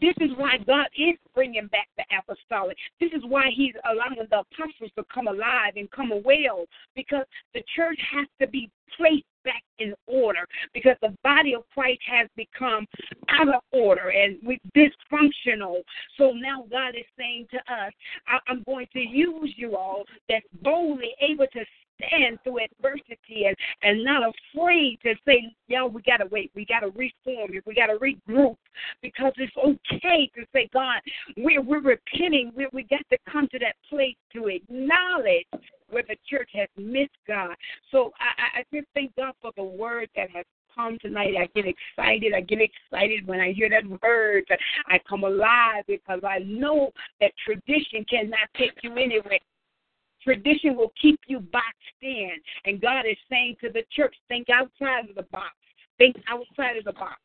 this 0.02 0.16
is 0.20 0.32
why 0.38 0.58
God 0.66 0.88
is 0.98 1.16
bringing 1.34 1.68
back 1.68 1.88
the 1.98 2.04
apostolic. 2.18 2.78
This 3.00 3.12
is 3.14 3.24
why 3.28 3.50
He's 3.54 3.74
allowing 3.90 4.28
the 4.30 4.40
apostles 4.40 4.92
to 4.98 5.04
come 5.14 5.28
alive 5.28 5.74
and 5.76 5.90
come 5.92 6.12
well 6.24 6.66
because 6.96 7.26
the 7.54 7.64
church 7.76 8.00
has 8.12 8.28
to 8.42 8.48
be 8.48 8.70
placed 8.98 9.26
back 9.44 9.64
in 9.80 9.94
order 10.08 10.48
because 10.74 10.96
the 11.02 11.16
body 11.24 11.54
of 11.54 11.64
Christ 11.74 12.02
has 12.08 12.30
become 12.36 12.88
out 13.30 13.50
of 13.50 13.62
order 13.72 14.10
and 14.10 14.38
we 14.46 14.60
dysfunctional. 14.76 15.82
So 16.18 16.32
now 16.32 16.66
God 16.72 16.96
is 16.96 17.06
saying 17.18 17.48
to 17.52 17.58
us, 17.58 17.92
I- 18.28 18.40
am 18.48 18.64
going 18.66 18.88
to 18.94 19.00
use 19.00 19.54
you 19.58 19.76
all 19.76 20.06
that's 20.30 20.46
boldly 20.62 21.16
able 21.20 21.48
to 21.48 21.66
stand 21.98 22.40
through 22.44 22.60
adversity 22.64 23.46
and, 23.46 23.56
and 23.82 24.04
not 24.04 24.24
afraid 24.24 25.00
to 25.04 25.14
say, 25.26 25.54
yo, 25.68 25.88
we 25.88 26.02
got 26.02 26.18
to 26.18 26.26
wait. 26.28 26.52
We 26.56 26.66
got 26.66 26.82
to 26.82 26.88
reform. 26.88 27.52
We 27.66 27.74
got 27.74 27.88
to 27.88 27.98
regroup 27.98 28.58
because 29.02 29.34
it's 29.38 29.56
okay 29.58 30.30
to 30.36 30.46
say, 30.54 30.70
God, 30.74 31.02
we're, 31.38 31.62
we're 31.62 31.82
repenting. 31.82 32.52
we 32.56 32.68
we 32.74 32.84
got 32.84 33.04
to 33.12 33.18
come 33.32 33.48
to 33.52 33.60
that 33.60 33.76
place 33.90 34.16
to 34.34 34.48
acknowledge 34.48 35.46
where 35.90 36.04
the 36.08 36.18
church 36.30 36.50
has 36.54 36.68
missed 36.78 37.12
God. 37.28 37.56
So 37.92 38.12
I, 38.20 38.60
I 38.60 38.64
just 38.74 38.88
thank 38.94 39.16
God 39.16 39.34
for 39.42 39.52
the 39.56 39.64
word 39.64 40.10
that 40.16 40.30
has 40.32 40.46
come 40.76 40.98
tonight. 41.02 41.36
I 41.40 41.48
get 41.56 41.66
excited. 41.68 42.34
I 42.34 42.42
get 42.42 42.60
excited 42.62 43.28
when 43.28 43.40
I 43.40 43.54
hear 43.54 43.70
that 43.70 43.86
word. 44.02 44.44
I 44.88 45.00
come 45.08 45.24
alive 45.24 45.84
because 45.88 46.22
I 46.28 46.40
know 46.40 46.92
that 47.22 47.32
tradition 47.46 48.06
cannot 48.10 48.50
take 48.58 48.72
you 48.82 48.92
anywhere. 48.94 49.40
Tradition 50.24 50.76
will 50.76 50.92
keep 51.02 51.20
you 51.28 51.40
boxed 51.40 52.02
in. 52.02 52.32
And 52.66 52.82
God 52.82 53.06
is 53.10 53.18
saying 53.30 53.58
to 53.62 53.70
the 53.70 53.84
church, 53.92 54.16
think 54.28 54.48
outside 54.50 55.10
of 55.10 55.16
the 55.16 55.24
box. 55.32 55.54
Think 55.98 56.16
outside 56.30 56.78
of 56.78 56.86
the 56.86 56.94
box. 56.94 57.20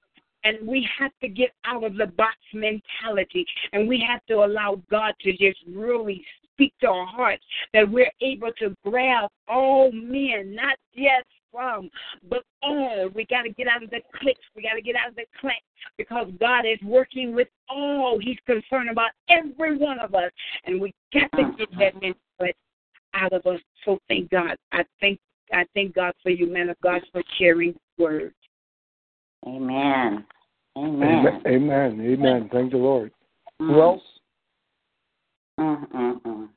And 0.45 0.67
we 0.67 0.89
have 0.99 1.13
to 1.21 1.29
get 1.29 1.51
out 1.65 1.85
of 1.85 1.97
the 1.97 2.07
box 2.07 2.37
mentality. 2.55 3.45
And 3.73 3.89
we 3.89 4.05
have 4.09 4.25
to 4.27 4.45
allow 4.45 4.81
God 4.91 5.15
to 5.23 5.33
just 5.33 5.59
really 5.69 6.25
speak 6.53 6.73
to 6.81 6.89
our 6.89 7.07
hearts 7.07 7.43
that 7.73 7.89
we're 7.89 8.11
able 8.21 8.51
to 8.59 8.75
grab 8.85 9.31
all 9.49 9.93
men, 9.93 10.55
not 10.55 10.77
just 10.97 11.27
from, 11.53 11.91
but 12.29 12.43
all. 12.63 13.09
We 13.15 13.25
got 13.27 13.43
to 13.43 13.51
get 13.51 13.69
out 13.69 13.83
of 13.83 13.91
the 13.91 14.01
cliques. 14.15 14.41
We 14.55 14.63
got 14.63 14.75
to 14.75 14.83
get 14.83 14.97
out 14.97 15.09
of 15.09 15.17
the 15.17 15.25
clan 15.41 15.55
because 15.97 16.29
God 16.39 16.65
is 16.67 16.79
working 16.83 17.35
with 17.35 17.49
all. 17.69 18.19
He's 18.21 18.39
concerned 18.47 18.91
about 18.91 19.11
every 19.29 19.77
one 19.77 19.99
of 19.99 20.15
us. 20.15 20.31
And 20.65 20.81
we 20.81 20.93
got 21.13 21.31
to 21.37 21.53
get 21.57 21.71
that 21.79 21.95
mentality 21.95 22.57
out 23.15 23.33
of 23.33 23.47
us. 23.47 23.61
So 23.85 23.99
thank 24.09 24.31
God. 24.31 24.57
I 24.73 24.85
thank 25.01 25.19
I 25.53 25.65
thank 25.75 25.95
God 25.95 26.13
for 26.23 26.31
you, 26.31 26.47
man 26.47 26.69
of 26.69 26.77
God, 26.83 27.01
for 27.13 27.23
sharing 27.39 27.75
words. 27.97 28.35
Amen. 29.47 30.27
Amen. 30.77 31.43
Amen. 31.47 32.01
Amen. 32.01 32.51
Thank 32.53 32.73
the 32.73 32.77
Lord. 32.77 33.13
Mm. 33.61 33.69
Who 33.69 33.81
else? 33.81 34.03
Mm-mm-mm. 35.59 36.49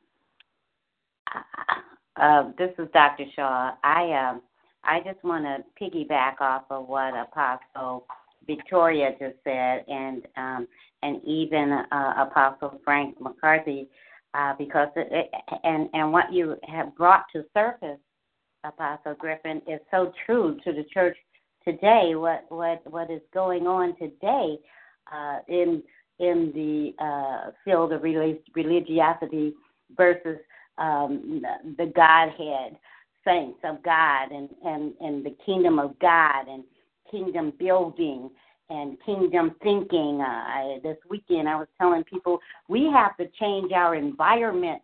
Uh, 2.21 2.51
this 2.57 2.71
is 2.77 2.87
Dr. 2.93 3.23
Shaw. 3.35 3.71
I 3.83 4.29
um, 4.29 4.41
I 4.83 4.99
just 4.99 5.23
want 5.23 5.45
to 5.45 5.63
piggyback 5.81 6.41
off 6.41 6.63
of 6.69 6.87
what 6.87 7.13
Apostle 7.15 8.05
Victoria 8.45 9.11
just 9.19 9.37
said, 9.43 9.85
and 9.87 10.27
um, 10.37 10.67
and 11.01 11.23
even 11.23 11.71
uh, 11.91 12.13
Apostle 12.17 12.79
Frank 12.83 13.19
McCarthy 13.19 13.87
uh, 14.33 14.53
because 14.57 14.89
it, 14.95 15.29
and 15.63 15.89
and 15.93 16.11
what 16.11 16.31
you 16.31 16.55
have 16.67 16.95
brought 16.95 17.25
to 17.33 17.43
surface, 17.53 17.99
Apostle 18.63 19.15
Griffin, 19.15 19.61
is 19.67 19.79
so 19.89 20.13
true 20.25 20.57
to 20.63 20.71
the 20.71 20.85
church 20.93 21.17
today. 21.65 22.13
What 22.15 22.45
what 22.49 22.81
what 22.89 23.11
is 23.11 23.21
going 23.33 23.67
on 23.67 23.95
today 23.97 24.57
uh, 25.11 25.39
in 25.47 25.83
in 26.19 26.51
the 26.53 27.03
uh, 27.03 27.51
field 27.65 27.93
of 27.93 28.03
religiosity 28.03 29.53
versus 29.97 30.37
um, 30.77 31.43
the 31.77 31.91
Godhead, 31.95 32.77
saints 33.25 33.59
of 33.63 33.83
God, 33.83 34.31
and 34.31 34.49
and 34.63 34.93
and 35.01 35.25
the 35.25 35.35
kingdom 35.45 35.79
of 35.79 35.97
God, 35.99 36.47
and 36.47 36.63
kingdom 37.09 37.51
building 37.59 38.29
and 38.71 38.97
kingdom 39.05 39.55
thinking. 39.61 40.21
Uh, 40.21 40.79
this 40.81 40.97
weekend, 41.09 41.47
I 41.49 41.57
was 41.57 41.67
telling 41.77 42.03
people 42.03 42.39
we 42.69 42.89
have 42.91 43.17
to 43.17 43.27
change 43.39 43.71
our 43.73 43.95
environment, 43.95 44.81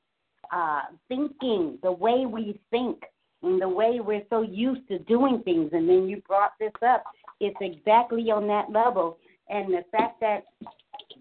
uh, 0.52 0.82
thinking, 1.08 1.80
the 1.82 1.92
way 1.92 2.26
we 2.26 2.60
think, 2.70 3.02
and 3.44 3.62
the 3.62 3.70
way 3.70 4.00
we're 4.00 4.24
so 4.30 4.42
used 4.42 4.88
to 4.90 5.00
doing 5.00 5.42
things. 5.44 5.70
And 5.74 5.88
then 5.88 6.08
you 6.08 6.22
brought 6.28 6.52
this 6.60 6.74
up. 6.86 7.04
It's 7.40 7.58
exactly 7.62 8.30
on 8.30 8.48
that 8.48 8.72
level. 8.72 9.18
And 9.50 9.74
the 9.74 9.86
fact 9.92 10.20
that 10.20 10.44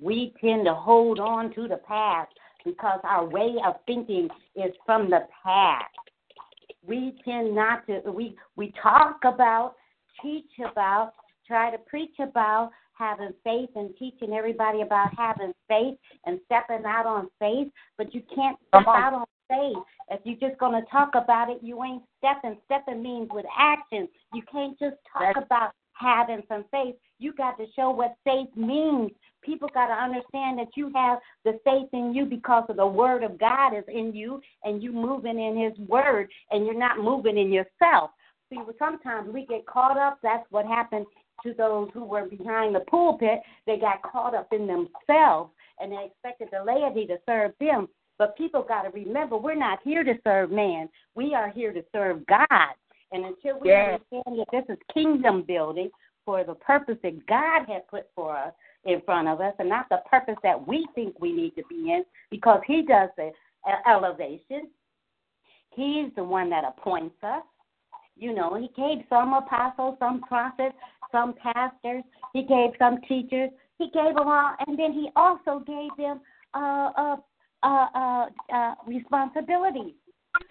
we 0.01 0.35
tend 0.41 0.65
to 0.67 0.75
hold 0.75 1.21
on 1.21 1.55
to 1.55 1.69
the 1.69 1.77
past 1.77 2.33
because 2.65 2.99
our 3.05 3.25
way 3.25 3.55
of 3.65 3.75
thinking 3.87 4.29
is 4.57 4.73
from 4.85 5.09
the 5.09 5.21
past. 5.45 5.85
We 6.85 7.17
tend 7.25 7.55
not 7.55 7.87
to 7.87 8.01
we 8.11 8.37
we 8.57 8.73
talk 8.83 9.21
about, 9.25 9.75
teach 10.23 10.51
about, 10.71 11.13
try 11.47 11.71
to 11.71 11.79
preach 11.79 12.15
about 12.21 12.71
having 12.93 13.33
faith 13.45 13.71
and 13.77 13.95
teaching 13.99 14.33
everybody 14.33 14.81
about 14.81 15.11
having 15.17 15.53
faith 15.69 15.97
and 16.25 16.41
stepping 16.47 16.85
out 16.87 17.07
on 17.07 17.29
faith, 17.39 17.69
but 17.99 18.15
you 18.15 18.23
can't 18.35 18.59
step 18.69 18.87
out 18.87 19.13
on 19.13 19.27
faith. 19.49 19.83
If 20.11 20.21
you're 20.25 20.49
just 20.49 20.59
going 20.59 20.81
to 20.81 20.91
talk 20.91 21.11
about 21.15 21.51
it, 21.51 21.59
you 21.63 21.83
ain't 21.85 22.03
stepping. 22.19 22.59
Stepping 22.65 23.03
means 23.03 23.29
with 23.33 23.47
action. 23.57 24.09
You 24.35 24.43
can't 24.51 24.79
just 24.79 24.97
talk 25.13 25.37
about 25.37 25.73
having 25.93 26.43
some 26.49 26.65
faith. 26.71 26.95
You 27.19 27.33
got 27.35 27.57
to 27.59 27.67
show 27.75 27.91
what 27.91 28.17
faith 28.25 28.49
means. 28.57 29.11
People 29.43 29.69
got 29.73 29.89
to 29.89 29.95
understand 29.95 30.59
that 30.59 30.69
you 30.75 30.91
have 30.95 31.19
the 31.45 31.59
faith 31.65 31.89
in 31.93 32.15
you 32.15 32.25
because 32.25 32.65
of 32.69 32.77
the 32.77 32.87
word 32.87 33.23
of 33.23 33.39
God 33.39 33.77
is 33.77 33.85
in 33.89 34.15
you 34.15 34.41
and 34.65 34.83
you 34.83 34.93
moving 34.93 35.39
in 35.39 35.57
his 35.57 35.89
word 35.89 36.29
and 36.51 36.67
you're 36.67 36.79
not 36.79 36.99
moving 36.99 37.39
in 37.39 37.53
yourself. 37.53 38.11
See, 38.51 38.59
sometimes 38.79 39.33
we 39.33 39.47
get 39.47 39.67
caught 39.67 39.99
up. 39.99 40.19
That's 40.23 40.47
what 40.51 40.67
happened 40.67 41.07
to 41.43 41.53
those 41.55 41.89
who 41.93 42.05
were 42.05 42.27
behind 42.27 42.75
the 42.75 42.81
pulpit. 42.81 43.41
They 43.67 43.79
got 43.79 44.03
caught 44.03 44.35
up 44.35 44.53
in 44.53 44.67
themselves 44.67 45.53
and 45.81 45.93
they 45.93 46.07
expected 46.07 46.49
the 46.53 46.65
laity 46.65 47.07
to 47.07 47.19
serve 47.27 47.53
them. 47.61 47.89
But 48.19 48.37
people 48.37 48.65
got 48.67 48.83
to 48.83 48.91
remember, 48.91 49.37
we're 49.37 49.55
not 49.55 49.81
here 49.85 50.03
to 50.03 50.15
serve 50.25 50.51
man. 50.51 50.89
We 51.15 51.35
are 51.35 51.51
here 51.51 51.73
to 51.73 51.85
serve 51.93 52.27
God. 52.27 52.75
And 53.13 53.25
until 53.25 53.61
we 53.61 53.69
yes. 53.69 54.01
understand 54.15 54.39
that 54.39 54.47
this 54.51 54.65
is 54.75 54.83
kingdom 54.93 55.43
building 55.47 55.91
for 56.25 56.43
the 56.43 56.55
purpose 56.55 56.97
that 57.03 57.27
God 57.27 57.67
has 57.73 57.83
put 57.91 58.09
for 58.15 58.37
us 58.37 58.53
in 58.85 59.01
front 59.05 59.29
of 59.29 59.41
us, 59.41 59.53
and 59.59 59.69
not 59.69 59.89
the 59.91 59.99
purpose 60.09 60.37
that 60.43 60.67
we 60.67 60.87
think 60.95 61.21
we 61.21 61.33
need 61.33 61.55
to 61.57 61.63
be 61.69 61.93
in, 61.93 62.05
because 62.31 62.61
He 62.67 62.83
does 62.83 63.11
the 63.17 63.31
elevation. 63.89 64.69
He's 65.71 66.13
the 66.17 66.25
one 66.25 66.49
that 66.51 66.65
appoints 66.65 67.17
us. 67.23 67.43
You 68.17 68.35
know, 68.35 68.55
He 68.55 68.69
gave 68.77 69.05
some 69.09 69.35
apostles, 69.35 69.97
some 69.99 70.21
prophets, 70.23 70.75
some 71.13 71.35
pastors. 71.35 72.03
He 72.33 72.43
gave 72.43 72.71
some 72.79 73.01
teachers. 73.09 73.51
He 73.79 73.87
gave 73.87 74.15
them 74.15 74.29
all, 74.29 74.55
and 74.67 74.79
then 74.79 74.93
He 74.93 75.11
also 75.17 75.61
gave 75.61 75.91
them 75.99 76.21
uh, 76.55 76.91
uh, 76.97 77.17
uh, 77.63 77.87
uh, 77.95 78.27
uh, 78.55 78.75
responsibilities 78.87 79.95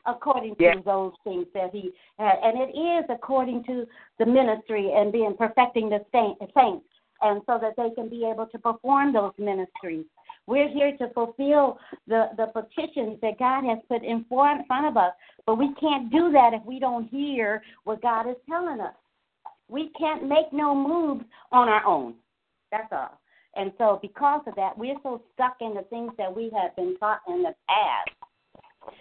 according 0.08 0.56
to 0.56 0.82
those 0.86 1.14
things 1.24 1.46
that 1.54 1.70
he 1.72 1.92
had. 2.18 2.36
And 2.44 2.60
it 2.60 2.78
is 2.78 3.06
according 3.10 3.64
to 3.66 3.86
the 4.20 4.26
ministry 4.26 4.92
and 4.96 5.12
being 5.12 5.36
perfecting 5.38 5.90
the 5.90 6.00
saints, 6.12 6.86
and 7.22 7.42
so 7.46 7.60
that 7.62 7.76
they 7.78 7.90
can 7.96 8.10
be 8.10 8.28
able 8.30 8.48
to 8.48 8.60
perform 8.60 9.14
those 9.14 9.34
ministries. 9.38 10.06
We're 10.48 10.70
here 10.70 10.96
to 10.98 11.10
fulfill 11.14 11.80
the, 12.08 12.30
the 12.38 12.48
petitions 12.48 13.20
that 13.22 13.40
God 13.40 13.64
has 13.66 13.80
put 13.90 14.04
in 14.04 14.26
front 14.30 14.64
of 14.86 14.98
us, 14.98 15.14
but 15.46 15.58
we 15.58 15.74
can't 15.80 16.12
do 16.12 16.32
that 16.32 16.54
if 16.54 16.64
we 16.66 16.80
don't 16.80 17.08
hear 17.08 17.64
what 17.84 18.02
God 18.02 18.30
is 18.30 18.36
telling 18.48 18.80
us. 18.80 18.94
We 19.68 19.90
can't 19.98 20.28
make 20.28 20.52
no 20.52 20.76
moves 20.76 21.26
on 21.52 21.68
our 21.68 21.86
own. 21.86 22.16
That's 22.72 22.92
all. 22.92 23.20
And 23.56 23.72
so, 23.78 24.00
because 24.02 24.42
of 24.48 24.56
that, 24.56 24.78
we're 24.78 24.98
so 25.02 25.22
stuck 25.34 25.58
in 25.62 25.74
the 25.74 25.84
things 25.84 26.12
that 26.18 26.36
we 26.36 26.52
have 26.56 26.76
been 26.76 26.98
taught 27.00 27.22
in 27.28 27.44
the 27.44 27.56
past 27.68 28.12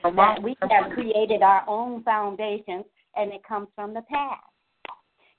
that 0.02 0.42
we 0.42 0.56
have 0.62 0.92
created 0.92 1.42
our 1.42 1.64
own 1.68 2.02
foundations, 2.02 2.84
and 3.16 3.32
it 3.32 3.42
comes 3.46 3.68
from 3.74 3.94
the 3.94 4.02
past. 4.02 4.42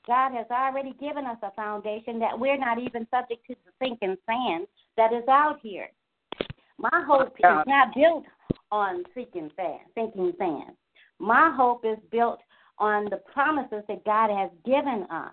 God 0.07 0.34
has 0.34 0.45
already 0.51 0.93
given 0.99 1.26
us 1.26 1.38
a 1.41 1.51
foundation 1.51 2.19
that 2.19 2.38
we're 2.38 2.57
not 2.57 2.78
even 2.78 3.07
subject 3.09 3.45
to 3.47 3.55
the 3.65 3.71
sinking 3.82 4.15
sand 4.28 4.67
that 4.97 5.13
is 5.13 5.28
out 5.28 5.57
here. 5.61 5.89
My 6.78 7.03
hope 7.07 7.34
is 7.39 7.63
not 7.65 7.95
built 7.95 8.26
on 8.71 9.03
sinking 9.15 9.49
sand, 9.55 9.80
sinking 9.95 10.34
sand. 10.38 10.76
My 11.17 11.51
hope 11.55 11.86
is 11.86 11.97
built 12.11 12.39
on 12.80 13.05
the 13.05 13.21
promises 13.34 13.84
that 13.88 14.05
God 14.05 14.30
has 14.30 14.49
given 14.65 15.05
us. 15.09 15.32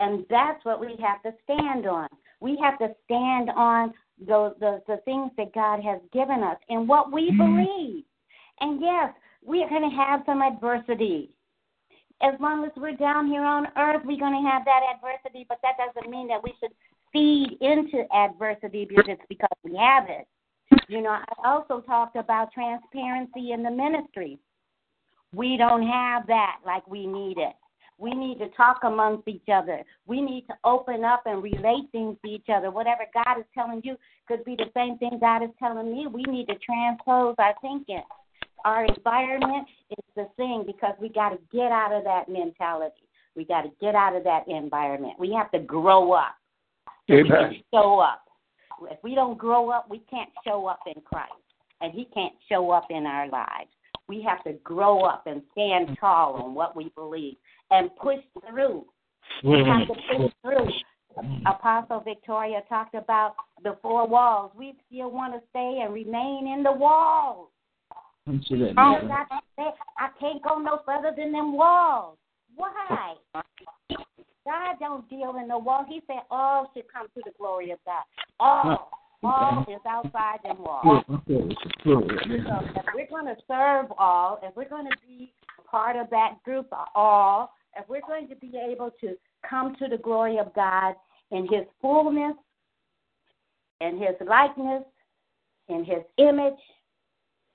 And 0.00 0.24
that's 0.30 0.64
what 0.64 0.80
we 0.80 0.96
have 1.00 1.22
to 1.22 1.32
stand 1.44 1.86
on. 1.86 2.08
We 2.40 2.58
have 2.62 2.78
to 2.78 2.88
stand 3.04 3.50
on 3.50 3.92
the, 4.26 4.54
the, 4.58 4.80
the 4.86 4.96
things 5.04 5.30
that 5.36 5.52
God 5.54 5.80
has 5.82 6.00
given 6.12 6.42
us 6.42 6.56
and 6.68 6.88
what 6.88 7.12
we 7.12 7.30
mm-hmm. 7.30 7.56
believe. 7.56 8.04
And 8.60 8.80
yes, 8.80 9.12
we 9.44 9.62
are 9.62 9.68
going 9.68 9.88
to 9.88 9.96
have 9.96 10.22
some 10.26 10.42
adversity. 10.42 11.30
As 12.22 12.34
long 12.40 12.64
as 12.64 12.72
we're 12.76 12.96
down 12.96 13.28
here 13.28 13.44
on 13.44 13.66
earth, 13.76 14.02
we're 14.04 14.18
going 14.18 14.42
to 14.42 14.50
have 14.50 14.64
that 14.64 14.80
adversity, 14.94 15.46
but 15.48 15.58
that 15.62 15.76
doesn't 15.78 16.10
mean 16.10 16.28
that 16.28 16.42
we 16.42 16.52
should 16.60 16.72
feed 17.12 17.56
into 17.60 18.04
adversity 18.14 18.84
because 18.84 19.16
because 19.28 19.48
we 19.64 19.76
have 19.76 20.04
it. 20.08 20.26
You 20.88 21.02
know, 21.02 21.10
I 21.10 21.24
also 21.44 21.80
talked 21.80 22.16
about 22.16 22.52
transparency 22.52 23.52
in 23.52 23.62
the 23.62 23.70
ministry. 23.70 24.38
We 25.34 25.56
don't 25.56 25.86
have 25.86 26.26
that 26.26 26.56
like 26.64 26.86
we 26.88 27.06
need 27.06 27.38
it. 27.38 27.54
We 27.98 28.12
need 28.12 28.38
to 28.38 28.48
talk 28.56 28.78
amongst 28.82 29.28
each 29.28 29.48
other. 29.52 29.82
We 30.06 30.22
need 30.22 30.46
to 30.48 30.54
open 30.64 31.04
up 31.04 31.24
and 31.26 31.42
relate 31.42 31.90
things 31.92 32.16
to 32.24 32.30
each 32.30 32.46
other. 32.52 32.70
Whatever 32.70 33.02
God 33.12 33.38
is 33.38 33.44
telling 33.52 33.82
you 33.84 33.96
could 34.26 34.42
be 34.44 34.56
the 34.56 34.70
same 34.74 34.96
thing 34.96 35.18
God 35.20 35.42
is 35.42 35.50
telling 35.58 35.92
me. 35.92 36.06
We 36.06 36.22
need 36.22 36.46
to 36.46 36.54
transpose 36.64 37.34
our 37.38 37.54
thinking. 37.60 38.02
Our 38.64 38.86
environment 38.86 39.68
is 39.90 40.04
the 40.16 40.28
thing 40.36 40.64
because 40.66 40.94
we 41.00 41.10
got 41.10 41.30
to 41.30 41.38
get 41.52 41.70
out 41.72 41.92
of 41.92 42.04
that 42.04 42.28
mentality. 42.28 43.02
We 43.36 43.44
got 43.44 43.62
to 43.62 43.70
get 43.80 43.94
out 43.94 44.16
of 44.16 44.24
that 44.24 44.48
environment. 44.48 45.14
We 45.18 45.32
have 45.32 45.50
to 45.52 45.58
grow 45.58 46.12
up. 46.12 46.34
Amen. 47.10 47.62
show 47.72 47.98
up. 47.98 48.22
If 48.90 48.98
we 49.02 49.14
don't 49.14 49.36
grow 49.36 49.70
up, 49.70 49.90
we 49.90 49.98
can't 50.10 50.30
show 50.46 50.66
up 50.66 50.80
in 50.86 51.02
Christ, 51.02 51.32
and 51.80 51.92
He 51.92 52.06
can't 52.14 52.32
show 52.48 52.70
up 52.70 52.86
in 52.88 53.04
our 53.04 53.28
lives. 53.28 53.68
We 54.10 54.20
have 54.22 54.42
to 54.42 54.54
grow 54.64 55.04
up 55.04 55.28
and 55.28 55.40
stand 55.52 55.96
tall 56.00 56.34
on 56.34 56.52
what 56.52 56.74
we 56.74 56.90
believe 56.96 57.36
and 57.70 57.94
push 57.94 58.18
through. 58.48 58.84
We 59.44 59.60
have 59.60 59.86
to 59.86 59.94
push 59.94 60.32
through. 60.42 60.68
Apostle 61.46 62.00
Victoria 62.00 62.62
talked 62.68 62.96
about 62.96 63.36
the 63.62 63.78
four 63.80 64.08
walls. 64.08 64.50
We 64.56 64.74
still 64.88 65.12
want 65.12 65.34
to 65.34 65.40
stay 65.50 65.82
and 65.84 65.94
remain 65.94 66.48
in 66.48 66.64
the 66.64 66.72
walls. 66.72 67.50
I, 69.58 69.70
I 69.96 70.08
can't 70.18 70.42
go 70.42 70.58
no 70.58 70.80
further 70.84 71.12
than 71.16 71.30
them 71.30 71.56
walls. 71.56 72.18
Why? 72.56 73.14
God 73.32 74.76
don't 74.80 75.08
deal 75.08 75.36
in 75.40 75.46
the 75.46 75.56
wall. 75.56 75.86
He 75.88 76.02
said 76.08 76.22
all 76.32 76.68
should 76.74 76.92
come 76.92 77.06
to 77.14 77.22
the 77.24 77.30
glory 77.38 77.70
of 77.70 77.78
God. 77.86 78.02
All. 78.40 78.90
All 79.22 79.66
is 79.68 79.80
outside 79.86 80.38
them 80.42 80.56
walls. 80.60 81.04
So 81.06 81.18
if 81.28 82.86
we're 82.94 83.08
going 83.08 83.26
to 83.26 83.36
serve 83.46 83.92
all, 83.98 84.40
if 84.42 84.56
we're 84.56 84.68
going 84.68 84.86
to 84.86 84.96
be 85.06 85.32
part 85.70 85.96
of 85.96 86.08
that 86.10 86.42
group 86.44 86.66
of 86.72 86.86
all, 86.94 87.52
if 87.76 87.88
we're 87.88 88.00
going 88.00 88.28
to 88.28 88.36
be 88.36 88.52
able 88.56 88.90
to 89.00 89.16
come 89.48 89.76
to 89.76 89.88
the 89.88 89.98
glory 89.98 90.38
of 90.38 90.54
God 90.54 90.94
in 91.30 91.42
His 91.50 91.66
fullness, 91.80 92.34
in 93.80 93.98
His 93.98 94.16
likeness, 94.26 94.84
in 95.68 95.84
His 95.84 96.02
image, 96.16 96.58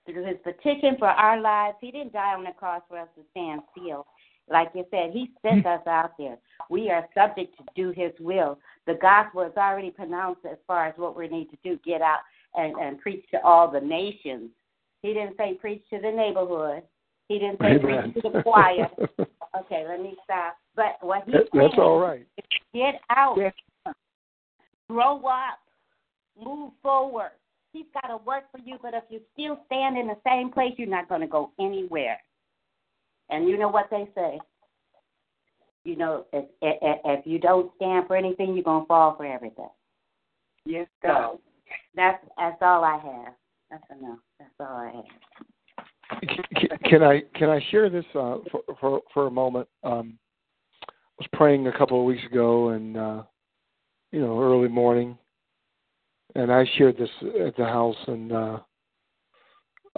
through 0.05 0.26
His 0.26 0.38
petition 0.43 0.97
for 0.99 1.07
our 1.07 1.41
lives, 1.41 1.78
He 1.82 1.91
didn't 1.91 2.13
die 2.13 2.36
on 2.36 2.43
the 2.43 2.51
cross 2.51 2.84
for 2.88 2.99
us 2.99 3.09
to 3.16 3.24
stand 3.32 3.61
still. 3.72 4.05
Like 4.50 4.70
you 4.74 4.86
said, 4.91 5.12
He 5.12 5.32
sent 5.41 5.62
hmm. 5.62 5.68
us 5.68 5.88
out 5.88 6.12
there. 6.18 6.38
We 6.70 6.89
are 6.89 7.08
subject 7.14 7.58
to 7.58 7.64
do 7.76 7.91
His 7.91 8.12
will. 8.20 8.60
The 8.88 8.96
gospel 9.02 9.41
is 9.41 9.54
already 9.58 9.91
pronounced 9.91 10.46
as 10.50 10.58
far 10.68 10.88
as 10.88 10.93
what 10.98 11.18
we 11.18 11.28
need 11.28 11.50
to 11.52 11.58
do 11.64 11.80
get 11.86 12.02
out 12.02 12.20
and, 12.56 12.76
and 12.76 13.00
preach 13.00 13.26
to 13.32 13.41
all 13.43 13.70
the 13.70 13.82
nations. 13.82 14.50
He 15.02 15.14
didn't 15.14 15.38
say 15.38 15.56
preach 15.60 15.84
to 15.91 16.00
the 16.00 16.12
neighborhood. 16.12 16.84
He 17.28 17.39
didn't 17.39 17.60
say 17.60 17.76
Amen. 17.76 18.12
preach 18.12 18.24
to 18.24 18.30
the 18.30 18.43
choir. 18.43 18.88
okay, 19.60 19.86
let 19.88 20.02
me 20.02 20.16
stop. 20.24 20.58
But 20.76 20.98
what 21.02 21.24
he 21.26 21.32
that, 21.32 21.48
That's 21.54 21.74
all 21.78 22.00
right. 22.00 22.26
Get 22.74 23.02
out. 23.10 23.38
Grow 24.89 25.26
up. 25.26 25.60
Move 26.43 26.74
forward. 26.82 27.32
He's 27.72 27.86
got 27.93 28.08
to 28.08 28.24
work 28.26 28.43
for 28.52 28.60
you, 28.60 28.78
but 28.82 28.93
if 28.93 29.04
you 29.10 29.20
still 29.34 29.60
stand 29.66 29.98
in 29.98 30.08
the 30.08 30.18
same 30.26 30.52
place, 30.52 30.74
you're 30.78 30.88
not 30.88 31.10
going 31.10 31.22
to 31.22 31.28
go 31.28 31.52
anywhere. 31.60 32.18
And 33.30 33.48
you 33.48 33.58
know 33.58 33.70
what 33.70 33.88
they 33.90 34.08
say? 34.16 34.40
You 35.84 35.96
know, 35.96 36.26
if, 36.34 36.46
if, 36.62 37.00
if 37.06 37.28
you 37.28 37.40
don't 37.40 37.72
stand 37.76 38.08
for 38.08 38.16
anything, 38.16 38.54
you're 38.54 38.64
going 38.64 38.84
to 38.84 38.88
fall 38.88 39.16
for 39.16 39.26
everything. 39.26 39.70
Yes, 40.66 40.88
so 41.04 41.40
that's 41.96 42.24
that's 42.38 42.58
all 42.62 42.84
I 42.84 42.98
have. 42.98 43.34
That's 43.70 43.84
enough. 44.00 44.18
That's 44.40 44.52
all 44.60 44.78
I 44.78 44.92
have. 44.96 46.80
Can 46.86 47.04
I 47.04 47.22
can 47.36 47.50
I 47.50 47.64
share 47.70 47.90
this 47.90 48.06
uh, 48.16 48.38
for, 48.52 48.62
for 48.80 49.02
for 49.14 49.28
a 49.28 49.32
moment? 49.32 49.68
Um, 49.84 50.18
I 50.88 50.92
was 51.20 51.28
praying 51.34 51.68
a 51.68 51.78
couple 51.78 52.00
of 52.00 52.06
weeks 52.06 52.26
ago, 52.26 52.70
and 52.70 52.98
uh, 52.98 53.24
you 54.12 54.22
know, 54.22 54.42
early 54.42 54.70
morning, 54.70 55.18
and 56.36 56.52
I 56.52 56.66
shared 56.78 56.98
this 56.98 57.10
at 57.46 57.56
the 57.58 57.66
house, 57.66 57.96
and 58.08 58.32
uh, 58.32 58.60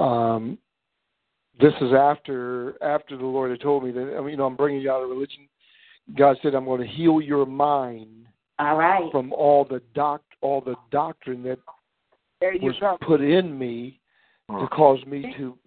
um, 0.02 0.58
this 1.60 1.74
is 1.82 1.94
after 1.94 2.82
after 2.84 3.18
the 3.18 3.26
Lord 3.26 3.52
had 3.52 3.62
told 3.62 3.84
me 3.84 3.92
that 3.92 4.16
I 4.18 4.22
mean, 4.22 4.32
you 4.32 4.38
know 4.38 4.46
I'm 4.46 4.56
bringing 4.56 4.82
you 4.82 4.92
out 4.92 5.04
of 5.04 5.10
religion. 5.10 5.48
God 6.18 6.38
said 6.42 6.56
I'm 6.56 6.66
going 6.66 6.82
to 6.82 6.88
heal 6.88 7.22
your 7.22 7.46
mind. 7.46 8.26
All 8.60 8.76
right. 8.76 9.12
From 9.12 9.34
all 9.34 9.66
the 9.66 9.82
doc 9.94 10.22
all 10.42 10.62
the 10.62 10.76
doctrine 10.92 11.44
that 11.44 11.60
was 12.42 12.76
go. 12.80 12.98
put 13.06 13.22
in 13.22 13.58
me 13.58 14.00
to 14.50 14.68
cause 14.68 15.04
me 15.06 15.34
to 15.38 15.58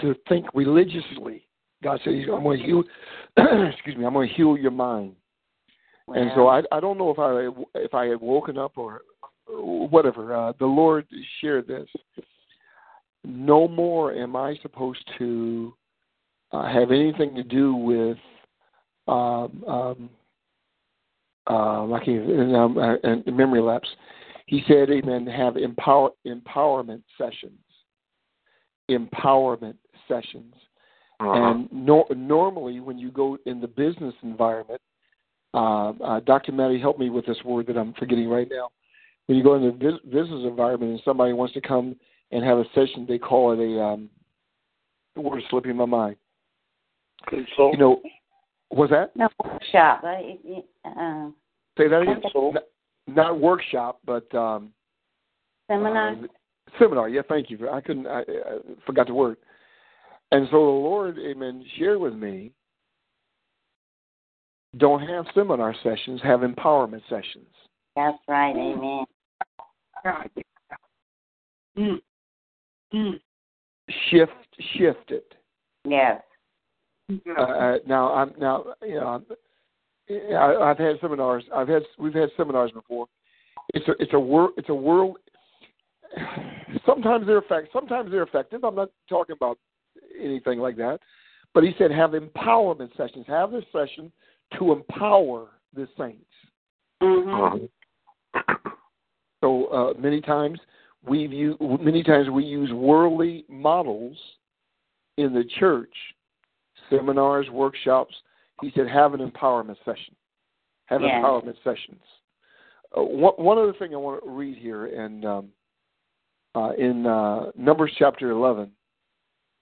to 0.00 0.14
think 0.28 0.46
religiously. 0.54 1.46
God 1.82 2.00
said 2.04 2.14
I'm 2.14 2.42
going 2.42 2.58
to 2.58 2.64
heal. 2.64 2.82
excuse 3.72 3.96
me. 3.96 4.04
I'm 4.04 4.12
going 4.12 4.28
to 4.28 4.34
heal 4.34 4.56
your 4.56 4.70
mind. 4.70 5.14
And 6.08 6.30
so 6.34 6.48
I 6.48 6.62
I 6.70 6.80
don't 6.80 6.98
know 6.98 7.10
if 7.10 7.18
I 7.18 7.78
if 7.78 7.94
I 7.94 8.06
had 8.06 8.20
woken 8.20 8.58
up 8.58 8.72
or 8.76 9.02
whatever. 9.48 10.34
Uh, 10.34 10.52
the 10.58 10.66
Lord 10.66 11.06
shared 11.40 11.66
this. 11.66 11.88
No 13.24 13.68
more 13.68 14.12
am 14.12 14.34
I 14.36 14.56
supposed 14.62 15.08
to 15.18 15.74
uh, 16.52 16.66
have 16.66 16.90
anything 16.90 17.34
to 17.34 17.42
do 17.42 17.74
with 17.74 18.18
um, 19.08 19.64
um, 19.66 20.10
uh, 21.48 21.84
like 21.84 22.06
in, 22.06 22.54
um, 22.54 22.78
uh, 22.78 22.96
in 23.04 23.36
memory 23.36 23.60
lapse. 23.60 23.88
He 24.46 24.62
said, 24.68 24.90
"Amen." 24.90 25.26
Have 25.26 25.56
empower 25.56 26.10
empowerment 26.26 27.02
sessions. 27.18 27.58
Empowerment 28.90 29.76
sessions. 30.08 30.54
Uh-huh. 31.20 31.32
And 31.32 31.72
no, 31.72 32.04
normally, 32.14 32.80
when 32.80 32.98
you 32.98 33.10
go 33.10 33.38
in 33.46 33.60
the 33.60 33.68
business 33.68 34.14
environment, 34.22 34.80
uh, 35.54 35.90
uh, 35.90 36.20
Dr. 36.20 36.52
Matty, 36.52 36.80
help 36.80 36.98
me 36.98 37.10
with 37.10 37.26
this 37.26 37.42
word 37.44 37.66
that 37.68 37.76
I'm 37.76 37.94
forgetting 37.94 38.28
right 38.28 38.48
now. 38.50 38.70
When 39.26 39.38
you 39.38 39.44
go 39.44 39.54
in 39.54 39.64
the 39.64 39.70
bus- 39.70 40.00
business 40.04 40.44
environment 40.44 40.92
and 40.92 41.02
somebody 41.04 41.32
wants 41.32 41.54
to 41.54 41.60
come 41.60 41.96
and 42.32 42.44
have 42.44 42.58
a 42.58 42.64
session, 42.74 43.06
they 43.06 43.18
call 43.18 43.52
it 43.52 43.60
a 43.60 43.80
um, 43.80 44.10
the 45.14 45.20
word 45.20 45.38
is 45.38 45.44
slipping 45.50 45.76
my 45.76 45.84
mind. 45.84 46.16
Consult. 47.28 47.74
You 47.74 47.78
know, 47.78 48.02
was 48.70 48.90
that? 48.90 49.14
No 49.14 49.28
workshop. 49.44 50.02
Uh, 50.02 50.88
uh, 50.88 51.30
Say 51.78 51.88
that 51.88 52.00
again. 52.02 52.20
Consult. 52.22 52.54
Not, 52.54 52.64
not 53.06 53.40
workshop, 53.40 54.00
but 54.04 54.34
um, 54.34 54.72
seminar. 55.68 56.12
uh, 56.12 56.26
seminar. 56.78 57.08
Yeah, 57.08 57.22
thank 57.28 57.50
you. 57.50 57.68
I 57.68 57.80
couldn't. 57.80 58.06
I, 58.06 58.20
I 58.20 58.58
forgot 58.86 59.06
the 59.06 59.14
word. 59.14 59.36
And 60.32 60.46
so 60.46 60.52
the 60.52 60.56
Lord, 60.56 61.18
Amen, 61.18 61.62
shared 61.78 62.00
with 62.00 62.14
me. 62.14 62.52
Don't 64.78 65.06
have 65.06 65.26
seminar 65.34 65.74
sessions. 65.82 66.20
Have 66.22 66.40
empowerment 66.40 67.02
sessions. 67.10 67.46
That's 67.94 68.16
right. 68.26 68.56
Amen. 68.56 69.04
Mm. 71.76 72.00
Mm. 72.94 73.20
Shift, 74.10 74.32
shift 74.76 75.10
it. 75.10 75.34
Yes. 75.88 76.22
Uh, 77.10 77.40
uh, 77.40 77.78
now 77.86 78.12
I'm 78.14 78.32
now 78.38 78.64
you 78.82 78.94
know 78.94 79.06
I'm, 79.06 79.26
I, 80.34 80.70
I've 80.70 80.78
had 80.78 80.96
seminars. 81.00 81.44
I've 81.54 81.68
had 81.68 81.82
we've 81.98 82.14
had 82.14 82.30
seminars 82.36 82.70
before. 82.70 83.06
It's 83.74 83.86
a 83.88 83.92
it's 83.98 84.12
a 84.14 84.20
world 84.20 84.52
it's 84.56 84.68
a 84.68 84.74
world. 84.74 85.16
Sometimes 86.86 87.26
they're 87.26 87.38
effective. 87.38 87.70
Sometimes 87.72 88.10
they're 88.10 88.22
effective. 88.22 88.64
I'm 88.64 88.74
not 88.74 88.90
talking 89.08 89.34
about 89.34 89.58
anything 90.18 90.58
like 90.58 90.76
that. 90.76 90.98
But 91.54 91.64
he 91.64 91.72
said 91.76 91.90
have 91.90 92.10
empowerment 92.10 92.96
sessions. 92.96 93.26
Have 93.28 93.50
this 93.50 93.64
session 93.72 94.10
to 94.58 94.72
empower 94.72 95.48
the 95.74 95.88
saints. 95.98 96.24
Mm-hmm. 97.02 97.64
So 99.42 99.66
uh, 99.66 100.00
many 100.00 100.20
times 100.20 100.60
we 101.04 101.26
view 101.26 101.56
many 101.80 102.02
times 102.02 102.30
we 102.30 102.44
use 102.44 102.72
worldly 102.72 103.44
models 103.48 104.16
in 105.16 105.34
the 105.34 105.44
church, 105.58 105.92
seminars, 106.88 107.48
workshops. 107.50 108.14
He 108.60 108.70
said 108.74 108.88
have 108.88 109.14
an 109.14 109.28
empowerment 109.28 109.76
session. 109.84 110.14
Have 110.86 111.00
Yes. 111.00 111.10
empowerment 111.22 111.56
sessions. 111.64 112.02
Uh, 112.96 113.02
one, 113.02 113.34
one 113.34 113.58
other 113.58 113.72
thing 113.72 113.94
I 113.94 113.96
want 113.96 114.22
to 114.22 114.30
read 114.30 114.58
here, 114.58 114.86
and 114.86 115.24
um, 115.24 115.48
uh, 116.54 116.72
in 116.78 117.06
uh, 117.06 117.50
Numbers 117.56 117.92
chapter 117.98 118.30
eleven, 118.30 118.70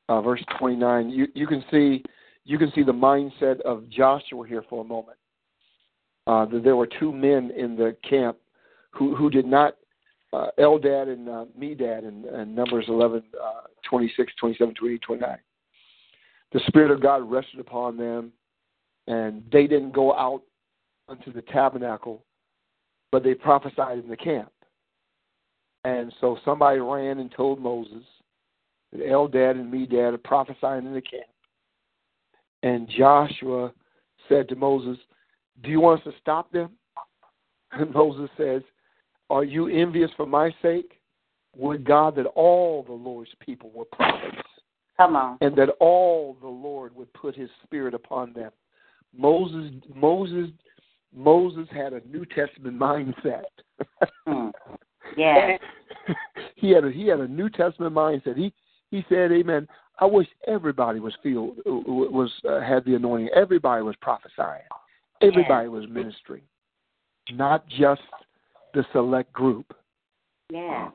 uh, 0.08 0.20
verse 0.20 0.44
twenty 0.58 0.76
nine, 0.76 1.08
you, 1.10 1.28
you 1.34 1.46
can 1.46 1.64
see 1.70 2.02
you 2.44 2.58
can 2.58 2.72
see 2.74 2.82
the 2.82 2.92
mindset 2.92 3.60
of 3.60 3.88
Joshua 3.88 4.46
here 4.46 4.64
for 4.68 4.82
a 4.82 4.86
moment. 4.86 5.16
Uh, 6.26 6.44
that 6.46 6.62
there 6.64 6.76
were 6.76 6.88
two 6.98 7.12
men 7.12 7.50
in 7.56 7.76
the 7.76 7.96
camp 8.08 8.36
who 8.90 9.14
who 9.14 9.30
did 9.30 9.46
not 9.46 9.76
uh, 10.32 10.48
Eldad 10.58 11.08
and 11.08 11.28
uh, 11.28 11.44
Medad 11.58 12.06
in 12.06 12.54
Numbers 12.54 12.86
11, 12.88 13.22
uh, 13.42 13.50
26, 13.88 14.32
27, 14.38 14.74
28, 14.74 15.02
29. 15.02 15.38
The 16.52 16.60
Spirit 16.66 16.90
of 16.90 17.02
God 17.02 17.30
rested 17.30 17.60
upon 17.60 17.96
them, 17.96 18.32
and 19.06 19.42
they 19.52 19.66
didn't 19.66 19.92
go 19.92 20.14
out 20.14 20.42
unto 21.08 21.32
the 21.32 21.42
tabernacle, 21.42 22.24
but 23.12 23.22
they 23.22 23.34
prophesied 23.34 23.98
in 23.98 24.08
the 24.08 24.16
camp. 24.16 24.50
And 25.84 26.12
so 26.20 26.38
somebody 26.44 26.78
ran 26.78 27.18
and 27.18 27.32
told 27.32 27.60
Moses 27.60 28.04
that 28.92 29.00
Eldad 29.00 29.52
and 29.52 29.72
Medad 29.72 30.14
are 30.14 30.18
prophesying 30.18 30.86
in 30.86 30.94
the 30.94 31.00
camp. 31.00 31.24
And 32.62 32.88
Joshua 32.88 33.72
said 34.28 34.48
to 34.48 34.56
Moses, 34.56 34.98
Do 35.62 35.70
you 35.70 35.80
want 35.80 36.00
us 36.00 36.12
to 36.12 36.20
stop 36.20 36.50
them? 36.52 36.70
And 37.72 37.94
Moses 37.94 38.28
says, 38.36 38.62
Are 39.30 39.44
you 39.44 39.68
envious 39.68 40.10
for 40.16 40.26
my 40.26 40.54
sake? 40.60 41.00
Would 41.56 41.84
God 41.84 42.16
that 42.16 42.26
all 42.26 42.82
the 42.82 42.92
Lord's 42.92 43.30
people 43.40 43.70
were 43.74 43.84
prophets, 43.86 44.36
Come 44.96 45.16
on. 45.16 45.38
and 45.40 45.56
that 45.56 45.70
all 45.80 46.36
the 46.40 46.48
Lord 46.48 46.94
would 46.94 47.12
put 47.12 47.34
his 47.34 47.48
spirit 47.64 47.94
upon 47.94 48.32
them. 48.32 48.50
Moses 49.16 49.72
Moses 49.94 50.50
Moses 51.14 51.66
had 51.72 51.92
a 51.92 52.00
New 52.06 52.24
Testament 52.26 52.78
mindset. 52.78 53.44
Hmm. 54.26 54.50
Yes. 55.16 55.58
he 56.54 56.70
had 56.70 56.84
a 56.84 56.90
he 56.92 57.08
had 57.08 57.18
a 57.18 57.26
New 57.26 57.50
Testament 57.50 57.92
mindset. 57.94 58.36
He 58.36 58.52
he 58.92 59.04
said, 59.08 59.32
"Amen." 59.32 59.66
I 59.98 60.04
wish 60.06 60.28
everybody 60.46 61.00
was 61.00 61.14
filled 61.22 61.56
was 61.66 62.30
uh, 62.48 62.60
had 62.60 62.84
the 62.84 62.94
anointing. 62.94 63.30
Everybody 63.34 63.82
was 63.82 63.96
prophesying. 64.00 64.62
Everybody 65.20 65.68
was 65.68 65.84
ministering, 65.88 66.42
not 67.32 67.66
just 67.68 68.02
the 68.72 68.84
select 68.92 69.32
group. 69.32 69.74
Yeah. 70.50 70.88
Uh, 70.88 70.90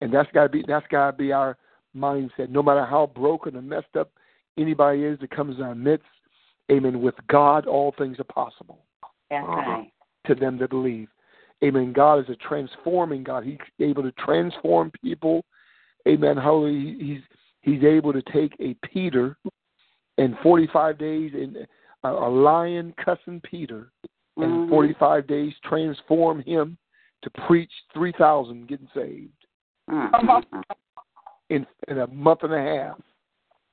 and 0.00 0.14
that's 0.14 0.30
got 0.32 0.44
to 0.44 0.48
be 0.48 0.64
that's 0.66 0.86
got 0.88 1.10
to 1.10 1.16
be 1.16 1.32
our 1.32 1.56
mindset. 1.96 2.50
No 2.50 2.62
matter 2.62 2.84
how 2.84 3.10
broken 3.14 3.56
and 3.56 3.68
messed 3.68 3.96
up 3.98 4.10
anybody 4.56 5.04
is 5.04 5.18
that 5.20 5.30
comes 5.30 5.56
in 5.56 5.62
our 5.62 5.74
midst, 5.74 6.06
Amen. 6.70 7.00
With 7.00 7.14
God, 7.28 7.66
all 7.66 7.94
things 7.96 8.18
are 8.18 8.24
possible 8.24 8.84
That's 9.30 9.44
uh-huh. 9.44 9.70
right. 9.70 9.92
to 10.26 10.34
them 10.34 10.58
that 10.58 10.70
believe. 10.70 11.08
Amen. 11.64 11.92
God 11.92 12.20
is 12.20 12.28
a 12.28 12.36
transforming 12.36 13.24
God. 13.24 13.44
He's 13.44 13.58
able 13.80 14.02
to 14.02 14.12
transform 14.12 14.92
people. 15.02 15.44
Amen. 16.06 16.36
Hallelujah. 16.36 16.96
He's 16.98 17.20
He's 17.62 17.82
able 17.82 18.12
to 18.12 18.22
take 18.32 18.54
a 18.60 18.74
Peter 18.86 19.36
in 20.16 20.36
45 20.42 20.98
days, 20.98 21.32
in 21.34 21.66
a, 22.04 22.08
a 22.08 22.30
lion 22.30 22.94
cussing 23.04 23.40
Peter, 23.40 23.90
in 24.38 24.66
Mhm. 24.66 24.68
45 24.70 25.26
days 25.26 25.52
transform 25.64 26.40
him 26.42 26.78
to 27.22 27.30
preach 27.46 27.72
3,000 27.92 28.66
getting 28.68 28.88
saved 28.94 29.32
Mm-hmm. 29.90 30.60
in 31.50 31.66
in 31.88 31.98
a 31.98 32.06
month 32.08 32.42
and 32.42 32.52
a 32.52 32.60
half. 32.60 32.98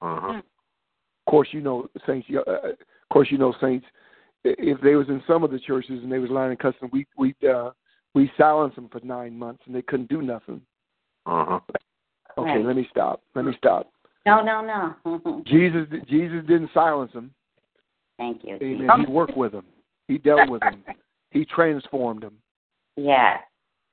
Uh-huh. 0.02 0.38
Of 0.38 0.44
course, 1.30 1.50
you 1.52 1.60
know 1.62 1.88
saints. 2.08 2.28
Uh, 2.34 2.42
of 2.52 2.76
course, 3.12 3.30
you 3.32 3.38
know 3.38 3.54
saints. 3.60 3.86
If 4.46 4.80
they 4.82 4.96
was 4.96 5.10
in 5.10 5.22
some 5.28 5.44
of 5.44 5.52
the 5.52 5.60
churches 5.60 6.02
and 6.04 6.12
they 6.12 6.20
was 6.20 6.30
lying 6.30 6.52
and 6.52 6.60
cussing, 6.60 6.90
we 6.94 7.06
we 7.18 7.36
uh, 7.50 7.72
we 8.14 8.32
silenced 8.38 8.78
them 8.78 8.88
for 8.90 9.02
nine 9.04 9.38
months 9.38 9.64
and 9.66 9.76
they 9.76 9.82
couldn't 9.82 10.08
do 10.08 10.22
nothing. 10.22 10.62
Uh-huh. 11.26 11.60
Okay, 12.38 12.50
Right. 12.58 12.66
let 12.66 12.76
me 12.78 12.88
stop. 12.90 13.22
Let 13.34 13.44
me 13.46 13.54
stop. 13.58 13.92
No, 14.26 14.42
no, 14.42 14.62
no. 14.62 15.44
Jesus 15.46 15.88
Jesus 16.08 16.46
didn't 16.48 16.70
silence 16.74 17.12
them. 17.14 17.34
Thank 18.18 18.44
you. 18.46 18.56
Amen. 18.62 18.90
He 19.06 19.12
worked 19.12 19.36
with 19.36 19.52
them. 19.52 19.66
He 20.08 20.18
dealt 20.18 20.50
with 20.50 20.62
them. 20.62 20.84
He 21.32 21.46
transformed 21.46 22.24
them. 22.24 22.38
Yeah. 22.96 23.38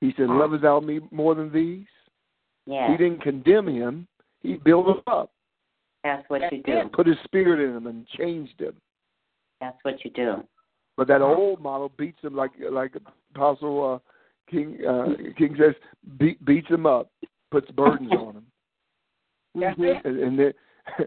He 0.01 0.13
said, 0.17 0.29
"Lovest 0.29 0.63
thou 0.63 0.79
me 0.79 0.99
more 1.11 1.35
than 1.35 1.51
these?" 1.51 1.85
Yes. 2.65 2.89
He 2.91 2.97
didn't 2.97 3.21
condemn 3.21 3.67
him. 3.67 4.07
He 4.41 4.55
built 4.55 4.87
him 4.87 5.01
up, 5.07 5.31
That's 6.03 6.29
what 6.29 6.51
you 6.51 6.61
do. 6.63 6.89
put 6.93 7.07
his 7.07 7.17
spirit 7.23 7.59
in 7.63 7.75
him, 7.75 7.87
and 7.87 8.05
changed 8.07 8.59
him. 8.59 8.75
That's 9.61 9.77
what 9.83 10.03
you 10.03 10.11
do. 10.11 10.45
But 10.97 11.07
that 11.07 11.21
old 11.21 11.61
model 11.61 11.89
beats 11.97 12.19
him 12.21 12.35
like 12.35 12.51
like 12.69 12.93
Apostle 13.33 13.93
uh, 13.95 14.51
King 14.51 14.77
uh, 14.85 15.13
King 15.37 15.55
says, 15.57 15.73
beat, 16.19 16.43
beats 16.45 16.67
him 16.69 16.85
up, 16.85 17.09
puts 17.51 17.71
burdens 17.71 18.11
on 18.17 18.35
him, 18.35 18.45
Mhm. 19.55 20.05
and 20.05 20.19
and, 20.19 20.39
then, 20.39 20.53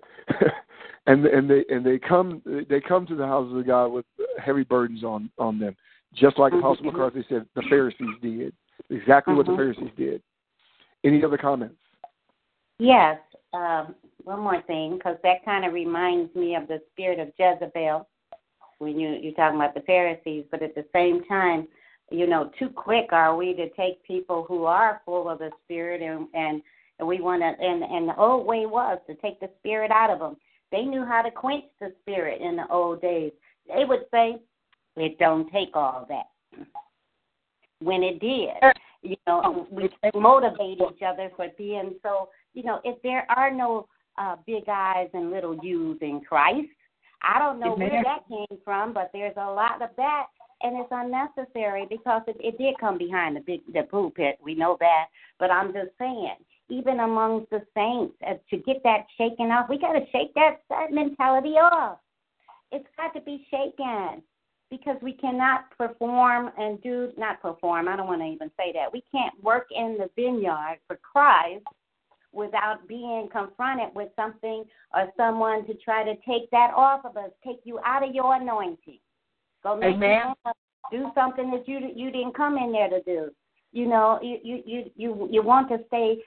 and 1.06 1.26
and 1.26 1.48
they 1.50 1.64
and 1.68 1.84
they 1.84 1.98
come 1.98 2.42
they 2.68 2.80
come 2.80 3.06
to 3.06 3.14
the 3.14 3.26
houses 3.26 3.56
of 3.58 3.66
God 3.66 3.88
with 3.88 4.06
heavy 4.42 4.64
burdens 4.64 5.04
on 5.04 5.30
on 5.38 5.58
them, 5.58 5.76
just 6.14 6.38
like 6.38 6.52
Apostle 6.52 6.84
Mm-hmm. 6.86 6.96
McCarthy 6.96 7.24
said 7.28 7.46
the 7.54 7.62
Pharisees 7.68 8.16
did. 8.22 8.52
Exactly 8.90 9.34
what 9.34 9.46
the 9.46 9.52
Mhm. 9.52 9.56
Pharisees 9.56 9.90
did. 9.96 10.22
Any 11.04 11.24
other 11.24 11.38
comments? 11.38 11.76
Yes. 12.78 13.18
Um, 13.52 13.94
one 14.24 14.40
more 14.40 14.60
thing, 14.62 14.94
because 14.96 15.16
that 15.22 15.44
kind 15.44 15.64
of 15.64 15.72
reminds 15.72 16.34
me 16.34 16.56
of 16.56 16.68
the 16.68 16.82
spirit 16.92 17.18
of 17.18 17.32
Jezebel 17.38 18.06
when 18.78 18.98
you 18.98 19.10
you're 19.10 19.32
talking 19.34 19.56
about 19.56 19.74
the 19.74 19.80
Pharisees, 19.82 20.44
but 20.50 20.62
at 20.62 20.74
the 20.74 20.84
same 20.92 21.24
time, 21.24 21.68
you 22.10 22.26
know, 22.26 22.50
too 22.58 22.68
quick 22.68 23.12
are 23.12 23.34
we 23.36 23.54
to 23.54 23.68
take 23.70 24.02
people 24.04 24.44
who 24.46 24.64
are 24.64 25.00
full 25.04 25.28
of 25.28 25.38
the 25.38 25.50
spirit 25.64 26.02
and 26.02 26.28
and, 26.34 26.62
and 26.99 27.09
we 27.09 27.20
want 27.20 27.42
to 27.42 27.47
and 27.47 27.82
and 27.82 28.09
the 28.09 28.16
old 28.16 28.47
way 28.47 28.66
was 28.66 28.99
to 29.07 29.14
take 29.16 29.40
the 29.40 29.51
spirit 29.59 29.90
out 29.90 30.11
of 30.11 30.18
them. 30.18 30.36
They 30.72 30.82
knew 30.82 31.05
how 31.05 31.22
to 31.22 31.30
quench 31.30 31.64
the 31.80 31.92
spirit 32.03 32.40
in 32.40 32.57
the 32.57 32.66
old 32.70 33.01
days. 33.01 33.32
They 33.68 33.84
would 33.84 34.07
say, 34.11 34.40
"It 34.97 35.18
don't 35.18 35.51
take 35.53 35.74
all 35.74 36.07
that." 36.09 36.66
When 37.80 38.03
it 38.03 38.20
did, 38.20 38.51
you 39.03 39.16
know, 39.26 39.66
we 39.70 39.90
motivate 40.14 40.80
each 40.80 41.03
other 41.07 41.30
for 41.36 41.49
being 41.59 41.94
so. 42.03 42.30
You 42.55 42.62
know, 42.62 42.80
if 42.84 43.01
there 43.03 43.26
are 43.30 43.51
no 43.51 43.86
uh, 44.18 44.36
big 44.47 44.64
eyes 44.68 45.09
and 45.12 45.30
little 45.30 45.62
U's 45.62 45.99
in 46.01 46.22
Christ, 46.26 46.68
I 47.22 47.38
don't 47.38 47.61
know 47.61 47.74
where 47.74 48.03
that 48.03 48.28
came 48.28 48.59
from, 48.64 48.92
but 48.92 49.11
there's 49.12 49.36
a 49.36 49.51
lot 49.51 49.82
of 49.82 49.90
that, 49.97 50.26
and 50.62 50.78
it's 50.78 50.88
unnecessary 50.90 51.86
because 51.88 52.22
it, 52.26 52.36
it 52.40 52.59
did 52.59 52.78
come 52.78 52.99
behind 52.99 53.36
the 53.36 53.40
big 53.40 53.61
the 53.72 53.82
pulpit. 53.82 54.38
We 54.42 54.55
know 54.55 54.76
that, 54.80 55.07
but 55.38 55.51
I'm 55.51 55.72
just 55.72 55.90
saying, 55.99 56.36
even 56.68 57.00
amongst 57.00 57.50
the 57.50 57.62
saints, 57.74 58.14
uh, 58.26 58.34
to 58.50 58.56
get 58.58 58.82
that 58.82 59.06
shaken 59.16 59.50
off, 59.50 59.68
we 59.68 59.78
got 59.78 59.92
to 59.92 60.04
shake 60.12 60.34
that 60.34 60.62
that 60.68 60.90
mentality 60.90 61.54
off. 61.54 61.98
It's 62.72 62.86
got 62.96 63.14
to 63.14 63.20
be 63.20 63.46
shaken 63.50 64.22
because 64.70 64.96
we 65.00 65.12
cannot 65.12 65.70
perform 65.76 66.50
and 66.58 66.82
do 66.82 67.12
not 67.16 67.40
perform. 67.40 67.88
I 67.88 67.96
don't 67.96 68.08
want 68.08 68.20
to 68.22 68.26
even 68.26 68.50
say 68.56 68.72
that. 68.72 68.92
We 68.92 69.02
can't 69.12 69.32
work 69.42 69.68
in 69.70 69.96
the 69.98 70.10
vineyard 70.16 70.78
for 70.88 70.96
Christ 70.96 71.64
without 72.32 72.86
being 72.88 73.28
confronted 73.32 73.94
with 73.94 74.08
something 74.16 74.64
or 74.92 75.08
someone 75.16 75.66
to 75.66 75.74
try 75.74 76.04
to 76.04 76.14
take 76.28 76.50
that 76.50 76.72
off 76.76 77.04
of 77.04 77.16
us, 77.16 77.30
take 77.44 77.60
you 77.64 77.78
out 77.84 78.06
of 78.06 78.14
your 78.14 78.34
anointing. 78.34 78.98
Go 79.62 79.76
make 79.76 79.94
Amen. 79.94 80.34
do 80.90 81.10
something 81.14 81.50
that 81.52 81.66
you 81.66 81.90
you 81.94 82.10
didn't 82.10 82.36
come 82.36 82.58
in 82.58 82.72
there 82.72 82.90
to 82.90 83.02
do. 83.02 83.30
You 83.72 83.86
know, 83.86 84.18
you 84.22 84.38
you 84.42 84.62
you 84.66 84.90
you, 84.96 85.28
you 85.30 85.42
want 85.42 85.68
to 85.70 85.78
stay 85.88 86.18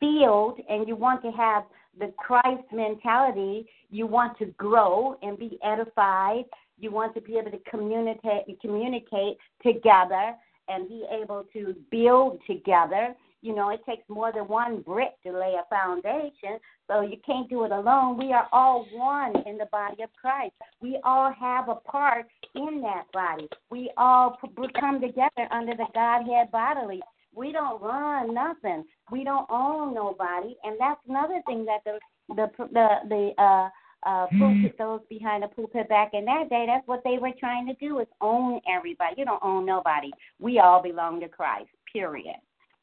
filled 0.00 0.58
and 0.68 0.88
you 0.88 0.96
want 0.96 1.22
to 1.22 1.30
have 1.30 1.64
the 1.98 2.12
Christ 2.18 2.64
mentality. 2.72 3.66
You 3.90 4.06
want 4.06 4.38
to 4.38 4.46
grow 4.56 5.16
and 5.22 5.38
be 5.38 5.58
edified. 5.62 6.44
You 6.78 6.90
want 6.90 7.14
to 7.14 7.20
be 7.20 7.36
able 7.36 7.50
to 7.50 7.60
communicate 7.70 8.60
communicate 8.60 9.36
together 9.62 10.34
and 10.68 10.88
be 10.88 11.04
able 11.10 11.44
to 11.52 11.74
build 11.90 12.40
together. 12.46 13.14
You 13.42 13.54
know, 13.54 13.70
it 13.70 13.80
takes 13.86 14.08
more 14.08 14.32
than 14.32 14.48
one 14.48 14.82
brick 14.82 15.12
to 15.24 15.32
lay 15.32 15.54
a 15.54 15.64
foundation, 15.74 16.58
so 16.86 17.00
you 17.00 17.16
can't 17.24 17.48
do 17.48 17.64
it 17.64 17.72
alone. 17.72 18.18
We 18.18 18.32
are 18.32 18.46
all 18.52 18.86
one 18.92 19.34
in 19.46 19.56
the 19.56 19.66
body 19.72 20.02
of 20.02 20.10
Christ. 20.20 20.52
We 20.80 21.00
all 21.04 21.32
have 21.32 21.68
a 21.68 21.76
part 21.76 22.26
in 22.54 22.82
that 22.82 23.04
body. 23.12 23.48
We 23.70 23.90
all 23.96 24.38
come 24.78 25.00
together 25.00 25.48
under 25.50 25.74
the 25.74 25.86
Godhead 25.94 26.50
bodily. 26.52 27.00
We 27.34 27.52
don't 27.52 27.80
run 27.80 28.34
nothing. 28.34 28.84
We 29.10 29.24
don't 29.24 29.46
own 29.50 29.94
nobody, 29.94 30.56
and 30.64 30.76
that's 30.78 31.00
another 31.08 31.40
thing 31.46 31.64
that 31.66 31.80
the 31.84 31.98
the 32.34 32.50
the 32.72 32.88
the 33.08 33.42
uh 33.42 33.68
uh 34.08 34.26
pulpit 34.38 34.76
those 34.78 35.00
behind 35.08 35.42
the 35.42 35.48
pulpit 35.48 35.88
back 35.88 36.10
in 36.12 36.24
that 36.24 36.48
day. 36.50 36.64
That's 36.66 36.86
what 36.86 37.02
they 37.04 37.18
were 37.18 37.32
trying 37.38 37.66
to 37.66 37.74
do 37.74 38.00
is 38.00 38.06
own 38.20 38.60
everybody. 38.68 39.14
You 39.18 39.24
don't 39.24 39.42
own 39.42 39.64
nobody. 39.64 40.10
We 40.40 40.58
all 40.58 40.82
belong 40.82 41.20
to 41.20 41.28
Christ. 41.28 41.70
Period. 41.92 42.36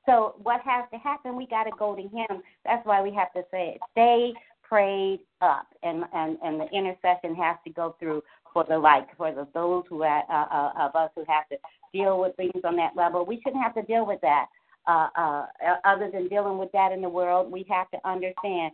So 0.05 0.35
what 0.41 0.61
has 0.61 0.85
to 0.93 0.97
happen? 0.97 1.35
We 1.35 1.47
got 1.47 1.65
to 1.65 1.71
go 1.77 1.95
to 1.95 2.01
Him. 2.01 2.41
That's 2.63 2.85
why 2.85 3.01
we 3.01 3.13
have 3.13 3.31
to 3.33 3.43
say 3.51 3.75
it. 3.75 3.81
Stay 3.91 4.33
prayed 4.63 5.19
up, 5.41 5.67
and 5.83 6.03
and 6.13 6.37
and 6.43 6.59
the 6.59 6.67
intercession 6.73 7.35
has 7.35 7.57
to 7.65 7.71
go 7.71 7.95
through 7.99 8.21
for 8.53 8.65
the 8.67 8.77
like 8.77 9.15
for 9.17 9.31
the 9.31 9.47
those 9.53 9.83
who 9.89 10.03
ha 10.03 10.23
uh, 10.29 10.55
uh, 10.55 10.87
of 10.87 10.95
us 10.95 11.11
who 11.15 11.23
have 11.27 11.47
to 11.49 11.57
deal 11.93 12.19
with 12.19 12.35
things 12.35 12.61
on 12.63 12.75
that 12.77 12.95
level. 12.95 13.25
We 13.25 13.41
shouldn't 13.41 13.63
have 13.63 13.75
to 13.75 13.81
deal 13.83 14.05
with 14.05 14.21
that. 14.21 14.47
Uh, 14.88 15.09
uh, 15.15 15.45
other 15.83 16.09
than 16.09 16.29
dealing 16.29 16.57
with 16.57 16.71
that 16.71 16.91
in 16.91 17.01
the 17.01 17.09
world, 17.09 17.51
we 17.51 17.65
have 17.69 17.89
to 17.91 17.99
understand 18.07 18.71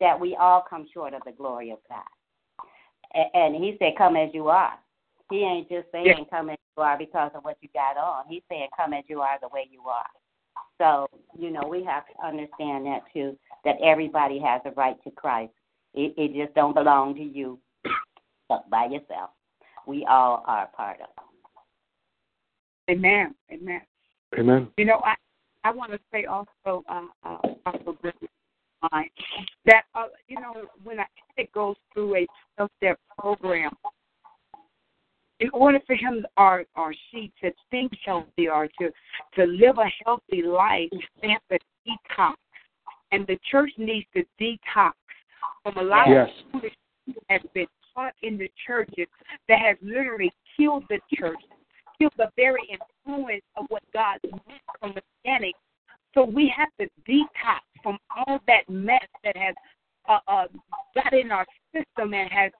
that- 0.00 0.20
we 0.20 0.36
all 0.36 0.60
come 0.60 0.86
short 0.92 1.14
of 1.14 1.22
the 1.24 1.32
glory 1.32 1.70
of 1.70 1.78
God. 1.88 2.02
And 3.34 3.56
He 3.56 3.76
said, 3.78 3.96
"Come 3.96 4.16
as 4.16 4.32
you 4.34 4.48
are." 4.48 4.78
He 5.30 5.42
ain't 5.42 5.68
just 5.68 5.90
saying, 5.90 6.06
Yeah. 6.06 6.24
"Come 6.24 6.50
as 6.50 6.58
you 6.76 6.82
are" 6.82 6.98
because 6.98 7.32
of 7.34 7.44
what 7.44 7.56
you 7.62 7.68
got 7.70 7.96
on. 7.96 8.26
He's 8.26 8.42
saying, 8.48 8.68
"Come 8.76 8.92
as 8.92 9.08
you 9.08 9.22
are, 9.22 9.38
the 9.38 9.48
way 9.48 9.68
you 9.70 9.88
are." 9.88 10.10
So 10.78 11.08
you 11.34 11.50
know, 11.50 11.66
we 11.66 11.82
have 11.84 12.06
to 12.06 12.26
understand 12.26 12.86
that 12.86 13.02
too. 13.12 13.38
That 13.64 13.80
everybody 13.80 14.38
has 14.40 14.60
a 14.64 14.70
right 14.72 15.02
to 15.04 15.10
Christ. 15.10 15.52
It, 15.94 16.14
it 16.16 16.34
just 16.34 16.54
don't 16.54 16.74
belong 16.74 17.14
to 17.14 17.22
you 17.22 17.58
by 18.48 18.86
yourself. 18.86 19.30
We 19.86 20.04
all 20.06 20.42
are 20.46 20.66
part 20.68 21.00
of 21.00 21.08
it. 21.08 21.31
Amen. 22.90 23.34
Amen. 23.52 23.80
Amen. 24.38 24.68
You 24.76 24.84
know, 24.84 25.00
I 25.04 25.14
I 25.64 25.72
want 25.72 25.92
to 25.92 26.00
say 26.12 26.24
also, 26.24 26.84
uh, 26.88 27.06
uh, 27.24 27.38
also 27.66 27.96
this 28.02 28.12
is 28.20 28.28
mine, 28.90 29.08
that 29.66 29.82
uh, 29.94 30.06
you 30.26 30.40
know 30.40 30.54
when 30.82 30.98
a 30.98 31.04
addict 31.38 31.54
goes 31.54 31.76
through 31.92 32.16
a 32.16 32.26
twelve-step 32.56 32.98
program, 33.18 33.70
in 35.40 35.50
order 35.52 35.78
for 35.86 35.94
him 35.94 36.26
or 36.36 36.64
or 36.76 36.94
she 37.10 37.30
to 37.42 37.52
think 37.70 37.92
healthy 38.04 38.48
or 38.48 38.68
to 38.78 38.90
to 39.34 39.44
live 39.44 39.78
a 39.78 39.90
healthy 40.04 40.42
life, 40.42 40.90
they 41.20 41.28
have 41.28 41.42
to 41.50 41.58
detox, 41.86 42.34
and 43.12 43.26
the 43.26 43.38
church 43.50 43.70
needs 43.78 44.06
to 44.14 44.24
detox 44.40 44.92
from 45.62 45.76
a 45.76 45.82
lot 45.82 46.08
Yes. 46.08 46.28
of 46.54 46.62
that 46.62 46.72
has 47.28 47.42
been 47.54 47.66
taught 47.94 48.14
in 48.22 48.38
the 48.38 48.50
churches 48.66 49.06
that 49.48 49.60
has 49.60 49.76
literally 49.82 50.32
killed 50.56 50.84
the 50.88 50.98
church, 51.14 51.38
the 52.16 52.30
very 52.36 52.62
influence 52.68 53.42
of 53.56 53.66
what 53.68 53.82
God 53.92 54.18
meant 54.24 54.62
from 54.80 54.94
the 54.94 55.02
beginning. 55.22 55.52
So 56.14 56.24
we 56.24 56.52
have 56.56 56.68
to 56.80 56.86
detox 57.08 57.60
from 57.82 57.98
all 58.16 58.40
that 58.46 58.68
mess 58.68 59.06
that 59.24 59.36
has 59.36 59.54
uh, 60.08 60.18
uh, 60.28 60.46
got 60.94 61.12
in 61.12 61.30
our 61.30 61.46
system 61.74 62.12
and 62.14 62.30
has 62.30 62.52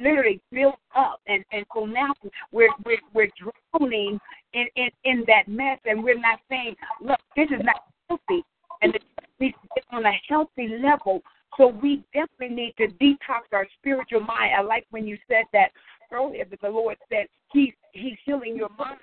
literally 0.00 0.40
built 0.50 0.76
up, 0.96 1.20
and 1.26 1.44
and 1.52 1.64
so 1.74 1.84
now 1.84 2.12
we're 2.50 2.72
we're 2.84 2.98
we're 3.12 3.28
drowning 3.72 4.18
in 4.52 4.66
in 4.76 4.90
in 5.04 5.24
that 5.26 5.48
mess, 5.48 5.78
and 5.84 6.02
we're 6.02 6.18
not 6.18 6.40
saying, 6.48 6.74
look, 7.00 7.18
this 7.36 7.48
is 7.50 7.64
not 7.64 7.82
healthy, 8.08 8.44
and 8.82 8.92
to 8.92 9.00
get 9.40 9.84
on 9.90 10.06
a 10.06 10.12
healthy 10.28 10.68
level. 10.82 11.22
So 11.58 11.68
we 11.68 12.02
definitely 12.14 12.56
need 12.56 12.74
to 12.78 12.88
detox 12.96 13.52
our 13.52 13.66
spiritual 13.78 14.20
mind. 14.20 14.54
I 14.56 14.62
like 14.62 14.86
when 14.90 15.06
you 15.06 15.18
said 15.28 15.44
that 15.52 15.70
earlier 16.12 16.44
that 16.44 16.60
the 16.60 16.68
Lord 16.68 16.96
said 17.08 17.26
He's 17.52 17.72
He's 17.92 18.16
healing 18.24 18.56
your 18.56 18.70
mind. 18.78 18.98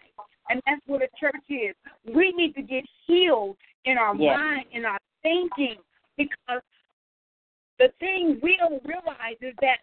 And 0.49 0.61
that's 0.65 0.81
what 0.87 1.01
a 1.01 1.07
church 1.19 1.35
is. 1.49 1.75
We 2.11 2.31
need 2.31 2.55
to 2.55 2.63
get 2.63 2.83
healed 3.05 3.57
in 3.85 3.97
our 3.97 4.15
Yes. 4.15 4.37
mind, 4.37 4.65
in 4.71 4.83
our 4.83 4.97
thinking, 5.21 5.77
because 6.17 6.61
the 7.77 7.89
thing 7.99 8.39
we 8.41 8.57
don't 8.57 8.83
realize 8.83 9.37
is 9.41 9.53
that 9.61 9.79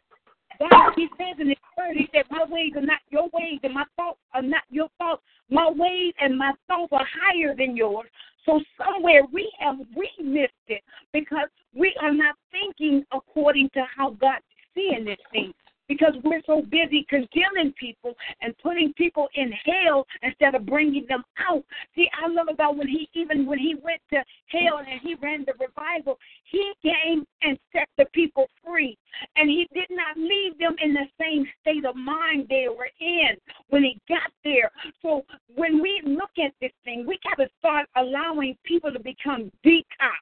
God, 0.58 0.92
He 0.96 1.08
says 1.18 1.36
in 1.38 1.48
His 1.48 1.58
Word, 1.76 1.96
He 1.96 2.08
said, 2.12 2.24
"My 2.30 2.44
ways 2.44 2.72
are 2.76 2.80
not 2.80 3.00
your 3.10 3.28
ways, 3.32 3.60
and 3.62 3.74
my 3.74 3.84
thoughts 3.96 4.20
are 4.34 4.42
not 4.42 4.62
your 4.70 4.88
thoughts. 4.98 5.22
My 5.50 5.70
ways 5.70 6.14
and 6.20 6.36
my 6.36 6.52
thoughts 6.66 6.92
are 6.92 7.06
higher 7.06 7.54
than 7.54 7.76
yours." 7.76 8.08
So 8.44 8.60
somewhere 8.78 9.22
we 9.32 9.52
have 9.58 9.76
we 9.94 10.10
missed 10.22 10.52
it 10.68 10.82
because 11.12 11.48
we 11.74 11.94
are 12.00 12.12
not 12.12 12.36
thinking 12.50 13.04
according 13.12 13.70
to 13.70 13.84
how 13.94 14.10
God 14.10 14.38
is 14.38 14.66
seeing 14.74 15.04
this 15.04 15.18
thing. 15.32 15.52
Because 15.88 16.14
we're 16.24 16.42
so 16.46 16.62
busy 16.62 17.06
condemning 17.08 17.72
people 17.78 18.14
and 18.40 18.56
putting 18.58 18.92
people 18.94 19.28
in 19.34 19.52
hell 19.64 20.06
instead 20.22 20.54
of 20.54 20.66
bringing 20.66 21.06
them 21.08 21.22
out. 21.38 21.64
See, 21.94 22.08
I 22.22 22.28
love 22.28 22.48
about 22.50 22.76
when 22.76 22.88
he 22.88 23.08
even 23.14 23.46
when 23.46 23.58
he 23.58 23.74
went 23.74 24.00
to 24.10 24.22
hell 24.48 24.78
and 24.78 25.00
he 25.02 25.14
ran 25.14 25.44
the 25.46 25.54
revival, 25.60 26.18
he 26.50 26.72
came 26.82 27.24
and 27.42 27.58
set 27.72 27.88
the 27.98 28.06
people 28.12 28.46
free, 28.64 28.98
and 29.36 29.48
he 29.48 29.68
did 29.72 29.88
not 29.90 30.16
leave 30.16 30.58
them 30.58 30.74
in 30.82 30.92
the 30.92 31.06
same 31.20 31.46
state 31.60 31.84
of 31.84 31.96
mind 31.96 32.46
they 32.48 32.66
were 32.68 32.90
in 33.00 33.36
when 33.68 33.82
he 33.82 34.00
got 34.08 34.30
there. 34.44 34.70
So 35.02 35.24
when 35.54 35.80
we 35.80 36.02
look 36.04 36.30
at 36.44 36.52
this 36.60 36.72
thing, 36.84 37.06
we 37.06 37.18
got 37.22 37.42
to 37.42 37.48
start 37.58 37.86
allowing 37.96 38.56
people 38.64 38.92
to 38.92 39.00
become 39.00 39.50
detox. 39.64 40.18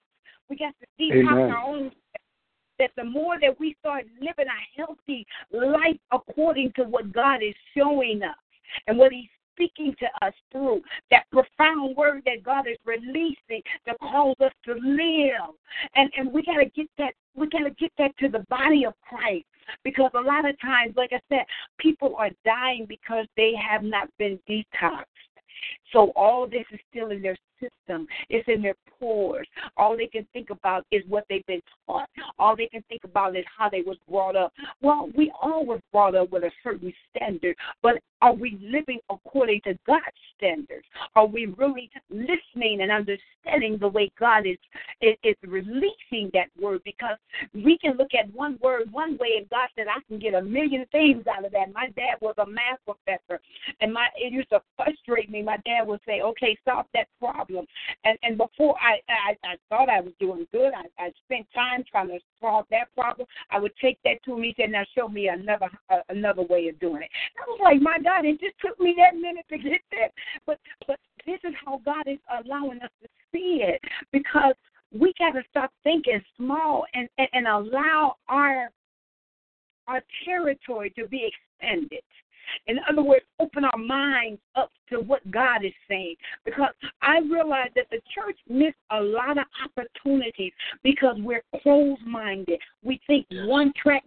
We 0.49 0.57
got 0.57 0.75
to 0.81 0.87
detox 1.03 1.33
Amen. 1.33 1.51
our 1.51 1.65
own 1.67 1.91
that 2.79 2.91
the 2.97 3.05
more 3.05 3.39
that 3.41 3.59
we 3.59 3.77
start 3.81 4.05
living 4.21 4.47
a 4.47 4.81
healthy 4.81 5.27
life 5.53 5.99
according 6.13 6.73
to 6.77 6.85
what 6.85 7.13
God 7.13 7.43
is 7.43 7.55
showing 7.77 8.23
us 8.23 8.37
and 8.87 8.99
what 8.99 9.13
He's 9.13 9.29
speaking 9.55 9.95
to 10.01 10.27
us 10.27 10.35
through, 10.51 10.83
that 11.13 11.25
profound 11.31 11.97
word 11.97 12.23
that 12.27 12.43
God 12.43 12.67
is 12.67 12.77
releasing 12.85 13.63
to 13.87 13.95
cause 14.01 14.35
us 14.41 14.53
to 14.65 14.75
live. 14.75 15.55
And 15.95 16.11
and 16.17 16.33
we 16.33 16.43
gotta 16.43 16.67
get 16.67 16.89
that 16.99 17.15
we 17.35 17.45
we 17.45 17.51
got 17.51 17.65
to 17.65 17.75
get 17.75 17.93
that 17.99 18.17
to 18.19 18.29
the 18.29 18.45
body 18.49 18.85
of 18.85 18.95
Christ 19.03 19.45
because 19.83 20.11
a 20.15 20.21
lot 20.21 20.49
of 20.49 20.59
times, 20.61 20.95
like 20.97 21.11
I 21.13 21.21
said, 21.29 21.45
people 21.79 22.15
are 22.17 22.31
dying 22.45 22.87
because 22.89 23.27
they 23.37 23.53
have 23.57 23.83
not 23.83 24.09
been 24.19 24.39
detoxed. 24.49 25.05
So 25.95 26.13
all 26.17 26.47
this 26.47 26.65
is 26.73 26.81
still 26.91 27.11
in 27.11 27.23
their 27.23 27.37
system. 27.61 28.07
It's 28.29 28.47
in 28.49 28.63
their 28.63 28.75
pores. 28.99 29.47
All 29.77 29.97
they 29.97 30.07
can 30.07 30.27
think 30.33 30.51
about 30.51 30.85
is 30.91 31.03
what 31.09 31.25
they've 31.29 31.47
been 31.47 31.63
taught. 31.87 32.09
All 32.39 32.57
they 32.57 32.67
can 32.67 32.83
think 32.89 33.05
about 33.05 33.37
is 33.37 33.45
how 33.57 33.71
they 33.71 33.83
was 33.83 33.97
brought 34.09 34.37
up. 34.37 34.53
Well, 34.83 35.09
we 35.17 35.33
all 35.41 35.65
were 35.65 35.81
brought 35.93 36.15
up 36.15 36.31
with 36.31 36.43
a 36.43 36.51
certain 36.63 36.93
standard, 37.11 37.57
but 37.83 37.95
are 38.21 38.33
we 38.33 38.59
living 38.63 39.01
according 39.11 39.61
to 39.65 39.79
God's 39.87 40.03
standards? 40.37 40.87
Are 41.15 41.27
we 41.27 41.47
really 41.59 41.91
listening 42.11 42.81
and 42.81 42.91
understanding 42.91 43.77
the 43.79 43.89
way 43.89 44.11
God 44.19 44.47
is, 44.47 44.57
is, 45.03 45.15
is 45.23 45.37
releasing 45.43 46.31
that 46.33 46.49
word? 46.59 46.81
Because 46.85 47.19
we 47.53 47.77
can 47.79 47.97
look 47.97 48.15
at 48.19 48.33
one 48.35 48.59
word 48.63 48.91
one 48.91 49.19
way, 49.19 49.35
and 49.37 49.49
God 49.51 49.69
said, 49.77 49.87
I 49.89 50.01
can 50.09 50.19
get 50.19 50.35
a 50.35 50.43
million 50.43 50.87
things 50.91 51.25
out 51.27 51.45
of 51.45 51.53
that. 51.53 51.73
My 51.75 51.89
dad 51.97 52.17
was 52.21 52.35
a 52.39 52.47
math 52.47 52.79
professor, 52.87 53.41
and 53.81 53.93
my 53.93 54.07
it 54.17 54.33
used 54.33 54.51
to 54.51 54.63
frustrate 54.77 55.31
me. 55.31 55.43
My 55.43 55.59
dad 55.67 55.84
would 55.85 56.01
say, 56.07 56.21
Okay, 56.21 56.57
stop 56.63 56.89
that 56.95 57.09
problem. 57.19 57.67
And 58.05 58.19
and 58.23 58.37
before 58.37 58.75
I 58.81 59.01
I, 59.09 59.37
I 59.45 59.57
thought 59.69 59.89
I 59.89 60.01
was 60.01 60.13
doing 60.19 60.47
good, 60.53 60.73
I, 60.75 61.05
I 61.05 61.13
spent 61.25 61.47
time 61.55 61.85
trying 61.91 62.09
to 62.09 62.19
solve 62.41 62.67
that 62.71 62.95
problem. 62.95 63.27
I 63.51 63.59
would 63.59 63.73
take 63.81 63.99
that 64.05 64.23
to 64.25 64.35
him. 64.35 64.43
He 64.43 64.55
said, 64.57 64.71
Now 64.71 64.85
show 64.97 65.09
me 65.09 65.29
another 65.29 65.69
uh, 65.91 66.01
another 66.09 66.43
way 66.43 66.69
of 66.69 66.79
doing 66.81 67.03
it. 67.03 67.11
I 67.39 67.51
was 67.51 67.61
like, 67.63 67.81
My 67.81 67.99
God, 67.99 68.25
it 68.25 68.41
just 68.41 68.59
took 68.61 68.79
me 68.81 68.95
that 68.99 69.17
minute 69.17 69.47
to 69.51 69.59
get 69.59 69.81
there. 69.91 70.11
But 70.47 70.59
but 70.87 70.99
this 71.27 71.41
is 71.45 71.55
how 71.65 71.81
God 71.85 72.07
is 72.07 72.19
allowing 72.45 72.81
us 72.83 72.91
to 73.03 73.09
see 73.33 73.63
it 73.63 73.81
because 74.13 74.55
we 74.93 75.13
got 75.19 75.33
to 75.33 75.43
stop 75.51 75.73
thinking 75.83 76.23
small 76.37 76.85
and, 76.95 77.09
and, 77.19 77.29
and 77.33 77.47
allow 77.47 78.17
our 78.29 78.71
our 79.87 80.03
territory 80.25 80.91
to 80.99 81.07
be 81.09 81.31
expanded. 81.61 82.01
In 82.67 82.79
other 82.89 83.03
words, 83.03 83.25
open 83.41 83.65
our 83.65 83.79
minds 83.79 84.41
up 84.57 84.71
to 84.91 85.01
what 85.01 85.29
God 85.31 85.65
is 85.65 85.73
saying. 85.89 86.17
Because 86.45 86.73
I 87.03 87.19
realize 87.21 87.71
that 87.77 87.87
the 87.91 88.01
church 88.15 88.39
missed 88.49 88.77
a 88.91 89.01
lot 89.01 89.39
of 89.39 89.45
opportunities 89.65 90.53
because 90.83 91.17
we're 91.19 91.45
closed 91.63 92.03
minded. 92.03 92.61
We 92.83 93.01
think 93.07 93.27
one 93.31 93.73
track 93.81 94.05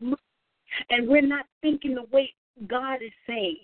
and 0.89 1.07
we're 1.07 1.21
not 1.21 1.45
thinking 1.61 1.95
the 1.95 2.05
way 2.11 2.33
God 2.67 2.95
is 2.95 3.11
saying. 3.25 3.57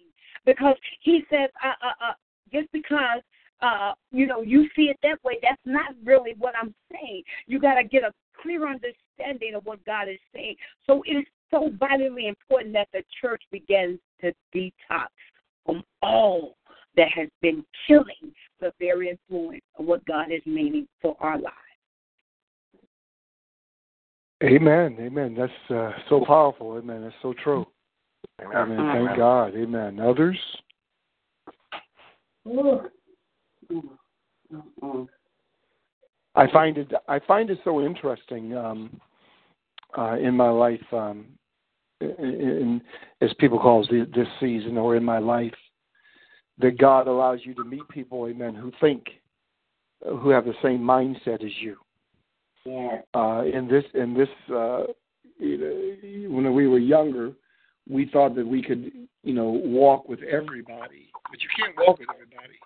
Because 0.46 0.76
He 1.02 1.24
says, 1.30 1.50
uh, 1.64 1.86
uh, 1.86 2.10
uh, 2.10 2.14
just 2.52 2.72
because 2.72 3.22
uh, 3.62 3.94
you 4.12 4.28
know, 4.28 4.42
you 4.42 4.68
see 4.76 4.84
it 4.84 4.98
that 5.04 5.24
way, 5.24 5.38
that's 5.42 5.62
not 5.66 5.96
really 6.04 6.34
what 6.38 6.54
I'm 6.62 6.76
saying. 6.92 7.24
You 7.48 7.60
got 7.60 7.76
to 7.76 7.84
get 7.84 8.04
a 8.04 8.12
clear 8.42 8.68
understanding 8.68 9.56
of 9.56 9.66
what 9.66 9.84
God 9.86 10.10
is 10.10 10.20
saying. 10.34 10.56
So 10.86 11.02
it 11.06 11.14
is 11.14 11.26
so 11.54 11.72
vitally 11.80 12.28
important 12.28 12.74
that 12.74 12.88
the 12.94 13.04
church 13.22 13.42
begins 13.52 14.00
to 14.22 14.34
detox 14.54 15.08
from 15.66 15.84
all 16.02 16.58
that 16.98 17.10
has 17.14 17.30
been 17.42 17.64
killing 17.88 18.34
the 18.60 18.74
very 18.80 19.10
influence 19.10 19.62
of 19.78 19.86
what 19.86 20.04
God 20.06 20.32
is 20.32 20.42
meaning 20.46 20.88
for 21.02 21.16
our 21.20 21.38
lives. 21.38 21.56
Amen. 24.44 24.98
Amen. 25.00 25.36
That's 25.38 25.52
uh, 25.70 25.92
so 26.10 26.26
powerful. 26.26 26.78
Amen. 26.78 27.04
That's 27.04 27.16
so 27.22 27.34
true. 27.44 27.66
Amen. 28.42 28.78
Amen. 28.80 29.06
Thank 29.06 29.18
God. 29.18 29.56
Amen. 29.56 30.00
Others? 30.00 30.38
I 36.36 36.52
find 36.52 36.78
it 36.78 36.92
I 37.08 37.20
find 37.20 37.50
it 37.50 37.60
so 37.64 37.82
interesting 37.82 38.56
um, 38.58 39.00
uh, 39.98 40.18
in 40.18 40.36
my 40.36 40.50
life, 40.50 40.82
um, 40.92 41.26
in, 42.20 42.82
as 43.22 43.30
people 43.40 43.60
call 43.60 43.86
it 43.90 44.14
this 44.14 44.28
season, 44.40 44.78
or 44.78 44.96
in 44.96 45.04
my 45.04 45.20
life, 45.20 45.54
that 46.60 46.78
God 46.78 47.08
allows 47.08 47.40
you 47.44 47.54
to 47.56 47.64
meet 47.64 47.88
people, 47.90 48.28
amen, 48.28 48.56
who 48.56 48.72
think, 48.80 49.06
who 50.06 50.30
have 50.30 50.46
the 50.46 50.54
same 50.62 50.80
mindset 50.80 51.44
as 51.44 51.52
you. 51.60 51.78
Yeah. 52.66 53.02
Uh, 53.14 53.44
in 53.44 53.68
this, 53.68 53.84
in 53.94 54.14
this, 54.14 54.30
uh, 54.54 54.84
you 55.40 55.58
know, 55.58 56.36
when 56.36 56.54
we 56.54 56.68
were 56.68 56.80
younger, 56.80 57.32
we 57.90 58.10
thought 58.12 58.36
that 58.36 58.48
we 58.48 58.62
could, 58.62 58.92
you 59.24 59.34
know, 59.34 59.50
walk 59.50 60.08
with 60.08 60.20
everybody, 60.22 61.10
but 61.30 61.42
you 61.42 61.50
can't 61.58 61.76
walk 61.78 62.00
with 62.00 62.10
everybody. 62.14 62.60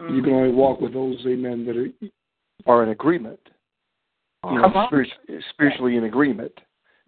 Mm-hmm. 0.00 0.14
You 0.14 0.22
can 0.22 0.32
only 0.32 0.54
walk 0.54 0.80
with 0.80 0.94
those, 0.94 1.18
amen, 1.26 1.66
that 1.66 1.76
are 1.76 1.88
are 2.66 2.82
in 2.82 2.90
agreement. 2.90 3.40
You 4.44 4.60
know, 4.60 4.84
spiritually, 4.86 5.42
spiritually 5.50 5.96
in 5.96 6.04
agreement. 6.04 6.52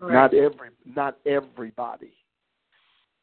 Right. 0.00 0.14
Not 0.14 0.34
every, 0.34 0.70
not 0.86 1.16
everybody. 1.26 2.12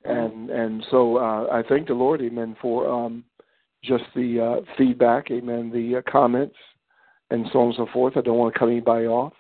And 0.06 0.50
and 0.50 0.86
so 0.92 1.18
uh, 1.18 1.48
I 1.52 1.64
thank 1.68 1.88
the 1.88 1.94
Lord, 1.94 2.22
Amen, 2.22 2.56
for 2.62 2.88
um, 2.90 3.24
just 3.84 4.04
the 4.16 4.40
uh, 4.40 4.74
feedback, 4.78 5.32
Amen, 5.32 5.72
the 5.74 5.98
uh, 5.98 6.02
comments, 6.10 6.56
and 7.30 7.46
so 7.52 7.60
on 7.60 7.68
and 7.68 7.76
so 7.76 7.88
forth. 7.92 8.16
I 8.16 8.22
don't 8.22 8.38
want 8.38 8.54
to 8.54 8.60
cut 8.60 8.70
anybody 8.70 9.08
off. 9.08 9.34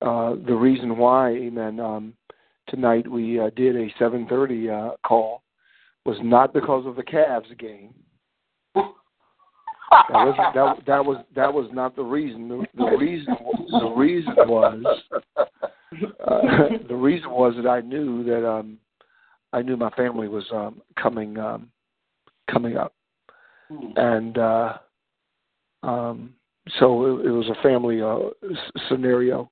Uh, 0.00 0.34
the 0.46 0.54
reason 0.54 0.96
why, 0.96 1.30
Amen, 1.30 1.78
um, 1.78 2.14
tonight 2.68 3.08
we 3.08 3.38
uh, 3.38 3.50
did 3.54 3.76
a 3.76 3.88
7:30 4.00 4.70
uh, 4.92 4.96
call 5.06 5.42
was 6.04 6.16
not 6.22 6.54
because 6.54 6.86
of 6.86 6.96
the 6.96 7.02
Cavs 7.02 7.56
game 7.58 7.92
that 9.90 10.12
was 10.12 10.36
that, 10.54 10.86
that 10.86 11.04
was 11.04 11.24
that 11.34 11.52
was 11.52 11.68
not 11.72 11.96
the 11.96 12.02
reason. 12.02 12.48
The, 12.48 12.66
the 12.76 12.96
reason 12.96 13.36
the 13.70 13.92
reason 13.96 14.34
was 14.36 14.84
uh, 16.26 16.68
the 16.88 16.94
reason 16.94 17.30
was 17.30 17.54
that 17.56 17.68
I 17.68 17.80
knew 17.80 18.24
that 18.24 18.46
um 18.46 18.78
I 19.52 19.62
knew 19.62 19.76
my 19.76 19.90
family 19.90 20.28
was 20.28 20.44
um 20.52 20.82
coming 21.00 21.38
um 21.38 21.70
coming 22.50 22.76
up, 22.76 22.94
and 23.96 24.36
uh 24.36 24.78
um 25.82 26.34
so 26.78 27.20
it, 27.20 27.26
it 27.26 27.30
was 27.30 27.48
a 27.48 27.62
family 27.62 28.02
uh 28.02 28.48
scenario. 28.88 29.50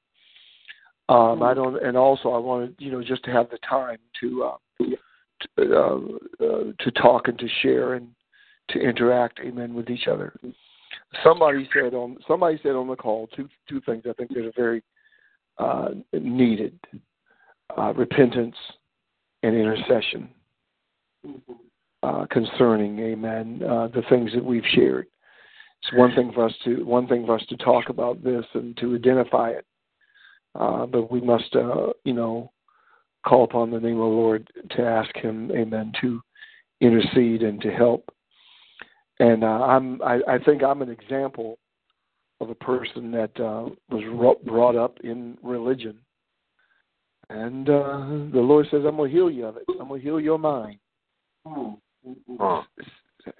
Um 1.08 1.42
I 1.42 1.54
don't 1.54 1.82
and 1.82 1.96
also 1.96 2.30
I 2.30 2.38
wanted 2.38 2.74
you 2.78 2.90
know 2.92 3.02
just 3.02 3.24
to 3.24 3.30
have 3.30 3.48
the 3.50 3.58
time 3.68 3.98
to 4.20 4.44
uh 4.44 4.56
to, 5.56 5.78
uh, 5.78 6.44
uh, 6.44 6.72
to 6.78 6.90
talk 6.92 7.28
and 7.28 7.38
to 7.38 7.46
share 7.62 7.94
and 7.94 8.08
to 8.70 8.80
interact, 8.80 9.40
amen, 9.40 9.74
with 9.74 9.90
each 9.90 10.08
other. 10.08 10.38
Somebody 11.22 11.68
said 11.72 11.94
on 11.94 12.16
somebody 12.26 12.58
said 12.62 12.72
on 12.72 12.88
the 12.88 12.96
call 12.96 13.28
two 13.28 13.48
two 13.68 13.80
things 13.82 14.04
I 14.08 14.12
think 14.14 14.30
that 14.34 14.46
are 14.46 14.52
very 14.56 14.82
uh, 15.58 15.90
needed: 16.12 16.78
uh, 17.76 17.92
repentance 17.94 18.56
and 19.42 19.54
intercession 19.54 20.28
uh, 22.02 22.26
concerning, 22.30 22.98
amen, 22.98 23.62
uh, 23.68 23.88
the 23.88 24.02
things 24.08 24.30
that 24.34 24.44
we've 24.44 24.64
shared. 24.74 25.06
It's 25.82 25.92
one 25.96 26.14
thing 26.14 26.32
for 26.32 26.46
us 26.46 26.54
to 26.64 26.84
one 26.84 27.06
thing 27.06 27.26
for 27.26 27.36
us 27.36 27.44
to 27.48 27.56
talk 27.56 27.88
about 27.88 28.22
this 28.22 28.44
and 28.54 28.76
to 28.78 28.94
identify 28.94 29.50
it, 29.50 29.66
uh, 30.54 30.86
but 30.86 31.10
we 31.10 31.20
must, 31.20 31.54
uh, 31.54 31.92
you 32.04 32.12
know, 32.12 32.52
call 33.26 33.44
upon 33.44 33.70
the 33.70 33.80
name 33.80 34.00
of 34.00 34.10
the 34.10 34.16
Lord 34.16 34.48
to 34.70 34.82
ask 34.82 35.14
Him, 35.16 35.50
amen, 35.52 35.92
to 36.00 36.20
intercede 36.80 37.42
and 37.42 37.60
to 37.62 37.70
help 37.70 38.08
and 39.20 39.44
uh, 39.44 39.46
I'm 39.46 40.02
I, 40.02 40.20
I 40.28 40.38
think 40.38 40.62
I'm 40.62 40.82
an 40.82 40.90
example 40.90 41.58
of 42.40 42.50
a 42.50 42.54
person 42.54 43.10
that 43.12 43.30
uh, 43.40 43.70
was 43.90 44.04
ro- 44.12 44.40
brought 44.44 44.76
up 44.76 44.98
in 45.02 45.38
religion, 45.42 45.98
and 47.30 47.68
uh, 47.68 48.06
the 48.32 48.40
Lord 48.40 48.66
says, 48.70 48.82
"I'm 48.86 48.96
gonna 48.96 49.08
heal 49.08 49.30
you 49.30 49.46
of 49.46 49.56
it. 49.56 49.64
I'm 49.80 49.88
gonna 49.88 50.00
heal 50.00 50.20
your 50.20 50.38
mind. 50.38 50.78
I'm 51.46 51.78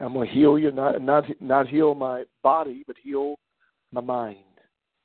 gonna 0.01 0.27
heal 0.27 0.59
you, 0.59 0.71
not 0.73 1.03
not 1.03 1.25
not 1.41 1.69
heal 1.69 1.95
my 1.95 2.25
body, 2.43 2.85
but 2.87 2.97
heal 3.03 3.37
my 3.93 4.01
mind." 4.01 4.39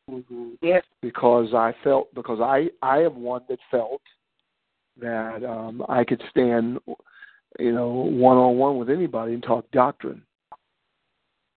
Mm-hmm. 0.09 0.51
Yes, 0.61 0.84
because 1.01 1.53
I 1.53 1.74
felt 1.84 2.13
because 2.15 2.39
I 2.39 2.69
I 2.82 2.99
am 2.99 3.22
one 3.22 3.43
that 3.49 3.59
felt 3.69 4.01
that 4.99 5.43
um, 5.43 5.84
I 5.89 6.03
could 6.03 6.22
stand, 6.30 6.80
you 7.59 7.72
know, 7.74 7.89
one 7.89 8.38
on 8.38 8.57
one 8.57 8.78
with 8.78 8.89
anybody 8.89 9.34
and 9.34 9.43
talk 9.43 9.69
doctrine 9.72 10.22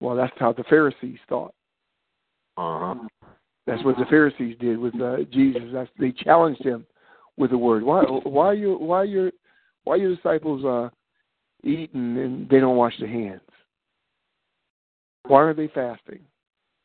well, 0.05 0.15
that's 0.15 0.33
how 0.39 0.53
the 0.53 0.65
Pharisees 0.65 1.19
thought. 1.31 1.55
Uh-huh. 2.59 2.95
That's 3.67 3.83
what 3.85 3.97
the 3.97 4.05
Pharisees 4.11 4.55
did 4.61 4.79
with 4.79 4.95
uh, 5.01 5.17
Jesus. 5.33 5.63
That's, 5.73 5.91
they 5.99 6.13
challenged 6.13 6.63
him 6.63 6.85
with 7.39 7.51
the 7.51 7.59
word. 7.59 7.83
Why? 7.83 8.03
Why 8.03 8.49
are 8.49 8.55
you? 8.55 8.77
Why 8.77 9.05
your? 9.05 9.31
Why 9.85 9.97
your 9.97 10.15
disciples 10.15 10.65
uh, 10.65 10.91
eating 11.67 12.19
and 12.19 12.49
they 12.49 12.61
don't 12.61 12.77
wash 12.77 12.93
their 12.99 13.09
hands? 13.09 13.41
Why 15.27 15.41
are 15.41 15.55
they 15.55 15.69
fasting? 15.69 16.21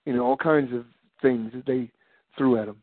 You 0.05 0.13
know, 0.13 0.25
all 0.25 0.37
kinds 0.37 0.73
of 0.73 0.85
things 1.21 1.51
that 1.53 1.65
they 1.65 1.91
threw 2.37 2.57
at 2.57 2.69
him. 2.69 2.77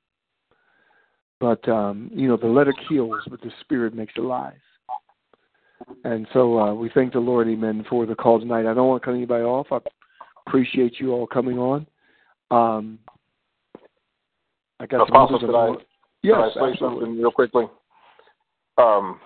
But 1.41 1.67
um, 1.67 2.11
you 2.15 2.29
know, 2.29 2.37
the 2.37 2.47
letter 2.47 2.75
kills, 2.89 3.23
but 3.31 3.41
the 3.41 3.51
spirit 3.63 3.95
makes 3.95 4.15
alive. 4.19 4.53
And 6.05 6.27
so 6.33 6.59
uh, 6.59 6.75
we 6.75 6.91
thank 6.95 7.15
the 7.15 7.19
Lord, 7.19 7.49
Amen, 7.49 7.85
for 7.89 8.05
the 8.05 8.15
call 8.15 8.39
tonight. 8.39 8.71
I 8.71 8.75
don't 8.75 8.89
want 8.89 9.03
to 9.03 9.07
cut 9.07 9.15
anybody 9.15 9.45
off. 9.45 9.69
I 9.71 9.79
appreciate 10.47 11.01
you 11.01 11.13
all 11.13 11.27
coming 11.27 11.59
on. 11.59 11.87
Um, 12.51 12.99
I 14.79 14.87
got 14.87 15.09
Apostle, 15.09 15.41
some 15.41 15.49
could 15.49 15.57
I, 15.57 15.69
yes, 16.23 16.35
could 16.35 16.63
I 16.63 16.67
say 16.67 16.73
absolutely. 16.73 16.79
something 16.79 17.19
real 17.19 17.31
quickly? 17.31 17.65
Um, 18.79 19.21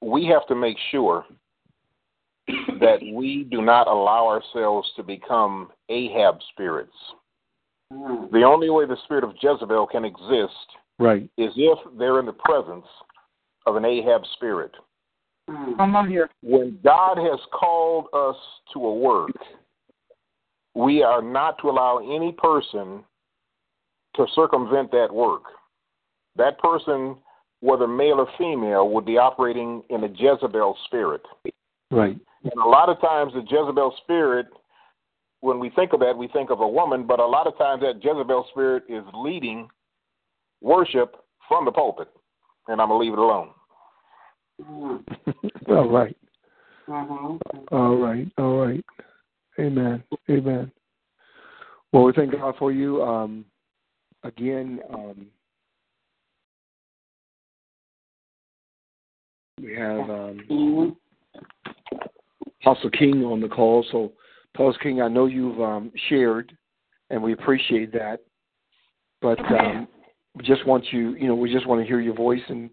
we 0.00 0.26
have 0.26 0.46
to 0.48 0.54
make 0.54 0.76
sure 0.90 1.24
that 2.80 2.98
we 3.14 3.46
do 3.50 3.62
not 3.62 3.88
allow 3.88 4.26
ourselves 4.26 4.90
to 4.96 5.02
become 5.02 5.70
Ahab 5.88 6.38
spirits. 6.52 6.92
The 7.90 8.42
only 8.46 8.68
way 8.68 8.86
the 8.86 8.96
spirit 9.04 9.24
of 9.24 9.34
Jezebel 9.40 9.86
can 9.86 10.04
exist 10.04 10.54
Right. 10.98 11.30
is 11.38 11.52
if 11.56 11.78
they're 11.96 12.20
in 12.20 12.26
the 12.26 12.32
presence 12.32 12.86
of 13.66 13.76
an 13.76 13.84
Ahab 13.84 14.22
spirit. 14.34 14.72
Come 15.46 15.96
on 15.96 16.08
here. 16.10 16.28
When 16.42 16.78
God 16.84 17.16
has 17.16 17.40
called 17.52 18.06
us 18.12 18.36
to 18.74 18.84
a 18.84 18.94
work, 18.94 19.30
we 20.78 21.02
are 21.02 21.20
not 21.20 21.58
to 21.58 21.68
allow 21.68 21.98
any 21.98 22.30
person 22.30 23.02
to 24.14 24.26
circumvent 24.34 24.92
that 24.92 25.12
work. 25.12 25.42
That 26.36 26.56
person, 26.60 27.16
whether 27.58 27.88
male 27.88 28.20
or 28.20 28.28
female, 28.38 28.88
would 28.90 29.04
be 29.04 29.18
operating 29.18 29.82
in 29.90 30.04
a 30.04 30.08
Jezebel 30.08 30.78
spirit. 30.86 31.22
Right. 31.90 32.16
And 32.44 32.62
a 32.64 32.68
lot 32.68 32.88
of 32.88 33.00
times, 33.00 33.32
the 33.32 33.40
Jezebel 33.40 33.96
spirit, 34.04 34.46
when 35.40 35.58
we 35.58 35.70
think 35.70 35.92
of 35.92 36.00
that, 36.00 36.16
we 36.16 36.28
think 36.28 36.50
of 36.50 36.60
a 36.60 36.68
woman, 36.68 37.08
but 37.08 37.18
a 37.18 37.26
lot 37.26 37.48
of 37.48 37.58
times 37.58 37.82
that 37.82 37.96
Jezebel 37.96 38.46
spirit 38.50 38.84
is 38.88 39.02
leading 39.14 39.68
worship 40.60 41.16
from 41.48 41.64
the 41.64 41.72
pulpit. 41.72 42.08
And 42.68 42.80
I'm 42.80 42.88
going 42.88 43.00
to 43.00 43.04
leave 43.04 43.14
it 43.14 43.18
alone. 43.18 43.50
All 45.68 45.88
right. 45.88 46.16
Mm-hmm. 46.88 47.74
All 47.74 47.96
right. 47.96 48.30
All 48.38 48.58
right. 48.64 48.84
Amen. 49.58 50.02
Amen. 50.30 50.70
Well, 51.92 52.04
we 52.04 52.12
thank 52.12 52.32
God 52.32 52.54
for 52.58 52.70
you. 52.70 53.02
Um, 53.02 53.44
again, 54.22 54.80
um, 54.92 55.26
we 59.60 59.74
have 59.74 60.10
um, 60.10 60.96
Apostle 62.60 62.90
King 62.90 63.24
on 63.24 63.40
the 63.40 63.48
call. 63.48 63.84
So, 63.90 64.12
Apostle 64.54 64.80
King, 64.82 65.02
I 65.02 65.08
know 65.08 65.26
you've 65.26 65.60
um, 65.60 65.90
shared, 66.08 66.56
and 67.10 67.22
we 67.22 67.32
appreciate 67.32 67.92
that. 67.92 68.20
But 69.20 69.40
um, 69.52 69.88
we 70.34 70.44
just 70.44 70.66
want 70.66 70.84
you, 70.92 71.14
you 71.16 71.26
know, 71.26 71.34
we 71.34 71.52
just 71.52 71.66
want 71.66 71.80
to 71.80 71.86
hear 71.86 72.00
your 72.00 72.14
voice 72.14 72.42
and 72.48 72.70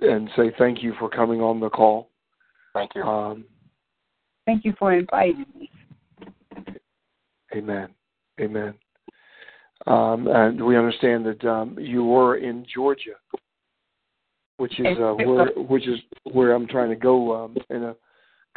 and 0.00 0.30
say 0.34 0.50
thank 0.58 0.82
you 0.82 0.94
for 0.98 1.08
coming 1.08 1.40
on 1.40 1.60
the 1.60 1.68
call. 1.68 2.10
Thank 2.74 2.94
you. 2.94 3.02
Um, 3.02 3.44
Thank 4.46 4.64
you 4.64 4.74
for 4.78 4.92
inviting 4.92 5.44
me. 5.58 5.70
Amen. 7.54 7.88
Amen. 8.40 8.74
Um, 9.86 10.28
and 10.28 10.64
we 10.64 10.76
understand 10.76 11.26
that 11.26 11.44
um, 11.44 11.76
you 11.78 12.04
were 12.04 12.36
in 12.36 12.64
Georgia, 12.72 13.16
which 14.58 14.78
is 14.78 14.86
uh, 14.98 15.14
where 15.14 15.46
which 15.56 15.88
is 15.88 15.98
where 16.24 16.52
I'm 16.52 16.66
trying 16.66 16.90
to 16.90 16.96
go 16.96 17.44
um, 17.44 17.56
in 17.70 17.84
a 17.84 17.96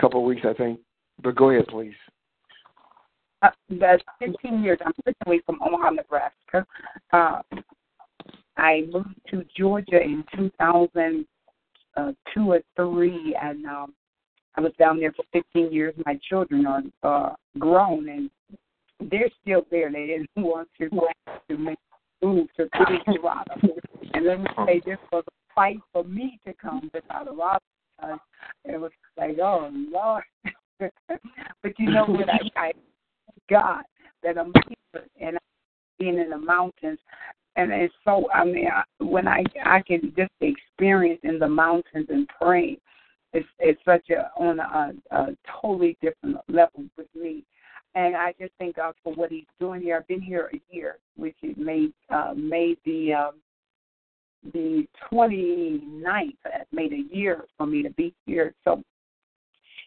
couple 0.01 0.19
of 0.19 0.25
weeks, 0.25 0.41
I 0.47 0.53
think. 0.53 0.79
But 1.21 1.35
go 1.35 1.51
ahead, 1.51 1.67
please. 1.67 1.93
Uh, 3.41 3.49
that's 3.69 4.03
15 4.19 4.63
years. 4.63 4.79
I'm 4.85 4.93
originally 5.05 5.41
from 5.45 5.61
Omaha, 5.61 5.91
Nebraska. 5.91 6.65
Uh, 7.11 7.41
I 8.57 8.83
moved 8.91 9.15
to 9.31 9.45
Georgia 9.57 10.01
in 10.01 10.25
2002 10.35 12.51
or 12.51 12.61
three, 12.75 13.35
and 13.41 13.65
um, 13.65 13.93
I 14.55 14.61
was 14.61 14.73
down 14.77 14.99
there 14.99 15.13
for 15.13 15.23
15 15.33 15.71
years. 15.71 15.95
My 16.05 16.19
children 16.29 16.65
are 16.65 16.83
uh, 17.03 17.33
grown, 17.59 18.09
and 18.09 18.29
they're 19.09 19.29
still 19.41 19.65
there. 19.71 19.91
They 19.91 20.07
didn't 20.07 20.29
want 20.37 20.69
to 20.79 20.89
to 21.49 21.57
make 21.57 21.77
move 22.21 22.47
to 22.57 22.69
Colorado. 22.69 23.55
And 24.13 24.25
let 24.25 24.39
me 24.39 24.47
say, 24.65 24.81
this 24.85 24.97
was 25.11 25.23
a 25.27 25.53
fight 25.53 25.77
for 25.91 26.03
me 26.03 26.39
to 26.45 26.53
come 26.53 26.89
to 26.93 27.01
Colorado. 27.01 27.59
Uh, 28.01 28.17
it 28.65 28.79
was 28.79 28.91
like, 29.17 29.37
oh 29.39 29.69
Lord. 29.73 30.23
but 30.79 31.73
you 31.77 31.91
know 31.91 32.05
what? 32.05 32.29
I, 32.29 32.39
I 32.55 32.71
God 33.49 33.83
that 34.23 34.37
I'm 34.37 34.53
here 34.67 35.03
and 35.19 35.37
being 35.99 36.17
in 36.17 36.29
the 36.29 36.37
mountains. 36.37 36.99
And 37.55 37.71
it's 37.71 37.93
so, 38.03 38.29
I 38.33 38.45
mean, 38.45 38.67
I, 38.67 38.83
when 39.03 39.27
I 39.27 39.43
I 39.63 39.81
can 39.85 40.13
just 40.17 40.31
experience 40.41 41.19
in 41.23 41.37
the 41.37 41.47
mountains 41.47 42.07
and 42.09 42.27
praying, 42.41 42.77
it's 43.31 43.47
it's 43.59 43.81
such 43.85 44.09
a 44.09 44.29
on 44.41 44.59
a, 44.59 44.93
a 45.15 45.37
totally 45.61 45.97
different 46.01 46.37
level 46.47 46.85
with 46.97 47.07
me. 47.15 47.43
And 47.95 48.15
I 48.15 48.33
just 48.39 48.53
thank 48.57 48.77
God 48.77 48.95
for 49.03 49.13
what 49.13 49.31
He's 49.31 49.45
doing 49.59 49.81
here. 49.81 49.97
I've 49.97 50.07
been 50.07 50.21
here 50.21 50.49
a 50.53 50.75
year, 50.75 50.97
which 51.15 51.35
is 51.43 51.55
made 51.57 51.93
uh, 52.09 52.33
made 52.35 52.77
the 52.85 53.13
um, 53.13 53.31
the 54.53 54.85
29th. 55.11 56.37
That 56.43 56.67
made 56.71 56.93
a 56.93 57.15
year 57.15 57.45
for 57.57 57.67
me 57.67 57.83
to 57.83 57.91
be 57.91 58.13
here. 58.25 58.53
So 58.63 58.81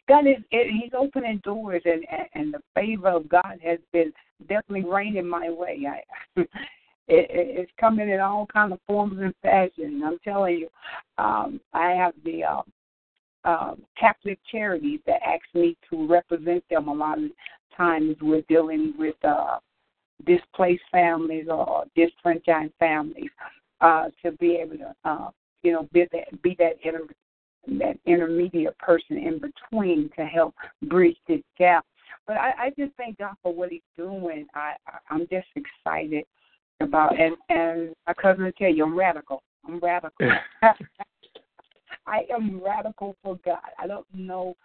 God 0.09 0.27
is 0.27 0.37
He's 0.51 0.93
opening 0.97 1.41
doors, 1.45 1.83
and 1.85 2.05
and 2.35 2.55
the 2.55 2.61
favor 2.75 3.09
of 3.09 3.29
God 3.29 3.59
has 3.63 3.79
been 3.93 4.13
definitely 4.49 4.89
raining 4.89 5.29
my 5.29 5.51
way. 5.51 5.81
I, 5.89 6.41
it, 6.41 6.49
it's 7.09 7.73
coming 7.79 8.09
in 8.09 8.21
all 8.21 8.47
kind 8.47 8.73
of 8.73 8.81
forms 8.87 9.19
and 9.21 9.35
fashion. 9.43 10.03
I'm 10.05 10.19
telling 10.25 10.59
you, 10.59 10.69
um, 11.19 11.61
I 11.73 11.91
have 11.91 12.15
the 12.25 12.45
uh, 12.45 12.63
uh, 13.45 13.75
Catholic 13.99 14.39
charities 14.51 15.01
that 15.07 15.23
ask 15.25 15.43
me 15.55 15.77
to 15.91 16.07
represent 16.07 16.65
them. 16.69 16.89
A 16.89 16.93
lot 16.93 17.19
of 17.19 17.31
times 17.77 18.17
we're 18.21 18.43
dealing 18.49 18.95
with 18.99 19.17
uh, 19.25 19.59
displaced 20.27 20.83
families 20.91 21.47
or 21.51 21.85
disfranchised 21.95 22.73
families 22.79 23.31
uh, 23.81 24.07
to 24.23 24.33
be 24.33 24.57
able 24.57 24.79
to, 24.79 24.95
uh, 25.05 25.31
you 25.63 25.73
know, 25.73 25.89
be 25.93 26.07
that 26.13 26.43
be 26.43 26.57
that 26.59 26.77
inter- 26.83 27.07
that 27.79 27.99
intermediate 28.07 28.77
person 28.79 29.19
in 29.19 29.41
between 29.41 30.11
to 30.17 30.25
help 30.25 30.55
bridge 30.85 31.17
this 31.29 31.43
gap. 31.59 31.85
But 32.27 32.37
I, 32.37 32.53
I 32.59 32.71
just 32.79 32.93
thank 32.97 33.19
God 33.19 33.35
for 33.43 33.53
what 33.53 33.71
He's 33.71 33.81
doing. 33.97 34.47
I, 34.55 34.75
I 34.87 34.99
I'm 35.11 35.27
just 35.31 35.49
excited 35.55 36.25
about 36.81 37.19
and 37.19 37.37
and 37.49 37.95
my 38.07 38.15
cousin 38.15 38.45
will 38.45 38.53
tell 38.53 38.71
you 38.71 38.85
I'm 38.85 38.97
radical. 38.97 39.43
I'm 39.67 39.79
radical. 39.81 40.31
I 42.07 42.23
am 42.33 42.63
radical 42.63 43.17
for 43.23 43.39
God. 43.45 43.59
I 43.79 43.87
don't 43.87 44.07
know 44.15 44.57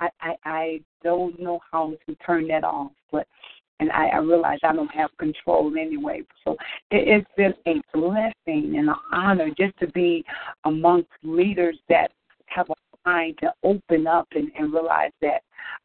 I, 0.00 0.08
I 0.20 0.34
I 0.44 0.80
don't 1.02 1.38
know 1.40 1.60
how 1.70 1.94
to 2.06 2.14
turn 2.26 2.48
that 2.48 2.64
off, 2.64 2.92
but 3.12 3.26
and 3.80 3.90
I, 3.92 4.08
I 4.08 4.18
realize 4.18 4.58
I 4.62 4.72
don't 4.72 4.88
have 4.88 5.10
control 5.18 5.72
anyway. 5.78 6.22
So 6.44 6.52
it, 6.90 7.08
it's 7.08 7.30
been 7.36 7.54
a 7.66 7.80
blessing 7.96 8.76
and 8.76 8.88
an 8.88 8.94
honor 9.12 9.48
just 9.58 9.78
to 9.80 9.88
be 9.88 10.24
amongst 10.64 11.08
leaders 11.22 11.78
that 11.88 12.12
have 12.46 12.70
a 12.70 12.74
mind 13.04 13.36
to 13.40 13.52
open 13.62 14.06
up 14.06 14.28
and, 14.32 14.50
and 14.58 14.72
realize 14.72 15.10
that 15.20 15.42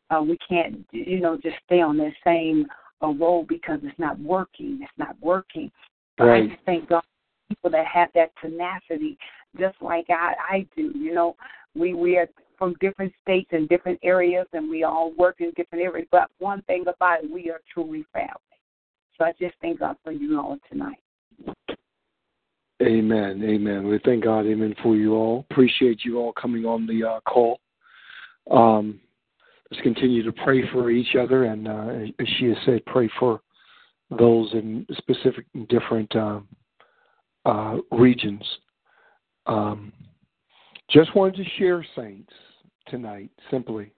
uh, 0.10 0.22
we 0.22 0.38
can't, 0.48 0.86
you 0.92 1.20
know, 1.20 1.38
just 1.38 1.58
stay 1.66 1.82
on 1.82 1.98
the 1.98 2.12
same 2.24 2.66
uh, 3.02 3.08
role 3.08 3.44
because 3.48 3.80
it's 3.84 4.00
not 4.00 4.20
working. 4.20 4.80
It's 4.82 4.92
not 4.98 5.16
working. 5.22 5.72
But 6.18 6.26
Right. 6.26 6.44
I 6.44 6.48
just 6.48 6.62
thank 6.66 6.90
God 6.90 7.04
people 7.50 7.72
that 7.72 7.86
have 7.88 8.10
that 8.14 8.32
tenacity, 8.42 9.18
just 9.60 9.76
like 9.82 10.06
I, 10.10 10.34
I 10.50 10.68
do. 10.76 10.92
You 10.96 11.14
know, 11.14 11.36
we 11.76 11.94
we 11.94 12.18
are 12.18 12.28
from 12.60 12.76
different 12.80 13.12
states 13.24 13.50
and 13.54 13.68
different 13.70 13.98
areas, 14.04 14.46
and 14.54 14.70
we 14.70 14.84
all 14.84 15.12
work 15.18 15.38
in 15.40 15.52
different 15.56 15.84
areas. 15.84 16.08
But 16.12 16.30
one 16.38 16.62
thing 16.64 16.84
about 16.88 17.24
it, 17.24 17.32
we 17.32 17.50
are 17.50 17.62
truly 17.74 18.06
family. 18.14 18.36
So 19.18 19.26
I 19.26 19.32
just 19.40 19.56
thank 19.62 19.80
God 19.80 19.96
for 20.04 20.12
you 20.12 20.40
all 20.40 20.58
tonight. 20.70 21.00
Amen. 22.82 23.44
Amen. 23.44 23.88
We 23.88 24.00
thank 24.06 24.24
God, 24.24 24.46
amen, 24.46 24.76
for 24.84 24.96
you 24.96 25.14
all. 25.16 25.46
Appreciate 25.50 26.06
you 26.06 26.18
all 26.18 26.32
coming 26.34 26.66
on 26.66 26.86
the 26.86 27.04
uh, 27.04 27.20
call. 27.22 27.60
Um, 28.50 29.02
let's 29.70 29.84
continue 29.84 30.24
to 30.24 30.32
pray 30.32 30.70
for 30.72 30.90
each 30.90 31.16
other, 31.16 31.46
and 31.46 31.68
uh, 31.68 32.14
as 32.20 32.28
she 32.38 32.46
has 32.46 32.58
said, 32.66 32.86
pray 32.86 33.10
for 33.20 33.42
those 34.18 34.52
in 34.54 34.86
specific 34.98 35.46
different 35.68 36.16
um, 36.16 36.48
uh, 37.46 37.78
regions. 37.92 38.44
Um, 39.46 39.92
just 40.90 41.14
wanted 41.16 41.36
to 41.36 41.50
share, 41.58 41.86
saints, 41.96 42.34
tonight, 42.90 43.30
simply 43.50 43.92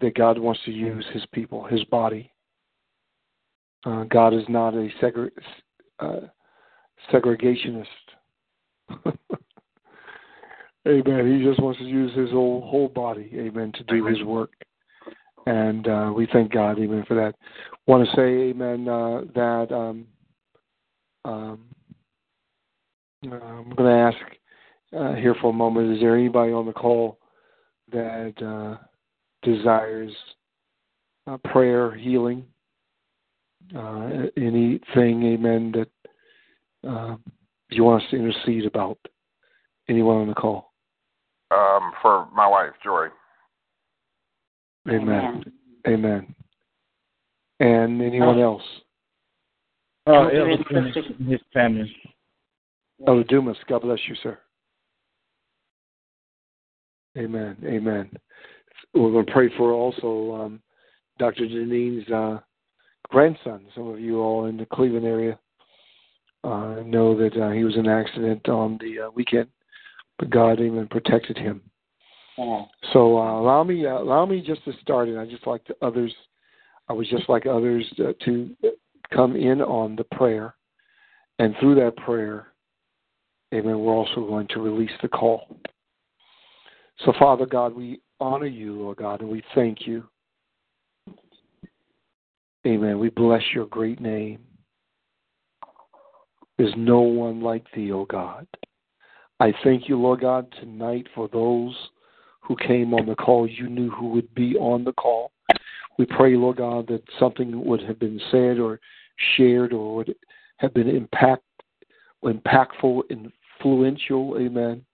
that 0.00 0.14
God 0.14 0.38
wants 0.38 0.60
to 0.64 0.70
use 0.70 1.04
His 1.12 1.24
people, 1.32 1.64
His 1.64 1.84
body. 1.84 2.32
Uh, 3.84 4.04
God 4.04 4.32
is 4.32 4.44
not 4.48 4.74
a 4.74 4.88
segre- 5.00 5.30
uh, 5.98 6.20
segregationist. 7.12 7.86
amen. 10.86 11.38
He 11.38 11.44
just 11.44 11.60
wants 11.60 11.78
to 11.80 11.84
use 11.84 12.14
his 12.16 12.30
whole 12.30 12.60
whole 12.60 12.88
body, 12.88 13.30
amen, 13.34 13.72
to 13.72 13.84
do 13.84 14.06
his 14.06 14.22
work. 14.22 14.52
And 15.46 15.88
uh, 15.88 16.12
we 16.14 16.28
thank 16.32 16.52
God, 16.52 16.78
amen, 16.78 17.04
for 17.08 17.14
that. 17.14 17.34
Want 17.86 18.08
to 18.08 18.14
say, 18.14 18.50
amen, 18.50 18.88
uh, 18.88 19.22
that 19.34 19.74
um, 19.74 20.06
um, 21.24 21.64
I'm 23.24 23.72
going 23.76 24.12
to 24.12 24.16
ask 24.16 24.16
uh, 24.96 25.14
here 25.14 25.34
for 25.40 25.50
a 25.50 25.54
moment: 25.54 25.92
Is 25.94 26.00
there 26.00 26.16
anybody 26.16 26.52
on 26.52 26.66
the 26.66 26.72
call 26.72 27.18
that 27.90 28.34
uh, 28.42 28.76
desires 29.42 30.12
uh, 31.26 31.36
prayer, 31.44 31.94
healing, 31.94 32.44
uh, 33.76 34.26
anything, 34.36 35.24
amen, 35.24 35.72
that 35.72 36.88
uh, 36.88 37.16
do 37.70 37.76
you 37.76 37.84
want 37.84 38.02
us 38.02 38.10
to 38.10 38.16
intercede 38.16 38.66
about 38.66 38.98
anyone 39.88 40.18
on 40.18 40.28
the 40.28 40.34
call? 40.34 40.72
Um, 41.50 41.92
for 42.00 42.28
my 42.34 42.46
wife, 42.46 42.72
Joy. 42.82 43.08
Amen. 44.88 45.44
Amen. 45.86 46.34
And 47.60 48.02
anyone 48.02 48.40
else? 48.40 48.62
Oh, 50.06 50.26
Elder 50.26 50.56
Dumas 50.68 50.96
and 51.18 51.30
his 51.30 51.40
family. 51.52 51.94
Elder 53.06 53.24
Dumas, 53.24 53.56
God 53.68 53.82
bless 53.82 54.00
you, 54.08 54.16
sir. 54.22 54.38
Amen. 57.16 57.56
Amen. 57.64 58.10
We're 58.94 59.12
going 59.12 59.26
to 59.26 59.32
pray 59.32 59.50
for 59.56 59.72
also 59.72 60.42
um, 60.42 60.62
Dr. 61.18 61.46
Janine's 61.46 62.08
uh, 62.10 62.38
grandson. 63.08 63.66
Some 63.74 63.88
of 63.88 64.00
you 64.00 64.20
all 64.20 64.46
in 64.46 64.56
the 64.56 64.66
Cleveland 64.66 65.06
area 65.06 65.38
uh, 66.44 66.82
know 66.84 67.16
that 67.16 67.36
uh, 67.40 67.50
he 67.50 67.64
was 67.64 67.74
in 67.74 67.86
an 67.86 68.04
accident 68.04 68.48
on 68.48 68.78
the 68.80 69.06
uh, 69.06 69.10
weekend, 69.10 69.48
but 70.18 70.30
God 70.30 70.60
even 70.60 70.88
protected 70.88 71.36
him. 71.36 71.62
Yeah. 72.38 72.62
So 72.92 73.18
uh, 73.18 73.40
allow 73.40 73.62
me, 73.62 73.86
uh, 73.86 73.98
allow 73.98 74.26
me 74.26 74.40
just 74.40 74.64
to 74.64 74.72
start, 74.80 75.08
and 75.08 75.18
I 75.18 75.26
just 75.26 75.46
like 75.46 75.66
the 75.66 75.76
others. 75.84 76.12
I 76.88 76.94
would 76.94 77.06
just 77.08 77.28
like 77.28 77.46
others 77.46 77.86
uh, 78.00 78.12
to 78.24 78.50
come 79.14 79.36
in 79.36 79.60
on 79.60 79.96
the 79.96 80.04
prayer, 80.16 80.54
and 81.38 81.54
through 81.60 81.76
that 81.76 81.96
prayer, 81.96 82.52
Amen. 83.52 83.80
We're 83.80 83.92
also 83.92 84.26
going 84.26 84.48
to 84.48 84.60
release 84.60 84.90
the 85.02 85.08
call. 85.08 85.58
So, 86.98 87.12
Father 87.18 87.46
God, 87.46 87.74
we 87.74 88.00
honor 88.20 88.46
you, 88.46 88.74
Lord 88.74 88.98
God, 88.98 89.20
and 89.20 89.30
we 89.30 89.42
thank 89.54 89.86
you. 89.86 90.04
Amen. 92.66 92.98
We 92.98 93.08
bless 93.08 93.42
your 93.54 93.66
great 93.66 94.00
name. 94.00 94.38
There's 96.58 96.74
no 96.76 97.00
one 97.00 97.40
like 97.40 97.64
thee, 97.74 97.90
O 97.90 98.04
God. 98.04 98.46
I 99.40 99.52
thank 99.64 99.88
you, 99.88 99.98
Lord 99.98 100.20
God, 100.20 100.46
tonight 100.60 101.08
for 101.14 101.28
those 101.32 101.74
who 102.40 102.54
came 102.56 102.94
on 102.94 103.06
the 103.06 103.16
call. 103.16 103.48
You 103.48 103.68
knew 103.68 103.90
who 103.90 104.08
would 104.10 104.32
be 104.34 104.54
on 104.56 104.84
the 104.84 104.92
call. 104.92 105.32
We 105.98 106.06
pray, 106.06 106.36
Lord 106.36 106.58
God, 106.58 106.86
that 106.88 107.02
something 107.18 107.64
would 107.64 107.82
have 107.82 107.98
been 107.98 108.20
said 108.30 108.58
or 108.58 108.78
shared 109.36 109.72
or 109.72 109.96
would 109.96 110.14
have 110.58 110.72
been 110.72 110.88
impact, 110.88 111.42
impactful, 112.24 113.02
influential, 113.10 114.36
amen, 114.38 114.84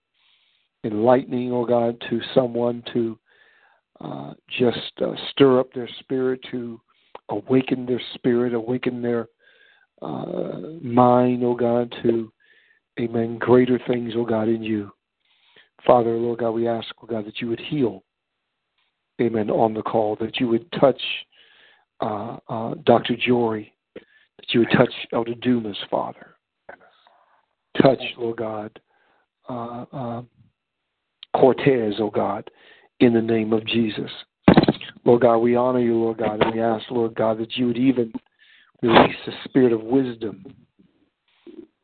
enlightening, 0.85 1.53
oh 1.53 1.65
God, 1.65 2.03
to 2.09 2.21
someone 2.35 2.83
to 2.93 3.19
uh, 4.01 4.35
just 4.59 4.93
uh, 5.01 5.13
stir 5.31 5.59
up 5.59 5.73
their 5.73 5.89
spirit, 6.01 6.41
to 6.51 6.81
awaken 7.31 7.85
their 7.85 8.01
spirit, 8.15 8.55
awaken 8.55 9.03
their 9.03 9.29
uh, 10.03 10.61
mind, 10.81 11.43
oh 11.45 11.55
God, 11.55 11.93
to, 12.03 12.33
amen, 13.01 13.39
greater 13.39 13.81
things, 13.89 14.13
oh 14.17 14.25
God, 14.25 14.49
in 14.49 14.63
you. 14.63 14.93
Father, 15.87 16.11
Lord 16.11 16.41
God, 16.41 16.51
we 16.51 16.69
ask, 16.69 16.89
oh 17.03 17.07
God, 17.07 17.27
that 17.27 17.41
you 17.41 17.49
would 17.49 17.61
heal, 17.61 18.05
amen, 19.21 19.51
on 19.51 19.75
the 19.75 19.83
call, 19.83 20.17
that 20.21 20.39
you 20.39 20.49
would 20.49 20.71
touch 20.73 21.01
uh, 22.01 22.37
uh, 22.49 22.75
Dr. 22.85 23.17
Jory, 23.17 23.73
that 23.95 24.47
you 24.51 24.61
would 24.61 24.71
touch 24.71 24.93
Elder 25.13 25.35
Dumas, 25.35 25.77
Father. 25.91 26.37
Touch, 27.83 28.01
Lord 28.17 28.39
God, 28.39 28.81
uh, 29.49 29.85
uh, 29.93 30.23
Cortez, 31.39 31.95
oh 32.01 32.11
God, 32.11 32.51
in 33.01 33.13
the 33.13 33.23
name 33.23 33.53
of 33.53 33.65
Jesus. 33.67 34.11
Lord 35.05 35.23
God, 35.23 35.39
we 35.39 35.57
honor 35.57 35.81
you, 35.81 35.95
Lord 35.95 36.19
God, 36.19 36.43
and 36.43 36.55
we 36.55 36.61
ask, 36.61 36.85
Lord 36.91 37.15
God, 37.15 37.39
that 37.39 37.57
you 37.57 37.67
would 37.69 37.77
even 37.77 38.13
release 38.83 39.17
the 39.25 39.33
spirit 39.45 39.73
of 39.73 39.83
wisdom, 39.83 40.45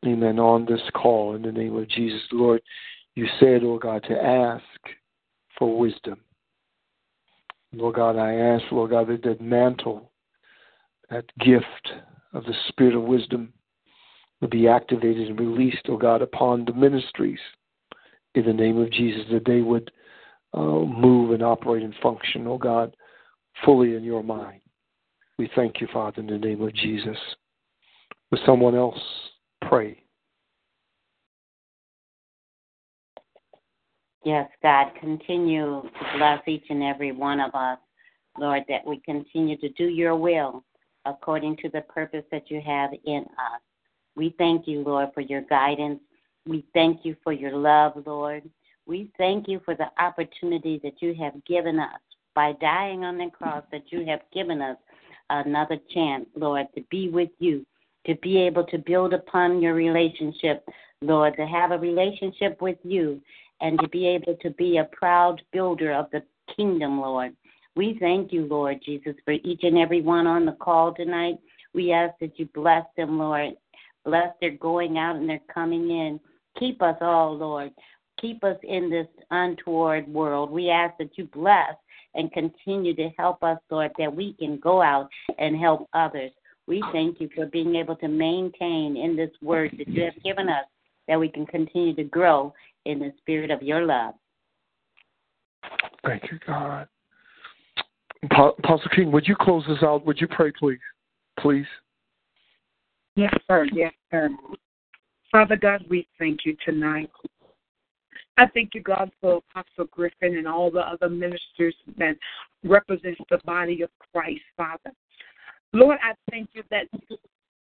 amen, 0.05 0.39
on 0.39 0.65
this 0.65 0.81
call 0.93 1.35
in 1.35 1.41
the 1.41 1.51
name 1.51 1.75
of 1.75 1.87
Jesus. 1.87 2.21
Lord, 2.31 2.61
you 3.15 3.27
said, 3.39 3.63
Lord 3.63 3.81
God, 3.81 4.03
to 4.09 4.21
ask 4.21 4.63
for 5.57 5.77
wisdom. 5.77 6.19
Lord 7.73 7.95
God, 7.95 8.17
I 8.17 8.33
ask, 8.33 8.63
Lord 8.71 8.91
God, 8.91 9.07
that 9.07 9.23
that 9.23 9.41
mantle, 9.41 10.11
that 11.09 11.25
gift 11.39 11.91
of 12.33 12.43
the 12.43 12.53
spirit 12.67 12.95
of 12.95 13.03
wisdom 13.03 13.53
would 14.41 14.49
be 14.49 14.67
activated 14.67 15.29
and 15.29 15.39
released, 15.39 15.85
oh 15.87 15.97
God, 15.97 16.21
upon 16.21 16.65
the 16.65 16.73
ministries 16.73 17.39
in 18.35 18.45
the 18.45 18.53
name 18.53 18.77
of 18.79 18.91
Jesus, 18.91 19.23
that 19.31 19.45
they 19.45 19.61
would 19.61 19.91
uh, 20.53 20.61
move 20.61 21.31
and 21.31 21.43
operate 21.43 21.83
and 21.83 21.93
function, 22.01 22.47
oh 22.47 22.57
God, 22.57 22.95
fully 23.63 23.95
in 23.95 24.03
your 24.03 24.23
mind. 24.23 24.61
We 25.37 25.49
thank 25.55 25.81
you, 25.81 25.87
Father, 25.91 26.21
in 26.21 26.27
the 26.27 26.37
name 26.37 26.61
of 26.61 26.73
Jesus. 26.73 27.17
Will 28.31 28.39
someone 28.45 28.75
else 28.75 28.99
pray? 29.67 30.01
Yes, 34.23 34.49
God, 34.63 34.87
continue 34.99 35.83
to 35.83 36.17
bless 36.17 36.39
each 36.47 36.65
and 36.69 36.81
every 36.81 37.11
one 37.11 37.39
of 37.39 37.53
us, 37.53 37.77
Lord, 38.39 38.63
that 38.69 38.85
we 38.85 38.99
continue 39.05 39.55
to 39.57 39.69
do 39.69 39.85
your 39.85 40.15
will 40.15 40.63
according 41.05 41.57
to 41.57 41.69
the 41.69 41.81
purpose 41.81 42.23
that 42.31 42.49
you 42.49 42.59
have 42.65 42.89
in 43.05 43.19
us. 43.19 43.61
We 44.15 44.33
thank 44.39 44.67
you, 44.67 44.81
Lord, 44.81 45.09
for 45.13 45.21
your 45.21 45.41
guidance. 45.41 45.99
We 46.47 46.63
thank 46.73 47.03
you 47.03 47.15
for 47.23 47.33
your 47.33 47.55
love, 47.55 47.93
Lord. 48.05 48.43
We 48.85 49.11
thank 49.17 49.47
you 49.47 49.61
for 49.65 49.75
the 49.75 49.87
opportunity 49.99 50.79
that 50.83 51.01
you 51.01 51.15
have 51.15 51.43
given 51.45 51.79
us 51.79 51.99
by 52.35 52.53
dying 52.61 53.03
on 53.03 53.17
the 53.17 53.31
cross, 53.31 53.63
that 53.71 53.91
you 53.91 54.05
have 54.05 54.21
given 54.31 54.61
us 54.61 54.77
another 55.31 55.77
chance, 55.91 56.27
Lord, 56.35 56.67
to 56.75 56.83
be 56.91 57.09
with 57.09 57.31
you, 57.39 57.65
to 58.05 58.15
be 58.21 58.37
able 58.37 58.63
to 58.65 58.77
build 58.77 59.13
upon 59.13 59.61
your 59.61 59.73
relationship, 59.73 60.63
Lord, 61.01 61.35
to 61.37 61.47
have 61.47 61.71
a 61.71 61.79
relationship 61.79 62.61
with 62.61 62.77
you, 62.83 63.19
and 63.61 63.79
to 63.79 63.87
be 63.87 64.07
able 64.07 64.35
to 64.41 64.51
be 64.51 64.77
a 64.77 64.89
proud 64.91 65.41
builder 65.51 65.93
of 65.93 66.11
the 66.11 66.21
kingdom, 66.55 67.01
Lord. 67.01 67.35
We 67.75 67.97
thank 67.99 68.31
you, 68.31 68.45
Lord 68.45 68.81
Jesus, 68.85 69.15
for 69.25 69.33
each 69.33 69.61
and 69.63 69.77
every 69.77 70.01
one 70.01 70.27
on 70.27 70.45
the 70.45 70.51
call 70.53 70.93
tonight. 70.93 71.39
We 71.73 71.91
ask 71.91 72.13
that 72.19 72.37
you 72.37 72.47
bless 72.53 72.85
them, 72.95 73.17
Lord. 73.17 73.53
Bless 74.03 74.29
their 74.39 74.51
going 74.51 74.97
out 74.97 75.15
and 75.15 75.27
their 75.27 75.41
coming 75.51 75.89
in. 75.89 76.19
Keep 76.59 76.81
us 76.81 76.97
all, 77.01 77.35
Lord. 77.37 77.71
Keep 78.19 78.43
us 78.43 78.57
in 78.63 78.89
this 78.89 79.07
untoward 79.31 80.07
world. 80.07 80.49
We 80.49 80.69
ask 80.69 80.97
that 80.97 81.17
you 81.17 81.25
bless 81.25 81.75
and 82.13 82.31
continue 82.31 82.95
to 82.95 83.09
help 83.17 83.43
us, 83.43 83.57
Lord, 83.69 83.91
that 83.99 84.13
we 84.13 84.33
can 84.33 84.57
go 84.59 84.81
out 84.81 85.09
and 85.37 85.57
help 85.57 85.89
others. 85.93 86.31
We 86.67 86.83
thank 86.91 87.19
you 87.19 87.29
for 87.35 87.45
being 87.45 87.75
able 87.75 87.95
to 87.97 88.07
maintain 88.07 88.97
in 88.97 89.15
this 89.15 89.31
word 89.41 89.75
that 89.77 89.87
you 89.87 90.03
have 90.03 90.23
given 90.23 90.49
us, 90.49 90.65
that 91.07 91.19
we 91.19 91.27
can 91.27 91.45
continue 91.45 91.93
to 91.95 92.03
grow 92.03 92.53
in 92.85 92.99
the 92.99 93.11
spirit 93.19 93.51
of 93.51 93.61
your 93.61 93.85
love. 93.85 94.15
Thank 96.05 96.23
you, 96.31 96.39
God. 96.47 96.87
Apostle 98.23 98.89
King, 98.95 99.11
would 99.11 99.27
you 99.27 99.35
close 99.35 99.63
this 99.67 99.83
out? 99.83 100.05
Would 100.05 100.19
you 100.19 100.27
pray, 100.27 100.51
please? 100.51 100.79
Please. 101.39 101.67
Yes, 103.15 103.33
sir. 103.47 103.67
Yes, 103.73 103.93
sir. 104.09 104.29
Father 105.35 105.57
God, 105.57 105.83
we 105.89 106.07
thank 106.17 106.45
you 106.45 106.55
tonight. 106.63 107.11
I 108.37 108.45
thank 108.53 108.73
you, 108.73 108.79
God, 108.79 109.11
for 109.19 109.41
Apostle 109.51 109.89
Griffin 109.91 110.37
and 110.37 110.47
all 110.47 110.71
the 110.71 110.79
other 110.79 111.09
ministers 111.09 111.75
that 111.97 112.15
represent 112.63 113.17
the 113.29 113.39
body 113.43 113.81
of 113.81 113.89
Christ, 114.13 114.39
Father. 114.55 114.93
Lord, 115.73 115.97
I 116.01 116.13
thank 116.31 116.51
you 116.53 116.63
that 116.71 116.85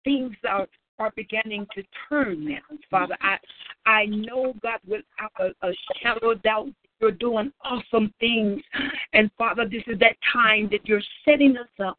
things 0.04 0.36
are 0.48 0.68
are 1.00 1.12
beginning 1.16 1.66
to 1.74 1.82
turn 2.08 2.46
now, 2.46 2.60
Father. 2.92 3.18
I 3.22 3.38
I 3.88 4.06
know, 4.06 4.54
God, 4.62 4.80
without 4.88 5.32
a, 5.40 5.68
a 5.68 5.74
shadow 6.04 6.34
of 6.34 6.44
doubt, 6.44 6.70
you're 7.02 7.10
doing 7.10 7.52
awesome 7.64 8.14
things. 8.20 8.62
And 9.14 9.32
Father, 9.40 9.68
this 9.68 9.82
is 9.88 9.98
that 10.02 10.18
time 10.32 10.70
that 10.72 10.88
you're 10.88 11.02
setting 11.28 11.58
us 11.58 11.84
up 11.84 11.98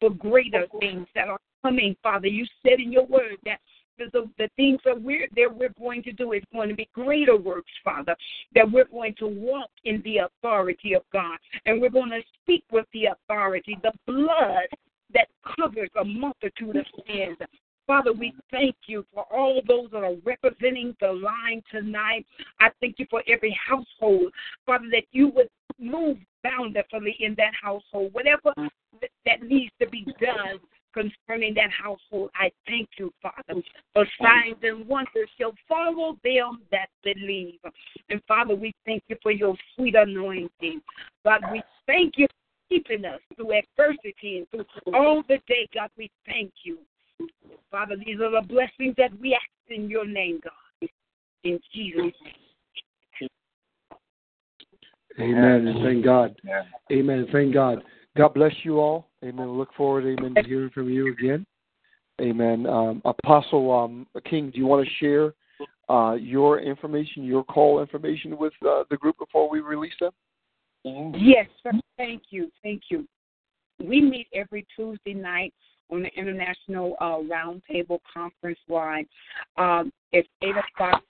for 0.00 0.08
greater 0.08 0.66
things 0.80 1.06
that 1.14 1.28
are 1.28 1.38
coming, 1.62 1.96
Father. 2.02 2.28
You 2.28 2.46
said 2.62 2.80
in 2.80 2.90
your 2.90 3.04
word 3.04 3.36
that 3.44 3.58
the, 3.98 4.28
the 4.38 4.48
things 4.56 4.80
that 4.84 5.00
we're 5.00 5.28
that 5.36 5.48
we're 5.54 5.74
going 5.78 6.02
to 6.04 6.12
do 6.12 6.32
is 6.32 6.42
going 6.52 6.68
to 6.68 6.74
be 6.74 6.88
greater 6.94 7.36
works, 7.36 7.70
Father. 7.84 8.16
That 8.54 8.70
we're 8.70 8.86
going 8.86 9.14
to 9.18 9.26
walk 9.26 9.70
in 9.84 10.02
the 10.04 10.18
authority 10.18 10.94
of 10.94 11.02
God, 11.12 11.38
and 11.66 11.80
we're 11.80 11.90
going 11.90 12.10
to 12.10 12.22
speak 12.42 12.64
with 12.70 12.86
the 12.92 13.06
authority, 13.06 13.78
the 13.82 13.92
blood 14.06 14.66
that 15.14 15.28
covers 15.56 15.90
a 16.00 16.04
multitude 16.04 16.76
of 16.76 16.86
sins. 17.06 17.36
Father, 17.86 18.12
we 18.12 18.32
thank 18.50 18.76
you 18.86 19.04
for 19.12 19.24
all 19.32 19.60
those 19.66 19.90
that 19.90 20.04
are 20.04 20.14
representing 20.24 20.96
the 21.00 21.12
line 21.12 21.62
tonight. 21.70 22.24
I 22.60 22.70
thank 22.80 22.98
you 22.98 23.06
for 23.10 23.22
every 23.26 23.58
household, 23.68 24.32
Father, 24.64 24.86
that 24.92 25.04
you 25.10 25.28
would 25.28 25.48
move 25.78 26.18
bountifully 26.44 27.16
in 27.18 27.34
that 27.36 27.52
household. 27.60 28.12
Whatever 28.12 28.54
that 29.26 29.42
needs 29.42 29.72
to 29.80 29.88
be 29.88 30.06
done 30.20 30.60
concerning 30.92 31.54
that 31.54 31.70
household, 31.70 32.30
I 32.34 32.50
thank 32.66 32.88
you, 32.98 33.12
Father, 33.22 33.60
for 33.92 34.06
signs 34.20 34.56
and 34.62 34.86
wonders 34.86 35.28
shall 35.38 35.52
follow 35.68 36.18
them 36.24 36.62
that 36.70 36.88
believe. 37.02 37.58
And 38.08 38.20
Father, 38.26 38.54
we 38.54 38.72
thank 38.86 39.02
you 39.08 39.16
for 39.22 39.32
your 39.32 39.54
sweet 39.74 39.94
anointing. 39.94 40.80
God, 41.24 41.40
we 41.50 41.62
thank 41.86 42.14
you 42.16 42.26
for 42.26 42.76
keeping 42.76 43.04
us 43.04 43.20
through 43.36 43.58
adversity 43.58 44.38
and 44.38 44.46
through 44.50 44.94
all 44.94 45.22
the 45.28 45.38
day. 45.46 45.68
God, 45.74 45.90
we 45.96 46.10
thank 46.26 46.52
you. 46.64 46.78
Father, 47.70 47.96
these 47.96 48.20
are 48.20 48.30
the 48.30 48.46
blessings 48.46 48.94
that 48.98 49.18
we 49.20 49.34
ask 49.34 49.44
in 49.68 49.88
your 49.88 50.06
name, 50.06 50.40
God. 50.42 50.88
In 51.44 51.58
Jesus' 51.74 52.12
name. 52.22 53.28
Amen. 55.20 55.66
And 55.66 55.84
thank 55.84 56.04
God. 56.04 56.34
Amen. 56.90 57.26
Thank 57.32 57.54
God. 57.54 57.82
God 58.16 58.34
bless 58.34 58.52
you 58.62 58.78
all. 58.78 59.08
Amen. 59.24 59.52
Look 59.52 59.72
forward, 59.74 60.04
amen, 60.04 60.34
to 60.34 60.42
hearing 60.42 60.70
from 60.70 60.90
you 60.90 61.12
again. 61.12 61.46
Amen. 62.20 62.66
Um, 62.66 63.02
Apostle 63.04 63.72
um, 63.72 64.06
King, 64.28 64.50
do 64.50 64.58
you 64.58 64.66
want 64.66 64.86
to 64.86 64.94
share 65.00 65.34
uh, 65.88 66.14
your 66.14 66.60
information, 66.60 67.24
your 67.24 67.42
call 67.44 67.80
information 67.80 68.36
with 68.36 68.52
uh, 68.66 68.84
the 68.90 68.96
group 68.96 69.16
before 69.18 69.48
we 69.48 69.60
release 69.60 69.94
them? 69.98 70.12
Yes, 70.84 71.46
sir. 71.62 71.72
Thank 71.96 72.24
you. 72.30 72.50
Thank 72.62 72.82
you. 72.90 73.06
We 73.82 74.00
meet 74.00 74.26
every 74.34 74.66
Tuesday 74.76 75.14
night 75.14 75.54
on 75.90 76.02
the 76.02 76.10
International 76.16 76.96
uh, 77.00 77.18
Roundtable 77.18 77.98
Conference 78.12 78.58
line. 78.68 79.06
Um, 79.56 79.92
it's 80.12 80.28
8 80.42 80.50
o'clock 80.50 81.02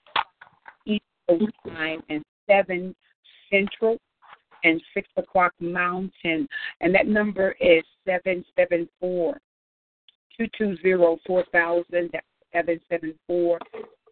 Eastern 0.85 1.51
time 1.67 2.01
and 2.09 2.23
7 2.47 2.95
Central 3.51 3.97
and 4.63 4.81
6 4.93 5.07
o'clock 5.17 5.53
Mountain. 5.59 6.47
And 6.81 6.93
that 6.95 7.07
number 7.07 7.55
is 7.59 7.83
774 8.05 9.39
220 10.37 11.21
4000. 11.25 11.85
That's 12.11 12.25
774 12.53 13.59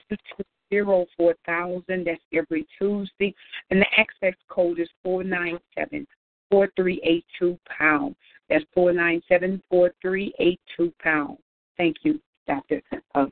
220 0.09 1.07
4000. 1.17 2.05
That's 2.05 2.21
every 2.33 2.67
Tuesday. 2.77 3.33
And 3.69 3.81
the 3.81 3.87
access 3.97 4.35
code 4.49 4.79
is 4.79 4.89
497 5.03 6.07
4382 6.49 7.59
pound. 7.77 8.15
That's 8.49 8.65
497 8.73 9.61
4382 9.69 10.93
pound. 11.01 11.37
Thank 11.77 11.97
you, 12.03 12.19
Dr. 12.47 12.81
Uh, 13.15 13.25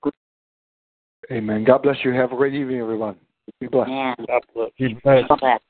Amen. 1.32 1.64
God 1.64 1.84
bless 1.84 1.98
you. 2.04 2.12
Have 2.14 2.32
a 2.32 2.36
great 2.36 2.54
evening, 2.54 2.80
everyone. 2.80 3.16
Be 3.60 3.68
blessed. 3.68 3.90
Amen. 3.90 4.16
God 4.28 4.42
bless. 4.56 4.72
Be 4.80 4.98
blessed. 5.04 5.62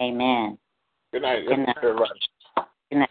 Amen. 0.00 0.58
Good 1.12 1.22
night, 1.22 1.46
Good 1.46 1.58
night. 1.58 1.76
everybody. 1.82 2.10
Good 2.90 2.98
night. 2.98 3.10